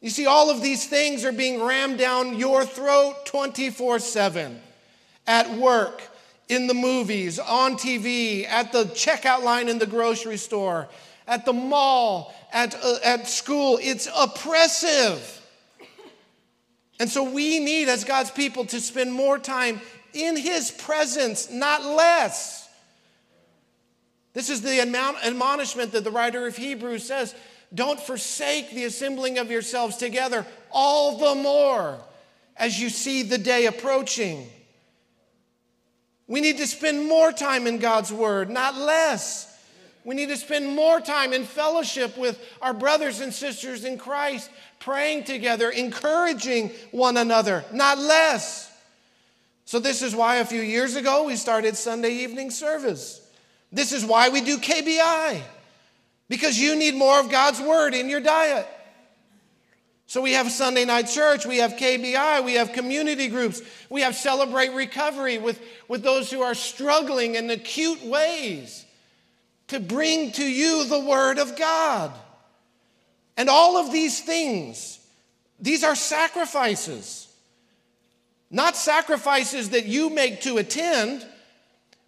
You 0.00 0.10
see, 0.10 0.26
all 0.26 0.50
of 0.50 0.62
these 0.62 0.86
things 0.86 1.24
are 1.24 1.32
being 1.32 1.62
rammed 1.62 1.98
down 1.98 2.38
your 2.38 2.64
throat 2.64 3.26
24 3.26 3.98
7 3.98 4.60
at 5.26 5.50
work, 5.58 6.02
in 6.48 6.66
the 6.66 6.74
movies, 6.74 7.38
on 7.38 7.74
TV, 7.74 8.46
at 8.46 8.72
the 8.72 8.84
checkout 8.84 9.42
line 9.42 9.68
in 9.68 9.78
the 9.78 9.86
grocery 9.86 10.36
store, 10.36 10.88
at 11.26 11.44
the 11.44 11.52
mall, 11.52 12.34
at, 12.52 12.74
uh, 12.82 12.98
at 13.04 13.26
school. 13.26 13.78
It's 13.82 14.08
oppressive. 14.16 15.32
And 16.98 17.10
so 17.10 17.28
we 17.30 17.58
need, 17.58 17.88
as 17.88 18.04
God's 18.04 18.30
people, 18.30 18.64
to 18.66 18.80
spend 18.80 19.12
more 19.12 19.38
time 19.38 19.80
in 20.14 20.36
His 20.36 20.70
presence, 20.70 21.50
not 21.50 21.84
less. 21.84 22.65
This 24.36 24.50
is 24.50 24.60
the 24.60 24.82
admonishment 24.82 25.92
that 25.92 26.04
the 26.04 26.10
writer 26.10 26.46
of 26.46 26.58
Hebrews 26.58 27.04
says 27.04 27.34
don't 27.74 27.98
forsake 27.98 28.70
the 28.70 28.84
assembling 28.84 29.38
of 29.38 29.50
yourselves 29.50 29.96
together, 29.96 30.44
all 30.70 31.16
the 31.16 31.40
more 31.40 31.98
as 32.54 32.78
you 32.78 32.90
see 32.90 33.22
the 33.22 33.38
day 33.38 33.64
approaching. 33.64 34.46
We 36.26 36.42
need 36.42 36.58
to 36.58 36.66
spend 36.66 37.08
more 37.08 37.32
time 37.32 37.66
in 37.66 37.78
God's 37.78 38.12
Word, 38.12 38.50
not 38.50 38.76
less. 38.76 39.58
We 40.04 40.14
need 40.14 40.28
to 40.28 40.36
spend 40.36 40.68
more 40.68 41.00
time 41.00 41.32
in 41.32 41.44
fellowship 41.44 42.18
with 42.18 42.38
our 42.60 42.74
brothers 42.74 43.20
and 43.20 43.32
sisters 43.32 43.86
in 43.86 43.96
Christ, 43.96 44.50
praying 44.80 45.24
together, 45.24 45.70
encouraging 45.70 46.72
one 46.90 47.16
another, 47.16 47.64
not 47.72 47.96
less. 47.96 48.70
So, 49.64 49.78
this 49.78 50.02
is 50.02 50.14
why 50.14 50.36
a 50.36 50.44
few 50.44 50.60
years 50.60 50.94
ago 50.94 51.24
we 51.24 51.36
started 51.36 51.74
Sunday 51.74 52.16
evening 52.16 52.50
service. 52.50 53.25
This 53.72 53.92
is 53.92 54.04
why 54.04 54.28
we 54.28 54.40
do 54.40 54.58
KBI, 54.58 55.40
because 56.28 56.58
you 56.58 56.76
need 56.76 56.94
more 56.94 57.18
of 57.20 57.30
God's 57.30 57.60
word 57.60 57.94
in 57.94 58.08
your 58.08 58.20
diet. 58.20 58.66
So 60.08 60.22
we 60.22 60.32
have 60.32 60.50
Sunday 60.52 60.84
night 60.84 61.08
church, 61.08 61.46
we 61.46 61.58
have 61.58 61.72
KBI, 61.72 62.44
we 62.44 62.54
have 62.54 62.72
community 62.72 63.26
groups, 63.26 63.60
we 63.90 64.02
have 64.02 64.14
Celebrate 64.14 64.72
Recovery 64.72 65.38
with, 65.38 65.60
with 65.88 66.04
those 66.04 66.30
who 66.30 66.42
are 66.42 66.54
struggling 66.54 67.34
in 67.34 67.50
acute 67.50 68.04
ways 68.04 68.84
to 69.68 69.80
bring 69.80 70.30
to 70.32 70.44
you 70.44 70.84
the 70.84 71.00
Word 71.00 71.38
of 71.38 71.56
God. 71.56 72.12
And 73.36 73.48
all 73.48 73.76
of 73.76 73.92
these 73.92 74.20
things, 74.20 75.00
these 75.58 75.82
are 75.82 75.96
sacrifices. 75.96 77.26
Not 78.48 78.76
sacrifices 78.76 79.70
that 79.70 79.86
you 79.86 80.08
make 80.10 80.42
to 80.42 80.58
attend, 80.58 81.26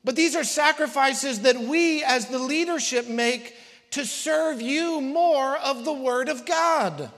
but 0.04 0.16
these 0.16 0.36
are 0.36 0.44
sacrifices 0.44 1.40
that 1.40 1.58
we 1.58 2.02
as 2.04 2.26
the 2.26 2.38
leadership 2.38 3.08
make 3.08 3.54
to 3.90 4.04
serve 4.04 4.60
you 4.60 5.00
more 5.00 5.56
of 5.56 5.84
the 5.84 5.92
Word 5.92 6.28
of 6.28 6.46
God. 6.46 7.10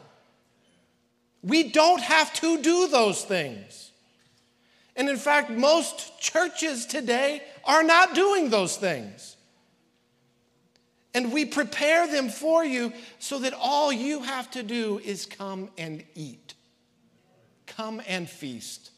We 1.43 1.70
don't 1.70 2.03
have 2.03 2.33
to 2.35 2.61
do 2.61 2.89
those 2.89 3.24
things. 3.24 3.91
And 4.97 5.09
in 5.09 5.16
fact, 5.16 5.51
most 5.51 6.20
churches 6.20 6.87
today 6.87 7.43
are 7.64 7.83
not 7.83 8.14
doing 8.14 8.51
those 8.51 8.76
things. 8.76 9.37
And 11.14 11.33
we 11.33 11.45
prepare 11.45 12.07
them 12.07 12.28
for 12.28 12.64
you 12.64 12.93
so 13.18 13.39
that 13.41 13.55
all 13.55 13.93
you 13.93 14.22
have 14.22 14.51
to 14.53 14.62
do 14.62 15.01
is 15.05 15.26
come 15.26 15.70
and 15.76 16.05
eat, 16.14 16.55
come 17.66 18.01
and 18.07 18.28
feast. 18.28 18.91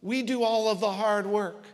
We 0.00 0.22
do 0.22 0.42
all 0.42 0.68
of 0.68 0.80
the 0.80 0.90
hard 0.90 1.26
work. 1.26 1.64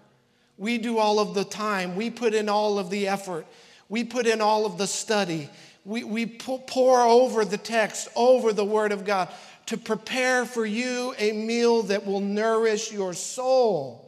We 0.59 0.77
do 0.79 0.99
all 0.99 1.21
of 1.21 1.35
the 1.35 1.45
time. 1.45 1.97
We 1.97 2.11
put 2.11 2.35
in 2.35 2.49
all 2.49 2.79
of 2.79 2.91
the 2.91 3.09
effort. 3.09 3.47
We 3.89 4.05
put 4.05 4.27
in 4.27 4.41
all 4.41 4.67
of 4.67 4.77
the 4.77 4.87
study. 4.87 5.49
we, 5.85 6.05
we 6.05 6.27
pour 6.27 7.01
over 7.01 7.45
the 7.45 7.57
text, 7.57 8.09
over 8.15 8.53
the 8.53 8.65
Word 8.65 8.93
of 8.93 9.05
God, 9.07 9.29
to 9.67 9.77
prepare 9.77 10.45
for 10.45 10.67
you 10.67 11.15
a 11.19 11.33
meal 11.33 11.85
that 11.85 12.05
will 12.05 12.21
nourish 12.21 12.93
your 12.93 13.15
soul. 13.15 14.05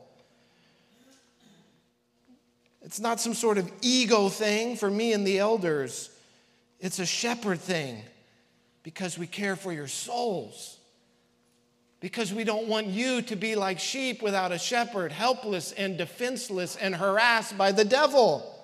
It's 2.83 2.99
not 2.99 3.21
some 3.21 3.35
sort 3.35 3.57
of 3.57 3.71
ego 3.83 4.29
thing 4.29 4.75
for 4.75 4.91
me 4.91 5.13
and 5.13 5.27
the 5.27 5.39
elders. 5.39 6.11
It's 6.81 6.99
a 6.99 7.07
shepherd 7.07 7.61
thing 7.61 8.03
because 8.83 9.17
we 9.17 9.27
care 9.27 9.55
for 9.55 9.73
your 9.73 9.87
souls. 9.87 10.80
Because 12.01 12.33
we 12.33 12.45
don't 12.45 12.67
want 12.67 12.87
you 12.87 13.21
to 13.23 13.37
be 13.37 13.55
like 13.55 13.79
sheep 13.79 14.23
without 14.23 14.53
a 14.53 14.59
shepherd, 14.59 15.13
helpless 15.13 15.73
and 15.73 15.99
defenseless 15.99 16.77
and 16.77 16.97
harassed 16.97 17.59
by 17.59 17.73
the 17.73 17.85
devil. 17.85 18.57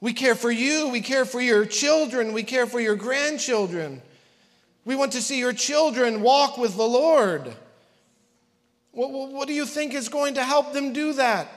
We 0.00 0.12
care 0.12 0.34
for 0.34 0.50
you, 0.50 0.88
we 0.88 1.00
care 1.00 1.24
for 1.24 1.40
your 1.40 1.64
children, 1.64 2.32
we 2.32 2.42
care 2.42 2.66
for 2.66 2.80
your 2.80 2.96
grandchildren. 2.96 4.02
We 4.84 4.96
want 4.96 5.12
to 5.12 5.22
see 5.22 5.38
your 5.38 5.52
children 5.52 6.22
walk 6.22 6.56
with 6.56 6.76
the 6.76 6.86
Lord. 6.86 7.54
What, 8.92 9.10
what, 9.10 9.46
do 9.46 9.54
you 9.54 9.66
think 9.66 9.94
is 9.94 10.08
going 10.08 10.34
to 10.34 10.44
help 10.44 10.72
them 10.72 10.92
do 10.92 11.12
that? 11.14 11.48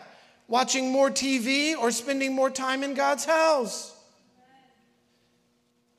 Watching 0.47 0.91
more 0.91 1.09
TV 1.09 1.75
or 1.75 1.89
spending 1.91 2.35
more 2.35 2.49
time 2.49 2.83
in 2.83 2.93
God's 2.93 3.25
house? 3.25 3.92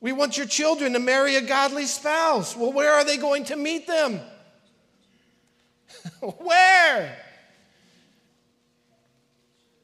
We 0.05 0.11
want 0.11 0.37
your 0.37 0.45
children 0.45 0.93
to 0.93 0.99
marry 0.99 1.35
a 1.35 1.41
godly 1.41 1.87
spouse. 1.87 2.55
Well, 2.55 2.71
where 2.71 2.91
are 2.91 3.03
they 3.03 3.17
going 3.17 3.45
to 3.45 3.55
meet 3.55 3.87
them? 3.87 4.19
where? 6.37 7.17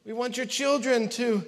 We 0.04 0.12
want 0.12 0.36
your 0.36 0.46
children 0.46 1.08
to 1.08 1.42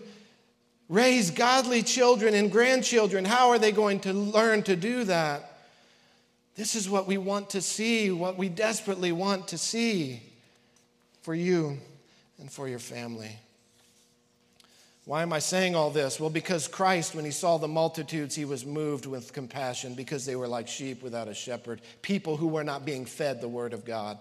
raise 0.89 1.31
godly 1.31 1.85
children 1.85 2.35
and 2.35 2.51
grandchildren. 2.51 3.25
How 3.25 3.51
are 3.51 3.61
they 3.61 3.71
going 3.71 4.01
to 4.01 4.13
learn 4.13 4.65
to 4.65 4.75
do 4.75 5.05
that? 5.05 5.57
This 6.57 6.75
is 6.75 6.91
what 6.91 7.07
we 7.07 7.17
want 7.17 7.51
to 7.51 7.63
see, 7.63 8.11
what 8.11 8.37
we 8.37 8.49
desperately 8.49 9.13
want 9.13 9.47
to 9.49 9.57
see 9.57 10.21
for 11.23 11.33
you 11.33 11.79
and 12.41 12.51
for 12.51 12.67
your 12.67 12.81
family. 12.81 13.39
Why 15.07 15.21
am 15.21 15.35
I 15.35 15.39
saying 15.39 15.75
all 15.75 15.91
this? 15.91 16.19
Well, 16.19 16.31
because 16.31 16.67
Christ, 16.67 17.15
when 17.15 17.27
he 17.27 17.31
saw 17.31 17.59
the 17.59 17.69
multitudes, 17.69 18.35
he 18.35 18.47
was 18.47 18.65
moved 18.65 19.05
with 19.05 19.35
compassion 19.35 19.95
because 19.95 20.25
they 20.25 20.35
were 20.35 20.49
like 20.49 20.67
sheep 20.67 21.03
without 21.03 21.29
a 21.29 21.35
shepherd, 21.35 21.83
people 22.01 22.39
who 22.39 22.49
were 22.49 22.65
not 22.65 22.87
being 22.87 23.05
fed 23.05 23.41
the 23.41 23.49
word 23.49 23.75
of 23.75 23.85
God. 23.85 24.19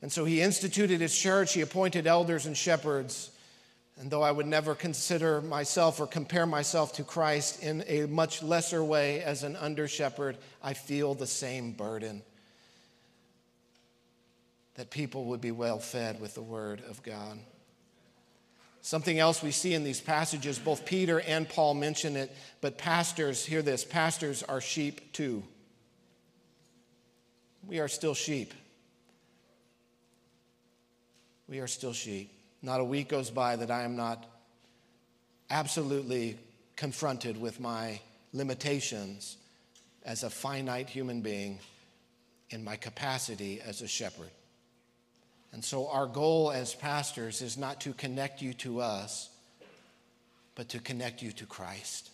And 0.00 0.10
so 0.10 0.24
he 0.24 0.40
instituted 0.40 1.00
his 1.00 1.16
church, 1.16 1.52
he 1.52 1.60
appointed 1.60 2.06
elders 2.06 2.46
and 2.46 2.56
shepherds. 2.56 3.30
And 4.00 4.10
though 4.10 4.22
I 4.22 4.30
would 4.30 4.46
never 4.46 4.74
consider 4.76 5.42
myself 5.42 6.00
or 6.00 6.06
compare 6.06 6.46
myself 6.46 6.94
to 6.94 7.04
Christ 7.04 7.62
in 7.62 7.84
a 7.88 8.06
much 8.06 8.42
lesser 8.42 8.82
way 8.82 9.22
as 9.22 9.42
an 9.42 9.56
under 9.56 9.88
shepherd, 9.88 10.38
I 10.62 10.72
feel 10.72 11.14
the 11.14 11.26
same 11.26 11.72
burden 11.72 12.22
that 14.76 14.90
people 14.90 15.24
would 15.26 15.40
be 15.40 15.50
well 15.50 15.80
fed 15.80 16.20
with 16.20 16.34
the 16.34 16.42
word 16.42 16.80
of 16.88 17.02
God. 17.02 17.40
Something 18.80 19.18
else 19.18 19.42
we 19.42 19.50
see 19.50 19.74
in 19.74 19.84
these 19.84 20.00
passages, 20.00 20.58
both 20.58 20.86
Peter 20.86 21.20
and 21.20 21.48
Paul 21.48 21.74
mention 21.74 22.16
it, 22.16 22.34
but 22.60 22.78
pastors, 22.78 23.44
hear 23.44 23.60
this 23.60 23.84
pastors 23.84 24.42
are 24.42 24.60
sheep 24.60 25.12
too. 25.12 25.42
We 27.66 27.80
are 27.80 27.88
still 27.88 28.14
sheep. 28.14 28.54
We 31.48 31.60
are 31.60 31.66
still 31.66 31.92
sheep. 31.92 32.32
Not 32.62 32.80
a 32.80 32.84
week 32.84 33.08
goes 33.08 33.30
by 33.30 33.56
that 33.56 33.70
I 33.70 33.82
am 33.82 33.96
not 33.96 34.24
absolutely 35.50 36.38
confronted 36.76 37.40
with 37.40 37.60
my 37.60 38.00
limitations 38.32 39.36
as 40.04 40.22
a 40.22 40.30
finite 40.30 40.88
human 40.88 41.20
being 41.20 41.58
in 42.50 42.64
my 42.64 42.76
capacity 42.76 43.60
as 43.60 43.82
a 43.82 43.88
shepherd. 43.88 44.30
And 45.52 45.64
so, 45.64 45.88
our 45.88 46.06
goal 46.06 46.50
as 46.50 46.74
pastors 46.74 47.40
is 47.40 47.56
not 47.56 47.80
to 47.82 47.92
connect 47.92 48.42
you 48.42 48.52
to 48.54 48.80
us, 48.80 49.30
but 50.54 50.68
to 50.70 50.78
connect 50.78 51.22
you 51.22 51.32
to 51.32 51.46
Christ, 51.46 52.10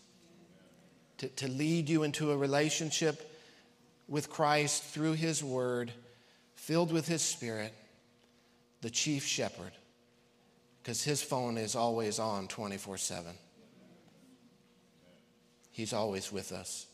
to, 1.18 1.28
to 1.28 1.48
lead 1.48 1.88
you 1.88 2.04
into 2.04 2.30
a 2.30 2.36
relationship 2.36 3.30
with 4.08 4.30
Christ 4.30 4.84
through 4.84 5.14
His 5.14 5.42
Word, 5.42 5.90
filled 6.54 6.92
with 6.92 7.08
His 7.08 7.22
Spirit, 7.22 7.74
the 8.82 8.90
chief 8.90 9.24
shepherd 9.24 9.72
because 10.84 11.02
his 11.02 11.22
phone 11.22 11.56
is 11.56 11.74
always 11.74 12.18
on 12.18 12.46
24 12.46 12.98
7. 12.98 13.32
He's 15.70 15.94
always 15.94 16.30
with 16.30 16.52
us. 16.52 16.86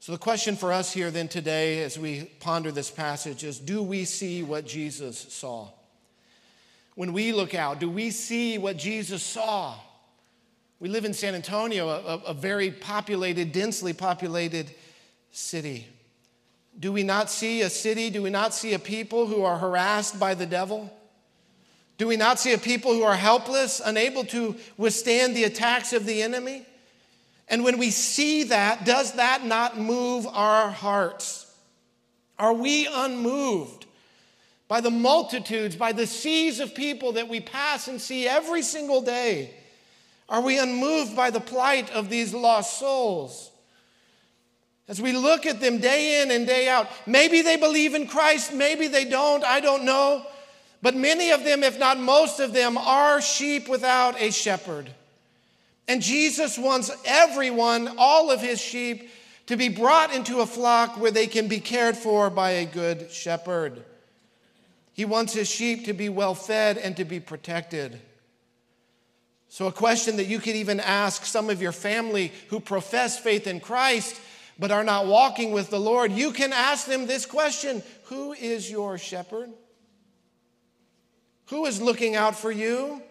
So, 0.00 0.12
the 0.12 0.18
question 0.18 0.56
for 0.56 0.72
us 0.72 0.94
here 0.94 1.10
then 1.10 1.28
today, 1.28 1.82
as 1.82 1.98
we 1.98 2.24
ponder 2.40 2.72
this 2.72 2.90
passage, 2.90 3.44
is 3.44 3.58
do 3.58 3.82
we 3.82 4.06
see 4.06 4.42
what 4.42 4.66
Jesus 4.66 5.18
saw? 5.18 5.68
When 6.94 7.12
we 7.12 7.32
look 7.32 7.54
out, 7.54 7.80
do 7.80 7.90
we 7.90 8.10
see 8.10 8.56
what 8.56 8.78
Jesus 8.78 9.22
saw? 9.22 9.74
We 10.80 10.88
live 10.88 11.04
in 11.04 11.12
San 11.12 11.34
Antonio, 11.34 11.90
a, 11.90 12.16
a 12.28 12.32
very 12.32 12.70
populated, 12.70 13.52
densely 13.52 13.92
populated 13.92 14.70
city. 15.32 15.86
Do 16.78 16.92
we 16.92 17.02
not 17.02 17.28
see 17.28 17.60
a 17.60 17.68
city? 17.68 18.08
Do 18.08 18.22
we 18.22 18.30
not 18.30 18.54
see 18.54 18.72
a 18.72 18.78
people 18.78 19.26
who 19.26 19.42
are 19.44 19.58
harassed 19.58 20.18
by 20.18 20.32
the 20.32 20.46
devil? 20.46 20.90
Do 21.98 22.06
we 22.06 22.16
not 22.16 22.38
see 22.40 22.54
a 22.54 22.58
people 22.58 22.94
who 22.94 23.02
are 23.02 23.16
helpless, 23.16 23.82
unable 23.84 24.24
to 24.24 24.56
withstand 24.78 25.36
the 25.36 25.44
attacks 25.44 25.92
of 25.92 26.06
the 26.06 26.22
enemy? 26.22 26.64
And 27.50 27.64
when 27.64 27.78
we 27.78 27.90
see 27.90 28.44
that, 28.44 28.84
does 28.84 29.14
that 29.14 29.44
not 29.44 29.76
move 29.76 30.26
our 30.28 30.70
hearts? 30.70 31.52
Are 32.38 32.54
we 32.54 32.86
unmoved 32.86 33.86
by 34.68 34.80
the 34.80 34.90
multitudes, 34.90 35.74
by 35.74 35.90
the 35.90 36.06
seas 36.06 36.60
of 36.60 36.76
people 36.76 37.12
that 37.12 37.28
we 37.28 37.40
pass 37.40 37.88
and 37.88 38.00
see 38.00 38.28
every 38.28 38.62
single 38.62 39.02
day? 39.02 39.52
Are 40.28 40.40
we 40.40 40.58
unmoved 40.58 41.16
by 41.16 41.30
the 41.30 41.40
plight 41.40 41.90
of 41.90 42.08
these 42.08 42.32
lost 42.32 42.78
souls? 42.78 43.50
As 44.86 45.02
we 45.02 45.12
look 45.12 45.44
at 45.44 45.60
them 45.60 45.78
day 45.78 46.22
in 46.22 46.30
and 46.30 46.46
day 46.46 46.68
out, 46.68 46.88
maybe 47.04 47.42
they 47.42 47.56
believe 47.56 47.94
in 47.94 48.06
Christ, 48.06 48.54
maybe 48.54 48.86
they 48.86 49.04
don't, 49.04 49.42
I 49.42 49.58
don't 49.58 49.84
know. 49.84 50.24
But 50.82 50.94
many 50.94 51.32
of 51.32 51.44
them, 51.44 51.64
if 51.64 51.80
not 51.80 51.98
most 51.98 52.38
of 52.38 52.52
them, 52.52 52.78
are 52.78 53.20
sheep 53.20 53.68
without 53.68 54.20
a 54.20 54.30
shepherd. 54.30 54.90
And 55.88 56.02
Jesus 56.02 56.58
wants 56.58 56.90
everyone, 57.04 57.96
all 57.98 58.30
of 58.30 58.40
his 58.40 58.60
sheep, 58.60 59.10
to 59.46 59.56
be 59.56 59.68
brought 59.68 60.14
into 60.14 60.40
a 60.40 60.46
flock 60.46 61.00
where 61.00 61.10
they 61.10 61.26
can 61.26 61.48
be 61.48 61.58
cared 61.58 61.96
for 61.96 62.30
by 62.30 62.50
a 62.50 62.64
good 62.64 63.10
shepherd. 63.10 63.82
He 64.92 65.04
wants 65.04 65.32
his 65.32 65.48
sheep 65.48 65.86
to 65.86 65.92
be 65.92 66.08
well 66.08 66.34
fed 66.34 66.78
and 66.78 66.96
to 66.96 67.04
be 67.04 67.20
protected. 67.20 68.00
So, 69.48 69.66
a 69.66 69.72
question 69.72 70.18
that 70.18 70.28
you 70.28 70.38
could 70.38 70.54
even 70.54 70.78
ask 70.78 71.24
some 71.24 71.50
of 71.50 71.60
your 71.60 71.72
family 71.72 72.32
who 72.48 72.60
profess 72.60 73.18
faith 73.18 73.48
in 73.48 73.58
Christ 73.58 74.20
but 74.60 74.70
are 74.70 74.84
not 74.84 75.06
walking 75.06 75.52
with 75.52 75.70
the 75.70 75.80
Lord, 75.80 76.12
you 76.12 76.32
can 76.32 76.52
ask 76.52 76.86
them 76.86 77.06
this 77.06 77.26
question 77.26 77.82
Who 78.04 78.32
is 78.34 78.70
your 78.70 78.98
shepherd? 78.98 79.50
Who 81.46 81.66
is 81.66 81.82
looking 81.82 82.14
out 82.14 82.36
for 82.36 82.52
you? 82.52 83.02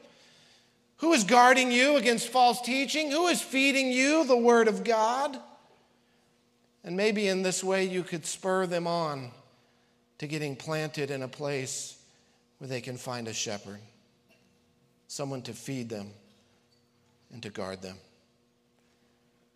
Who 0.99 1.13
is 1.13 1.23
guarding 1.23 1.71
you 1.71 1.95
against 1.95 2.29
false 2.29 2.61
teaching? 2.61 3.09
Who 3.11 3.27
is 3.27 3.41
feeding 3.41 3.91
you 3.91 4.25
the 4.25 4.37
Word 4.37 4.67
of 4.67 4.83
God? 4.83 5.37
And 6.83 6.95
maybe 6.97 7.27
in 7.27 7.41
this 7.41 7.63
way 7.63 7.85
you 7.85 8.03
could 8.03 8.25
spur 8.25 8.65
them 8.65 8.85
on 8.85 9.31
to 10.17 10.27
getting 10.27 10.55
planted 10.55 11.09
in 11.09 11.23
a 11.23 11.27
place 11.27 11.97
where 12.57 12.67
they 12.67 12.81
can 12.81 12.97
find 12.97 13.27
a 13.27 13.33
shepherd, 13.33 13.79
someone 15.07 15.41
to 15.43 15.53
feed 15.53 15.89
them 15.89 16.11
and 17.31 17.41
to 17.43 17.49
guard 17.49 17.81
them. 17.81 17.97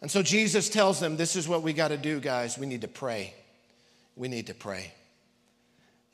And 0.02 0.10
so 0.10 0.24
Jesus 0.24 0.70
tells 0.70 1.00
them 1.00 1.18
this 1.18 1.36
is 1.36 1.48
what 1.48 1.62
we 1.62 1.74
got 1.74 1.90
to 1.90 1.98
do, 1.98 2.20
guys. 2.20 2.58
We 2.58 2.68
need 2.68 2.82
to 2.82 2.88
pray. 2.88 3.34
We 4.16 4.30
need 4.30 4.48
to 4.48 4.54
pray. 4.54 4.94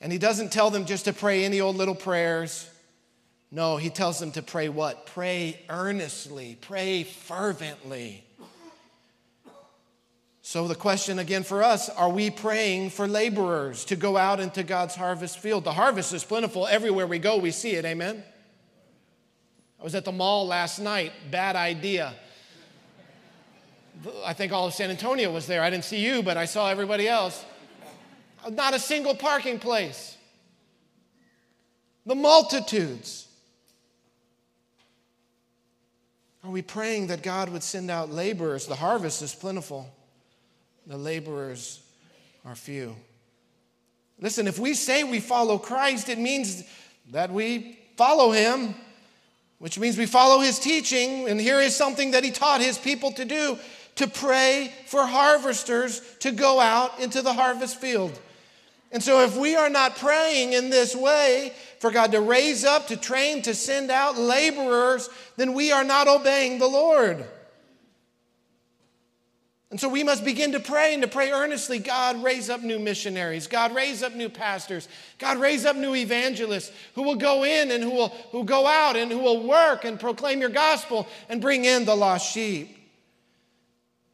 And 0.02 0.12
he 0.12 0.18
doesn't 0.18 0.52
tell 0.52 0.72
them 0.72 0.86
just 0.86 1.06
to 1.06 1.14
pray 1.14 1.44
any 1.44 1.60
old 1.60 1.76
little 1.76 1.96
prayers. 1.96 2.70
No, 3.52 3.78
he 3.78 3.90
tells 3.90 4.20
them 4.20 4.32
to 4.34 4.42
pray 4.42 4.70
what? 4.70 5.06
Pray 5.08 5.60
earnestly, 5.70 6.58
pray 6.62 7.04
fervently. 7.04 8.24
So, 10.42 10.68
the 10.68 10.76
question 10.76 11.20
again 11.20 11.44
for 11.44 11.64
us 11.64 11.90
are 11.90 12.10
we 12.10 12.30
praying 12.30 12.90
for 12.90 13.08
laborers 13.08 13.86
to 13.86 13.96
go 13.96 14.18
out 14.18 14.40
into 14.40 14.64
God's 14.64 14.96
harvest 14.96 15.40
field? 15.40 15.64
The 15.64 15.74
harvest 15.74 16.14
is 16.14 16.24
plentiful 16.24 16.66
everywhere 16.68 17.06
we 17.08 17.20
go, 17.20 17.38
we 17.38 17.52
see 17.52 17.72
it, 17.72 17.86
amen? 17.86 18.24
I 19.80 19.84
was 19.84 19.96
at 19.96 20.06
the 20.06 20.12
mall 20.12 20.46
last 20.48 20.80
night, 20.80 21.12
bad 21.32 21.56
idea. 21.56 22.14
I 24.26 24.34
think 24.34 24.52
all 24.52 24.68
of 24.68 24.74
San 24.74 24.90
Antonio 24.90 25.32
was 25.32 25.46
there. 25.46 25.62
I 25.62 25.70
didn't 25.70 25.86
see 25.86 26.04
you, 26.04 26.24
but 26.24 26.36
I 26.36 26.46
saw 26.46 26.70
everybody 26.70 27.08
else. 27.08 27.46
Not 28.50 28.74
a 28.74 28.80
single 28.80 29.16
parking 29.16 29.60
place. 29.60 30.18
The 32.06 32.16
multitudes. 32.16 33.28
Are 36.44 36.50
we 36.50 36.62
praying 36.62 37.08
that 37.08 37.22
God 37.22 37.50
would 37.50 37.64
send 37.64 37.92
out 37.92 38.12
laborers? 38.12 38.66
The 38.66 38.76
harvest 38.76 39.22
is 39.22 39.36
plentiful, 39.36 39.94
the 40.88 40.98
laborers 40.98 41.82
are 42.46 42.56
few. 42.56 42.96
Listen, 44.22 44.48
if 44.48 44.60
we 44.60 44.74
say 44.74 45.04
we 45.04 45.20
follow 45.20 45.58
Christ, 45.58 46.10
it 46.10 46.20
means 46.20 46.64
that 47.12 47.32
we 47.32 47.80
follow 47.96 48.32
him, 48.32 48.76
which 49.60 49.80
means 49.80 49.98
we 49.98 50.06
follow 50.06 50.40
his 50.42 50.60
teaching. 50.60 51.30
And 51.30 51.40
here 51.40 51.60
is 51.60 51.76
something 51.76 52.12
that 52.12 52.24
he 52.24 52.32
taught 52.32 52.62
his 52.62 52.78
people 52.78 53.12
to 53.14 53.26
do 53.26 53.58
to 53.96 54.08
pray 54.08 54.74
for 54.88 55.06
harvesters 55.06 56.02
to 56.20 56.32
go 56.32 56.60
out 56.60 57.00
into 57.00 57.22
the 57.22 57.34
harvest 57.34 57.80
field. 57.82 58.18
And 58.92 59.04
so, 59.04 59.22
if 59.22 59.38
we 59.38 59.56
are 59.56 59.70
not 59.70 59.98
praying 59.98 60.54
in 60.54 60.70
this 60.72 60.96
way 60.96 61.54
for 61.80 61.92
God 61.92 62.12
to 62.14 62.22
raise 62.22 62.66
up, 62.66 62.88
to 62.88 62.98
train, 62.98 63.44
to 63.44 63.54
send 63.54 63.92
out 63.92 64.18
laborers, 64.18 65.10
then 65.38 65.54
we 65.54 65.72
are 65.72 65.84
not 65.84 66.08
obeying 66.08 66.58
the 66.58 66.68
Lord. 66.68 67.24
And 69.72 69.80
so 69.80 69.88
we 69.88 70.04
must 70.04 70.26
begin 70.26 70.54
to 70.54 70.60
pray 70.60 70.96
and 70.96 71.04
to 71.04 71.08
pray 71.08 71.32
earnestly 71.32 71.78
God, 71.78 72.24
raise 72.24 72.50
up 72.50 72.62
new 72.62 72.80
missionaries. 72.80 73.46
God, 73.46 73.76
raise 73.76 74.02
up 74.02 74.16
new 74.16 74.28
pastors. 74.28 74.88
God, 75.20 75.38
raise 75.38 75.64
up 75.64 75.76
new 75.76 75.94
evangelists 75.94 76.72
who 76.96 77.04
will 77.04 77.16
go 77.16 77.44
in 77.44 77.70
and 77.70 77.84
who 77.84 77.92
will 77.92 78.10
who 78.32 78.44
go 78.44 78.66
out 78.66 78.96
and 78.96 79.12
who 79.12 79.20
will 79.20 79.46
work 79.46 79.86
and 79.86 80.00
proclaim 80.00 80.40
your 80.40 80.50
gospel 80.50 81.08
and 81.30 81.40
bring 81.40 81.66
in 81.66 81.86
the 81.86 81.96
lost 81.96 82.32
sheep. 82.32 82.76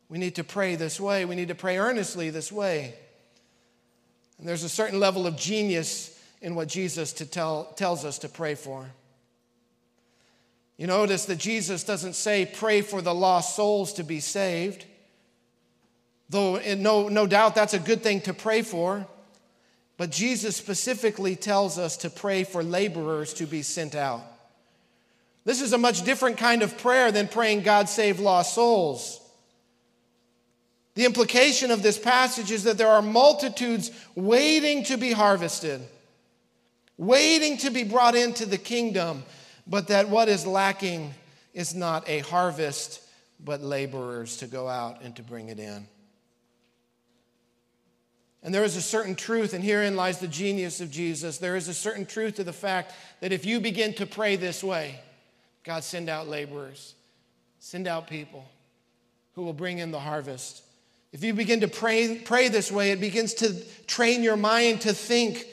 We 0.09 0.17
need 0.17 0.35
to 0.35 0.43
pray 0.43 0.75
this 0.75 0.99
way. 0.99 1.23
We 1.23 1.35
need 1.35 1.47
to 1.47 1.55
pray 1.55 1.77
earnestly 1.77 2.29
this 2.29 2.51
way. 2.51 2.95
And 4.37 4.47
there's 4.47 4.63
a 4.63 4.69
certain 4.69 4.99
level 4.99 5.27
of 5.27 5.37
genius 5.37 6.19
in 6.41 6.55
what 6.55 6.67
Jesus 6.67 7.13
to 7.13 7.25
tell, 7.25 7.65
tells 7.75 8.05
us 8.05 8.19
to 8.19 8.29
pray 8.29 8.55
for. 8.55 8.85
You 10.77 10.87
notice 10.87 11.25
that 11.25 11.37
Jesus 11.37 11.83
doesn't 11.83 12.13
say, 12.13 12.45
pray 12.45 12.81
for 12.81 13.01
the 13.01 13.13
lost 13.13 13.55
souls 13.55 13.93
to 13.93 14.03
be 14.03 14.19
saved. 14.19 14.85
Though, 16.29 16.59
no, 16.75 17.07
no 17.07 17.27
doubt, 17.27 17.55
that's 17.55 17.73
a 17.73 17.79
good 17.79 18.03
thing 18.03 18.21
to 18.21 18.33
pray 18.33 18.61
for. 18.61 19.07
But 19.97 20.11
Jesus 20.11 20.57
specifically 20.57 21.37
tells 21.37 21.77
us 21.77 21.95
to 21.97 22.09
pray 22.09 22.43
for 22.43 22.61
laborers 22.61 23.33
to 23.35 23.45
be 23.45 23.61
sent 23.61 23.95
out. 23.95 24.21
This 25.45 25.61
is 25.61 25.71
a 25.73 25.77
much 25.77 26.03
different 26.03 26.37
kind 26.37 26.63
of 26.63 26.77
prayer 26.77 27.11
than 27.11 27.27
praying, 27.27 27.61
God 27.61 27.87
save 27.87 28.19
lost 28.19 28.55
souls. 28.55 29.21
The 30.95 31.05
implication 31.05 31.71
of 31.71 31.83
this 31.83 31.97
passage 31.97 32.51
is 32.51 32.63
that 32.63 32.77
there 32.77 32.87
are 32.87 33.01
multitudes 33.01 33.91
waiting 34.15 34.83
to 34.85 34.97
be 34.97 35.11
harvested, 35.11 35.81
waiting 36.97 37.57
to 37.57 37.69
be 37.69 37.83
brought 37.83 38.15
into 38.15 38.45
the 38.45 38.57
kingdom, 38.57 39.23
but 39.67 39.89
that 39.89 40.09
what 40.09 40.29
is 40.29 40.47
lacking 40.47 41.13
is 41.53 41.75
not 41.75 42.07
a 42.07 42.19
harvest, 42.19 43.01
but 43.43 43.61
laborers 43.61 44.37
to 44.37 44.47
go 44.47 44.69
out 44.69 45.01
and 45.01 45.15
to 45.17 45.23
bring 45.23 45.49
it 45.49 45.59
in. 45.59 45.85
And 48.41 48.53
there 48.53 48.63
is 48.63 48.75
a 48.75 48.81
certain 48.81 49.15
truth, 49.15 49.53
and 49.53 49.63
herein 49.63 49.95
lies 49.95 50.19
the 50.19 50.27
genius 50.27 50.79
of 50.79 50.91
Jesus. 50.91 51.39
There 51.39 51.55
is 51.55 51.67
a 51.67 51.73
certain 51.73 52.05
truth 52.05 52.35
to 52.35 52.43
the 52.43 52.53
fact 52.53 52.93
that 53.19 53.33
if 53.33 53.43
you 53.43 53.59
begin 53.59 53.93
to 53.95 54.05
pray 54.05 54.35
this 54.35 54.63
way, 54.63 54.99
God, 55.63 55.83
send 55.83 56.09
out 56.09 56.27
laborers, 56.27 56.93
send 57.59 57.87
out 57.87 58.07
people 58.07 58.45
who 59.33 59.41
will 59.41 59.53
bring 59.53 59.79
in 59.79 59.89
the 59.89 59.99
harvest. 59.99 60.61
If 61.15 61.23
you 61.23 61.33
begin 61.33 61.61
to 61.61 61.69
pray, 61.69 62.17
pray 62.17 62.49
this 62.49 62.69
way, 62.69 62.91
it 62.91 62.99
begins 62.99 63.35
to 63.35 63.55
train 63.87 64.21
your 64.21 64.35
mind 64.35 64.81
to 64.81 64.91
think 64.91 65.47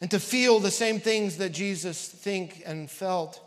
and 0.00 0.08
to 0.12 0.20
feel 0.20 0.60
the 0.60 0.70
same 0.70 1.00
things 1.00 1.38
that 1.38 1.48
Jesus 1.48 2.06
think 2.06 2.62
and 2.64 2.88
felt. 2.88 3.40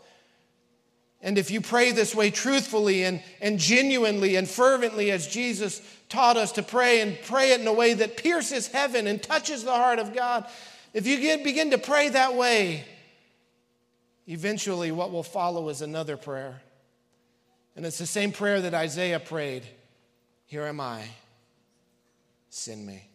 And 1.22 1.38
if 1.38 1.50
you 1.50 1.62
pray 1.62 1.92
this 1.92 2.14
way 2.14 2.30
truthfully 2.30 3.04
and, 3.04 3.22
and 3.40 3.58
genuinely 3.58 4.36
and 4.36 4.46
fervently 4.46 5.10
as 5.10 5.26
Jesus 5.26 5.80
taught 6.10 6.36
us 6.36 6.52
to 6.52 6.62
pray 6.62 7.00
and 7.00 7.16
pray 7.24 7.52
it 7.52 7.62
in 7.62 7.66
a 7.66 7.72
way 7.72 7.94
that 7.94 8.18
pierces 8.18 8.68
heaven 8.68 9.06
and 9.06 9.22
touches 9.22 9.64
the 9.64 9.72
heart 9.72 9.98
of 9.98 10.14
God, 10.14 10.46
if 10.92 11.06
you 11.06 11.18
get, 11.18 11.42
begin 11.42 11.70
to 11.70 11.78
pray 11.78 12.10
that 12.10 12.34
way, 12.34 12.84
eventually 14.28 14.92
what 14.92 15.12
will 15.12 15.22
follow 15.22 15.70
is 15.70 15.80
another 15.80 16.18
prayer. 16.18 16.60
And 17.74 17.86
it's 17.86 17.96
the 17.96 18.04
same 18.04 18.32
prayer 18.32 18.60
that 18.60 18.74
Isaiah 18.74 19.18
prayed 19.18 19.66
Here 20.46 20.64
am 20.64 20.80
I, 20.80 21.02
send 22.48 22.86
me. 22.86 23.08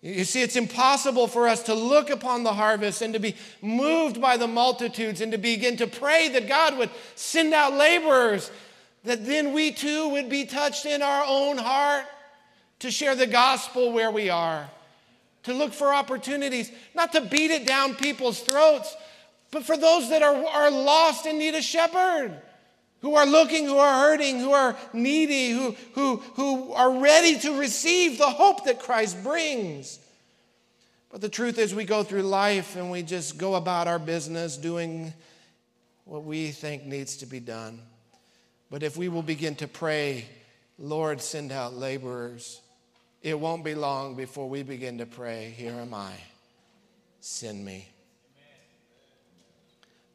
You 0.00 0.24
see, 0.24 0.42
it's 0.42 0.54
impossible 0.54 1.26
for 1.26 1.48
us 1.48 1.64
to 1.64 1.74
look 1.74 2.08
upon 2.08 2.44
the 2.44 2.52
harvest 2.52 3.02
and 3.02 3.12
to 3.14 3.18
be 3.18 3.34
moved 3.60 4.20
by 4.20 4.36
the 4.36 4.46
multitudes 4.46 5.20
and 5.20 5.32
to 5.32 5.38
begin 5.38 5.76
to 5.78 5.88
pray 5.88 6.28
that 6.28 6.46
God 6.46 6.78
would 6.78 6.90
send 7.16 7.52
out 7.52 7.74
laborers 7.74 8.50
that 9.04 9.26
then 9.26 9.52
we 9.52 9.72
too 9.72 10.08
would 10.10 10.28
be 10.28 10.44
touched 10.44 10.86
in 10.86 11.02
our 11.02 11.24
own 11.26 11.58
heart 11.58 12.04
to 12.80 12.90
share 12.92 13.16
the 13.16 13.26
gospel 13.26 13.92
where 13.92 14.10
we 14.10 14.30
are, 14.30 14.70
to 15.42 15.52
look 15.52 15.72
for 15.72 15.92
opportunities, 15.92 16.70
not 16.94 17.10
to 17.12 17.20
beat 17.22 17.50
it 17.50 17.66
down 17.66 17.96
people's 17.96 18.40
throats, 18.40 18.94
but 19.50 19.64
for 19.64 19.76
those 19.76 20.10
that 20.10 20.22
are, 20.22 20.44
are 20.46 20.70
lost 20.70 21.26
and 21.26 21.40
need 21.40 21.54
a 21.54 21.62
shepherd, 21.62 22.40
who 23.00 23.14
are 23.14 23.26
looking, 23.26 23.66
who 23.66 23.78
are 23.78 24.08
hurting, 24.08 24.40
who 24.40 24.52
are 24.52 24.76
needy, 24.92 25.50
who, 25.50 25.76
who, 25.94 26.16
who 26.34 26.72
are 26.72 26.98
ready 26.98 27.38
to 27.38 27.58
receive 27.58 28.18
the 28.18 28.28
hope 28.28 28.64
that 28.64 28.80
Christ 28.80 29.22
brings. 29.22 29.98
But 31.10 31.20
the 31.20 31.28
truth 31.28 31.58
is, 31.58 31.74
we 31.74 31.84
go 31.84 32.02
through 32.02 32.22
life 32.22 32.76
and 32.76 32.90
we 32.90 33.02
just 33.02 33.38
go 33.38 33.54
about 33.54 33.88
our 33.88 33.98
business 33.98 34.56
doing 34.56 35.12
what 36.04 36.24
we 36.24 36.50
think 36.50 36.84
needs 36.84 37.18
to 37.18 37.26
be 37.26 37.40
done. 37.40 37.80
But 38.70 38.82
if 38.82 38.96
we 38.96 39.08
will 39.08 39.22
begin 39.22 39.54
to 39.56 39.68
pray, 39.68 40.26
Lord, 40.78 41.20
send 41.20 41.52
out 41.52 41.74
laborers, 41.74 42.60
it 43.22 43.38
won't 43.38 43.64
be 43.64 43.74
long 43.74 44.14
before 44.14 44.48
we 44.48 44.62
begin 44.62 44.98
to 44.98 45.06
pray, 45.06 45.54
Here 45.56 45.72
am 45.72 45.94
I, 45.94 46.12
send 47.20 47.64
me. 47.64 47.88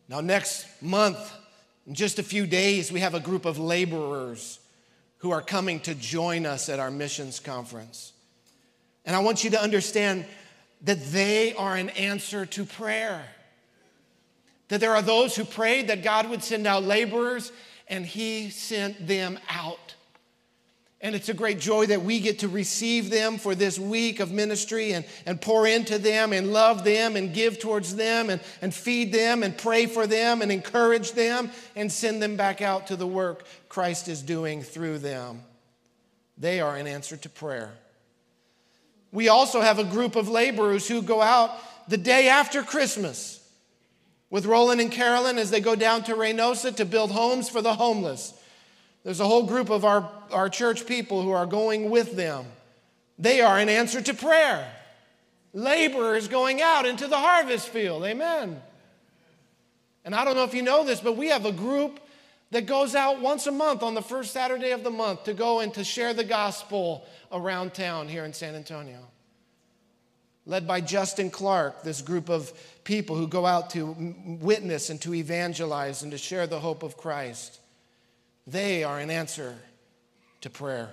Now, 0.08 0.20
next 0.20 0.68
month, 0.82 1.34
in 1.86 1.96
just 1.96 2.20
a 2.20 2.24
few 2.24 2.48
days, 2.48 2.92
we 2.92 3.02
have 3.02 3.14
a 3.14 3.20
group 3.20 3.46
of 3.46 3.60
laborers 3.60 4.60
who 5.18 5.32
are 5.32 5.42
coming 5.42 5.80
to 5.82 5.96
join 5.96 6.46
us 6.46 6.70
at 6.70 6.80
our 6.80 6.92
missions 6.92 7.40
conference. 7.40 8.14
And 9.06 9.16
I 9.16 9.20
want 9.20 9.44
you 9.44 9.50
to 9.52 9.62
understand 9.62 10.26
that 10.84 11.04
they 11.08 11.54
are 11.56 11.76
an 11.76 11.90
answer 11.90 12.46
to 12.46 12.66
prayer. 12.66 13.24
That 14.70 14.80
there 14.80 14.96
are 14.96 15.02
those 15.02 15.36
who 15.36 15.46
prayed 15.46 15.88
that 15.88 16.04
God 16.04 16.30
would 16.30 16.44
send 16.44 16.68
out 16.68 16.84
laborers, 16.84 17.52
and 17.88 18.06
He 18.06 18.50
sent 18.50 19.08
them 19.08 19.40
out. 19.50 19.96
And 21.04 21.16
it's 21.16 21.28
a 21.28 21.34
great 21.34 21.60
joy 21.60 21.88
that 21.88 22.04
we 22.04 22.22
get 22.22 22.40
to 22.40 22.48
receive 22.48 23.10
them 23.10 23.38
for 23.38 23.54
this 23.54 23.78
week 23.78 24.22
of 24.22 24.32
ministry 24.32 24.94
and, 24.94 25.04
and 25.26 25.40
pour 25.40 25.68
into 25.68 26.00
them 26.00 26.32
and 26.32 26.54
love 26.54 26.86
them 26.86 27.18
and 27.18 27.34
give 27.34 27.60
towards 27.60 27.98
them 27.98 28.30
and, 28.30 28.40
and 28.62 28.74
feed 28.74 29.12
them 29.12 29.44
and 29.44 29.58
pray 29.58 29.86
for 29.86 30.08
them 30.08 30.42
and 30.42 30.50
encourage 30.50 31.12
them 31.12 31.52
and 31.76 31.92
send 31.92 32.24
them 32.24 32.38
back 32.38 32.62
out 32.62 32.88
to 32.88 32.96
the 32.96 33.06
work 33.06 33.46
Christ 33.68 34.08
is 34.08 34.22
doing 34.22 34.64
through 34.64 35.00
them. 35.00 35.42
They 36.38 36.62
are 36.62 36.78
an 36.78 36.88
answer 36.88 37.18
to 37.18 37.30
prayer. 37.30 37.74
We 39.12 39.28
also 39.28 39.60
have 39.60 39.80
a 39.80 39.84
group 39.84 40.16
of 40.16 40.30
laborers 40.30 40.88
who 40.88 41.02
go 41.02 41.22
out 41.22 41.52
the 41.90 41.98
day 41.98 42.30
after 42.30 42.64
Christmas 42.64 43.46
with 44.30 44.46
Roland 44.46 44.80
and 44.80 44.92
Carolyn 44.92 45.38
as 45.38 45.52
they 45.52 45.60
go 45.60 45.76
down 45.76 46.04
to 46.04 46.16
Reynosa 46.16 46.74
to 46.78 46.86
build 46.86 47.12
homes 47.12 47.50
for 47.50 47.62
the 47.62 47.76
homeless. 47.76 48.34
There's 49.04 49.20
a 49.20 49.28
whole 49.28 49.46
group 49.46 49.70
of 49.70 49.86
our, 49.86 50.10
our 50.32 50.50
church 50.50 50.86
people 50.86 51.22
who 51.22 51.32
are 51.32 51.46
going 51.46 51.90
with 51.90 52.16
them. 52.16 52.46
They 53.20 53.42
are 53.42 53.58
an 53.58 53.70
answer 53.70 54.02
to 54.02 54.14
prayer. 54.14 54.72
Laborers 55.54 56.28
going 56.28 56.62
out 56.62 56.86
into 56.86 57.08
the 57.08 57.18
harvest 57.18 57.70
field. 57.70 58.04
Amen. 58.04 58.62
And 60.06 60.16
I 60.16 60.26
don't 60.26 60.36
know 60.36 60.44
if 60.44 60.54
you 60.54 60.62
know 60.62 60.84
this, 60.84 61.00
but 61.00 61.16
we 61.16 61.30
have 61.30 61.46
a 61.46 61.52
group 61.52 62.00
that 62.52 62.66
goes 62.66 62.96
out 62.96 63.22
once 63.22 63.48
a 63.48 63.52
month 63.52 63.84
on 63.84 63.94
the 63.94 64.02
first 64.02 64.32
Saturday 64.32 64.72
of 64.72 64.84
the 64.84 64.90
month 64.90 65.26
to 65.26 65.34
go 65.34 65.60
and 65.60 65.74
to 65.74 65.84
share 65.84 66.14
the 66.14 66.24
gospel 66.24 67.06
around 67.32 67.74
town 67.74 68.08
here 68.08 68.26
in 68.26 68.34
San 68.34 68.56
Antonio 68.56 69.08
led 70.46 70.68
by 70.68 70.82
Justin 70.82 71.30
Clark, 71.30 71.84
this 71.84 72.02
group 72.02 72.30
of 72.30 72.52
people 72.84 73.16
who 73.16 73.28
go 73.28 73.46
out 73.46 73.70
to 73.72 73.96
witness 74.42 74.90
and 74.90 75.02
to 75.02 75.14
evangelize 75.14 76.04
and 76.04 76.12
to 76.12 76.18
share 76.18 76.48
the 76.48 76.60
hope 76.60 76.84
of 76.84 76.98
Christ. 76.98 77.60
They 78.46 78.84
are 78.84 79.00
an 79.00 79.10
answer 79.10 79.56
to 80.42 80.50
prayer. 80.50 80.90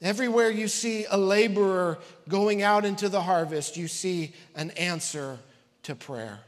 Everywhere 0.00 0.50
you 0.50 0.68
see 0.68 1.06
a 1.10 1.18
laborer 1.18 1.98
going 2.28 2.62
out 2.62 2.84
into 2.84 3.08
the 3.08 3.20
harvest, 3.20 3.76
you 3.76 3.88
see 3.88 4.32
an 4.54 4.70
answer 4.72 5.38
to 5.84 5.94
prayer. 5.94 6.38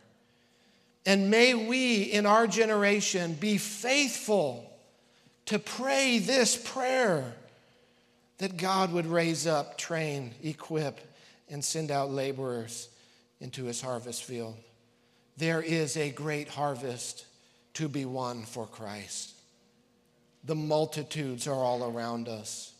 And 1.04 1.30
may 1.30 1.54
we 1.54 2.02
in 2.02 2.26
our 2.26 2.46
generation 2.46 3.34
be 3.34 3.58
faithful 3.58 4.70
to 5.46 5.58
pray 5.58 6.18
this 6.18 6.56
prayer 6.56 7.32
that 8.38 8.56
God 8.56 8.92
would 8.92 9.06
raise 9.06 9.46
up, 9.46 9.76
train, 9.76 10.32
equip, 10.42 11.00
and 11.48 11.64
send 11.64 11.90
out 11.90 12.10
laborers 12.10 12.88
into 13.40 13.64
his 13.64 13.80
harvest 13.80 14.22
field. 14.22 14.56
There 15.36 15.62
is 15.62 15.96
a 15.96 16.10
great 16.10 16.48
harvest 16.48 17.26
to 17.74 17.88
be 17.88 18.04
won 18.04 18.44
for 18.44 18.66
Christ. 18.66 19.32
The 20.44 20.54
multitudes 20.54 21.46
are 21.46 21.54
all 21.54 21.84
around 21.84 22.28
us. 22.28 22.72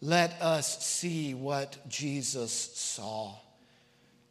Let 0.00 0.40
us 0.40 0.84
see 0.84 1.34
what 1.34 1.88
Jesus 1.88 2.52
saw. 2.52 3.34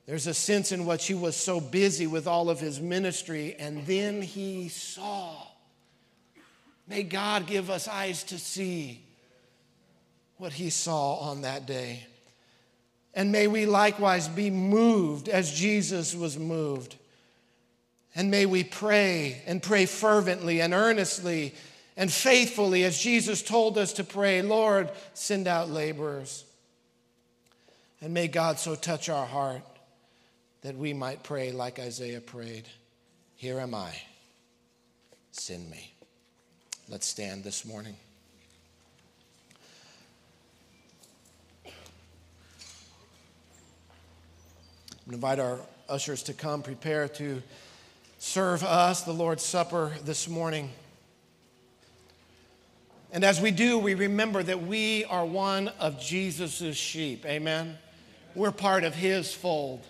There's 0.05 0.25
a 0.25 0.33
sense 0.33 0.71
in 0.71 0.85
which 0.87 1.05
he 1.05 1.13
was 1.13 1.35
so 1.35 1.59
busy 1.59 2.07
with 2.07 2.25
all 2.25 2.49
of 2.49 2.59
his 2.59 2.79
ministry, 2.79 3.55
and 3.59 3.85
then 3.85 4.21
he 4.23 4.69
saw. 4.69 5.35
May 6.87 7.03
God 7.03 7.45
give 7.45 7.69
us 7.69 7.87
eyes 7.87 8.23
to 8.23 8.39
see 8.39 9.03
what 10.37 10.53
he 10.53 10.71
saw 10.71 11.17
on 11.17 11.41
that 11.41 11.67
day. 11.67 12.07
And 13.13 13.31
may 13.31 13.45
we 13.45 13.67
likewise 13.67 14.27
be 14.27 14.49
moved 14.49 15.29
as 15.29 15.51
Jesus 15.51 16.15
was 16.15 16.39
moved. 16.39 16.95
And 18.15 18.31
may 18.31 18.47
we 18.47 18.63
pray 18.63 19.43
and 19.45 19.61
pray 19.61 19.85
fervently 19.85 20.61
and 20.61 20.73
earnestly 20.73 21.53
and 21.99 22.09
faithfully 22.09 22.85
as 22.85 22.97
Jesus 22.97 23.43
told 23.43 23.77
us 23.77 23.91
to 23.93 24.05
pray 24.05 24.41
Lord, 24.41 24.89
send 25.13 25.47
out 25.47 25.69
laborers. 25.69 26.45
And 28.01 28.13
may 28.13 28.29
God 28.29 28.57
so 28.57 28.73
touch 28.73 29.09
our 29.09 29.25
heart 29.25 29.61
that 30.61 30.77
we 30.77 30.93
might 30.93 31.23
pray 31.23 31.51
like 31.51 31.77
Isaiah 31.77 32.21
prayed 32.21 32.63
Here 33.35 33.59
am 33.59 33.75
I, 33.75 33.91
send 35.31 35.69
me. 35.69 35.93
Let's 36.87 37.05
stand 37.05 37.43
this 37.43 37.65
morning. 37.65 37.95
invite 45.11 45.39
our 45.39 45.59
ushers 45.89 46.21
to 46.21 46.33
come 46.33 46.61
prepare 46.61 47.07
to 47.07 47.41
serve 48.19 48.63
us 48.63 49.01
the 49.01 49.11
Lord's 49.11 49.43
Supper 49.43 49.91
this 50.05 50.29
morning. 50.29 50.69
And 53.11 53.23
as 53.23 53.41
we 53.41 53.51
do, 53.51 53.79
we 53.79 53.95
remember 53.95 54.43
that 54.43 54.61
we 54.63 55.03
are 55.05 55.25
one 55.25 55.69
of 55.79 55.99
Jesus' 55.99 56.77
sheep. 56.77 57.25
Amen? 57.25 57.77
We're 58.35 58.51
part 58.51 58.83
of 58.83 58.93
his 58.93 59.33
fold. 59.33 59.83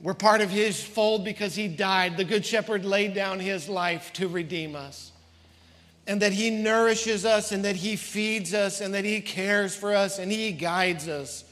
We're 0.00 0.14
part 0.14 0.40
of 0.40 0.50
his 0.50 0.82
fold 0.82 1.24
because 1.24 1.54
he 1.54 1.68
died. 1.68 2.16
The 2.16 2.24
Good 2.24 2.44
Shepherd 2.44 2.84
laid 2.84 3.14
down 3.14 3.40
his 3.40 3.68
life 3.68 4.12
to 4.14 4.28
redeem 4.28 4.76
us. 4.76 5.12
And 6.06 6.20
that 6.20 6.32
he 6.32 6.50
nourishes 6.50 7.24
us, 7.24 7.52
and 7.52 7.64
that 7.64 7.76
he 7.76 7.94
feeds 7.94 8.52
us, 8.52 8.80
and 8.80 8.92
that 8.94 9.04
he 9.04 9.20
cares 9.20 9.76
for 9.76 9.94
us, 9.94 10.18
and 10.18 10.30
he 10.30 10.50
guides 10.50 11.08
us. 11.08 11.44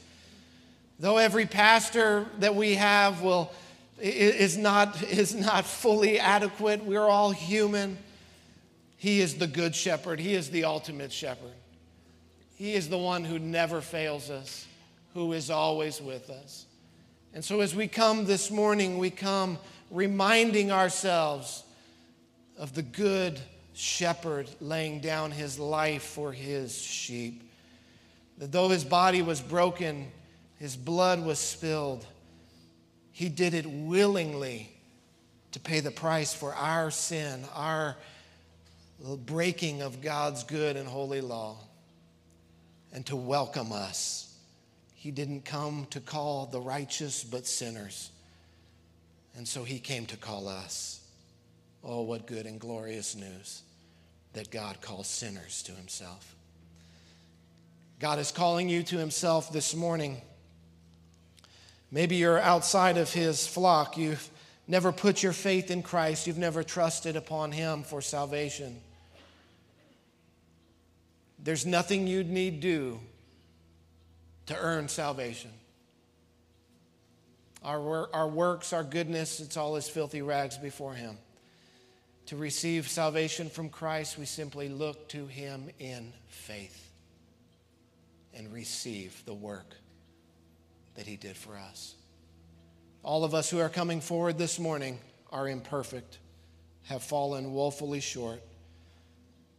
Though 0.99 1.17
every 1.17 1.45
pastor 1.45 2.27
that 2.39 2.53
we 2.53 2.75
have 2.75 3.21
will, 3.21 3.51
is, 3.97 4.57
not, 4.57 5.01
is 5.03 5.33
not 5.33 5.65
fully 5.65 6.19
adequate, 6.19 6.83
we're 6.83 7.07
all 7.07 7.31
human. 7.31 7.97
He 9.01 9.19
is 9.19 9.33
the 9.33 9.47
good 9.47 9.73
shepherd, 9.73 10.19
He 10.19 10.35
is 10.35 10.51
the 10.51 10.65
ultimate 10.65 11.11
shepherd. 11.11 11.55
He 12.55 12.75
is 12.75 12.87
the 12.87 12.99
one 12.99 13.23
who 13.23 13.39
never 13.39 13.81
fails 13.81 14.29
us, 14.29 14.67
who 15.15 15.33
is 15.33 15.49
always 15.49 15.99
with 15.99 16.29
us. 16.29 16.67
And 17.33 17.43
so, 17.43 17.61
as 17.61 17.73
we 17.73 17.87
come 17.87 18.25
this 18.25 18.51
morning, 18.51 18.99
we 18.99 19.09
come 19.09 19.57
reminding 19.89 20.71
ourselves 20.71 21.63
of 22.59 22.75
the 22.75 22.83
good 22.83 23.39
shepherd 23.73 24.47
laying 24.59 24.99
down 24.99 25.31
his 25.31 25.57
life 25.57 26.03
for 26.03 26.31
his 26.31 26.79
sheep. 26.79 27.41
That 28.37 28.51
though 28.51 28.69
his 28.69 28.83
body 28.83 29.23
was 29.23 29.41
broken, 29.41 30.11
his 30.59 30.75
blood 30.75 31.25
was 31.25 31.39
spilled. 31.39 32.05
He 33.11 33.29
did 33.29 33.55
it 33.55 33.65
willingly 33.65 34.69
to 35.53 35.59
pay 35.59 35.79
the 35.79 35.89
price 35.89 36.35
for 36.35 36.53
our 36.53 36.91
sin, 36.91 37.43
our 37.55 37.97
breaking 39.25 39.81
of 39.81 40.01
God's 40.01 40.43
good 40.43 40.77
and 40.77 40.87
holy 40.87 41.21
law, 41.21 41.57
and 42.93 43.05
to 43.07 43.15
welcome 43.15 43.71
us. 43.71 44.35
He 44.93 45.11
didn't 45.11 45.45
come 45.45 45.87
to 45.89 45.99
call 45.99 46.45
the 46.45 46.61
righteous, 46.61 47.23
but 47.23 47.47
sinners. 47.47 48.11
And 49.35 49.47
so 49.47 49.63
he 49.63 49.79
came 49.79 50.05
to 50.07 50.17
call 50.17 50.47
us. 50.47 51.01
Oh, 51.83 52.01
what 52.01 52.27
good 52.27 52.45
and 52.45 52.59
glorious 52.59 53.15
news 53.15 53.63
that 54.33 54.51
God 54.51 54.81
calls 54.81 55.07
sinners 55.07 55.63
to 55.63 55.71
himself. 55.71 56.35
God 57.99 58.19
is 58.19 58.31
calling 58.31 58.69
you 58.69 58.83
to 58.83 58.97
himself 58.97 59.51
this 59.51 59.75
morning. 59.75 60.21
Maybe 61.91 62.15
you're 62.17 62.39
outside 62.39 62.97
of 62.97 63.11
his 63.11 63.47
flock. 63.47 63.97
You've 63.97 64.29
never 64.67 64.91
put 64.91 65.23
your 65.23 65.33
faith 65.33 65.71
in 65.71 65.81
Christ. 65.81 66.27
You've 66.27 66.37
never 66.37 66.63
trusted 66.63 67.15
upon 67.15 67.51
him 67.51 67.83
for 67.83 68.01
salvation. 68.01 68.79
There's 71.43 71.65
nothing 71.65 72.07
you'd 72.07 72.29
need 72.29 72.59
do 72.59 72.99
to 74.47 74.57
earn 74.57 74.87
salvation. 74.87 75.51
Our, 77.63 78.13
our 78.13 78.27
works, 78.27 78.73
our 78.73 78.83
goodness, 78.83 79.39
it's 79.39 79.57
all 79.57 79.75
as 79.75 79.87
filthy 79.87 80.21
rags 80.21 80.57
before 80.57 80.93
him. 80.93 81.17
To 82.27 82.37
receive 82.37 82.87
salvation 82.87 83.49
from 83.49 83.69
Christ, 83.69 84.17
we 84.17 84.25
simply 84.25 84.69
look 84.69 85.09
to 85.09 85.27
him 85.27 85.69
in 85.79 86.13
faith 86.27 86.91
and 88.33 88.51
receive 88.51 89.23
the 89.25 89.33
work 89.33 89.75
that 90.95 91.05
He 91.05 91.15
did 91.17 91.35
for 91.35 91.57
us. 91.57 91.95
All 93.03 93.23
of 93.23 93.33
us 93.33 93.49
who 93.49 93.59
are 93.59 93.69
coming 93.69 94.01
forward 94.01 94.37
this 94.37 94.59
morning 94.59 94.99
are 95.31 95.47
imperfect, 95.47 96.19
have 96.83 97.03
fallen 97.03 97.53
woefully 97.53 97.99
short. 97.99 98.41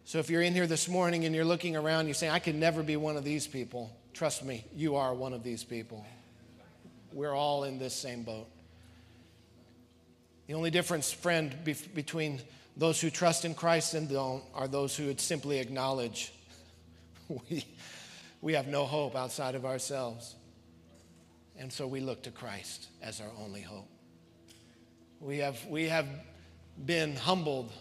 So 0.05 0.19
if 0.19 0.29
you're 0.31 0.43
in 0.43 0.53
here 0.53 0.67
this 0.67 0.89
morning 0.89 1.25
and 1.25 1.35
you're 1.35 1.45
looking 1.45 1.77
around, 1.77 2.07
you're 2.07 2.15
saying, 2.15 2.33
I 2.33 2.39
can 2.39 2.59
never 2.59 2.83
be 2.83 2.97
one 2.97 3.17
of 3.17 3.25
these 3.25 3.47
people. 3.47 3.95
Trust 4.13 4.45
me, 4.45 4.65
you 4.75 4.97
are 4.97 5.15
one 5.15 5.33
of 5.33 5.43
these 5.43 5.65
people. 5.65 6.05
We're 7.13 7.35
all 7.35 7.65
in 7.65 7.79
this 7.79 7.95
same 7.95 8.23
boat. 8.23 8.49
The 10.49 10.55
only 10.55 10.71
difference, 10.71 11.13
friend, 11.13 11.55
be- 11.65 11.77
between 11.95 12.41
those 12.77 13.01
who 13.01 13.11
trust 13.11 13.45
in 13.45 13.55
Christ 13.55 13.95
and 13.95 14.09
don't 14.09 14.43
are 14.55 14.67
those 14.67 14.97
who 14.97 15.07
would 15.07 15.21
simply 15.21 15.61
acknowledge 15.61 16.33
we, 17.29 17.65
we 18.41 18.55
have 18.55 18.67
no 18.67 18.85
hope 18.85 19.15
outside 19.15 19.55
of 19.55 19.65
ourselves. 19.65 20.35
And 21.57 21.73
so 21.73 21.87
we 21.87 22.01
look 22.01 22.25
to 22.25 22.31
Christ 22.31 22.89
as 23.03 23.21
our 23.21 23.31
only 23.41 23.61
hope. 23.61 23.89
We 25.21 25.39
have, 25.39 25.65
we 25.67 25.89
have 25.89 26.07
been 26.85 27.15
humbled 27.15 27.73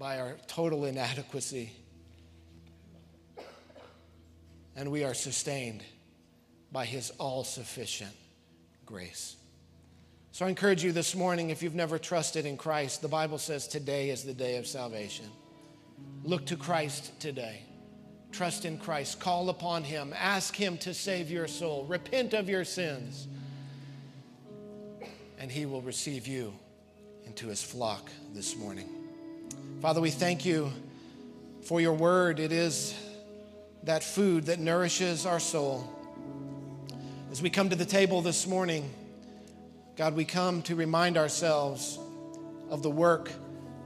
by 0.00 0.18
our 0.18 0.38
total 0.46 0.86
inadequacy, 0.86 1.70
and 4.74 4.90
we 4.90 5.04
are 5.04 5.12
sustained 5.12 5.82
by 6.72 6.86
His 6.86 7.10
all 7.18 7.44
sufficient 7.44 8.10
grace. 8.86 9.36
So 10.32 10.46
I 10.46 10.48
encourage 10.48 10.82
you 10.82 10.92
this 10.92 11.14
morning, 11.14 11.50
if 11.50 11.62
you've 11.62 11.74
never 11.74 11.98
trusted 11.98 12.46
in 12.46 12.56
Christ, 12.56 13.02
the 13.02 13.08
Bible 13.08 13.36
says 13.36 13.68
today 13.68 14.08
is 14.08 14.24
the 14.24 14.32
day 14.32 14.56
of 14.56 14.66
salvation. 14.66 15.26
Look 16.24 16.46
to 16.46 16.56
Christ 16.56 17.20
today. 17.20 17.60
Trust 18.32 18.64
in 18.64 18.78
Christ. 18.78 19.20
Call 19.20 19.50
upon 19.50 19.84
Him. 19.84 20.14
Ask 20.16 20.56
Him 20.56 20.78
to 20.78 20.94
save 20.94 21.30
your 21.30 21.46
soul. 21.46 21.84
Repent 21.84 22.32
of 22.32 22.48
your 22.48 22.64
sins. 22.64 23.28
And 25.38 25.50
He 25.50 25.66
will 25.66 25.82
receive 25.82 26.26
you 26.26 26.54
into 27.26 27.48
His 27.48 27.62
flock 27.62 28.08
this 28.32 28.56
morning. 28.56 28.99
Father, 29.80 30.02
we 30.02 30.10
thank 30.10 30.44
you 30.44 30.70
for 31.62 31.80
your 31.80 31.94
word. 31.94 32.38
It 32.38 32.52
is 32.52 32.94
that 33.84 34.04
food 34.04 34.44
that 34.44 34.58
nourishes 34.58 35.24
our 35.24 35.40
soul. 35.40 35.90
As 37.32 37.40
we 37.40 37.48
come 37.48 37.70
to 37.70 37.76
the 37.76 37.86
table 37.86 38.20
this 38.20 38.46
morning, 38.46 38.90
God, 39.96 40.14
we 40.16 40.26
come 40.26 40.60
to 40.62 40.74
remind 40.74 41.16
ourselves 41.16 41.98
of 42.68 42.82
the 42.82 42.90
work 42.90 43.32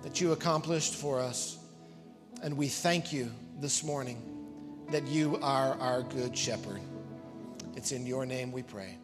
that 0.02 0.20
you 0.20 0.32
accomplished 0.32 0.94
for 0.94 1.20
us. 1.20 1.58
And 2.42 2.56
we 2.56 2.66
thank 2.66 3.12
you 3.12 3.30
this 3.60 3.84
morning 3.84 4.20
that 4.90 5.06
you 5.06 5.38
are 5.42 5.78
our 5.78 6.02
good 6.02 6.36
shepherd. 6.36 6.80
It's 7.76 7.92
in 7.92 8.04
your 8.04 8.26
name 8.26 8.50
we 8.50 8.64
pray. 8.64 8.98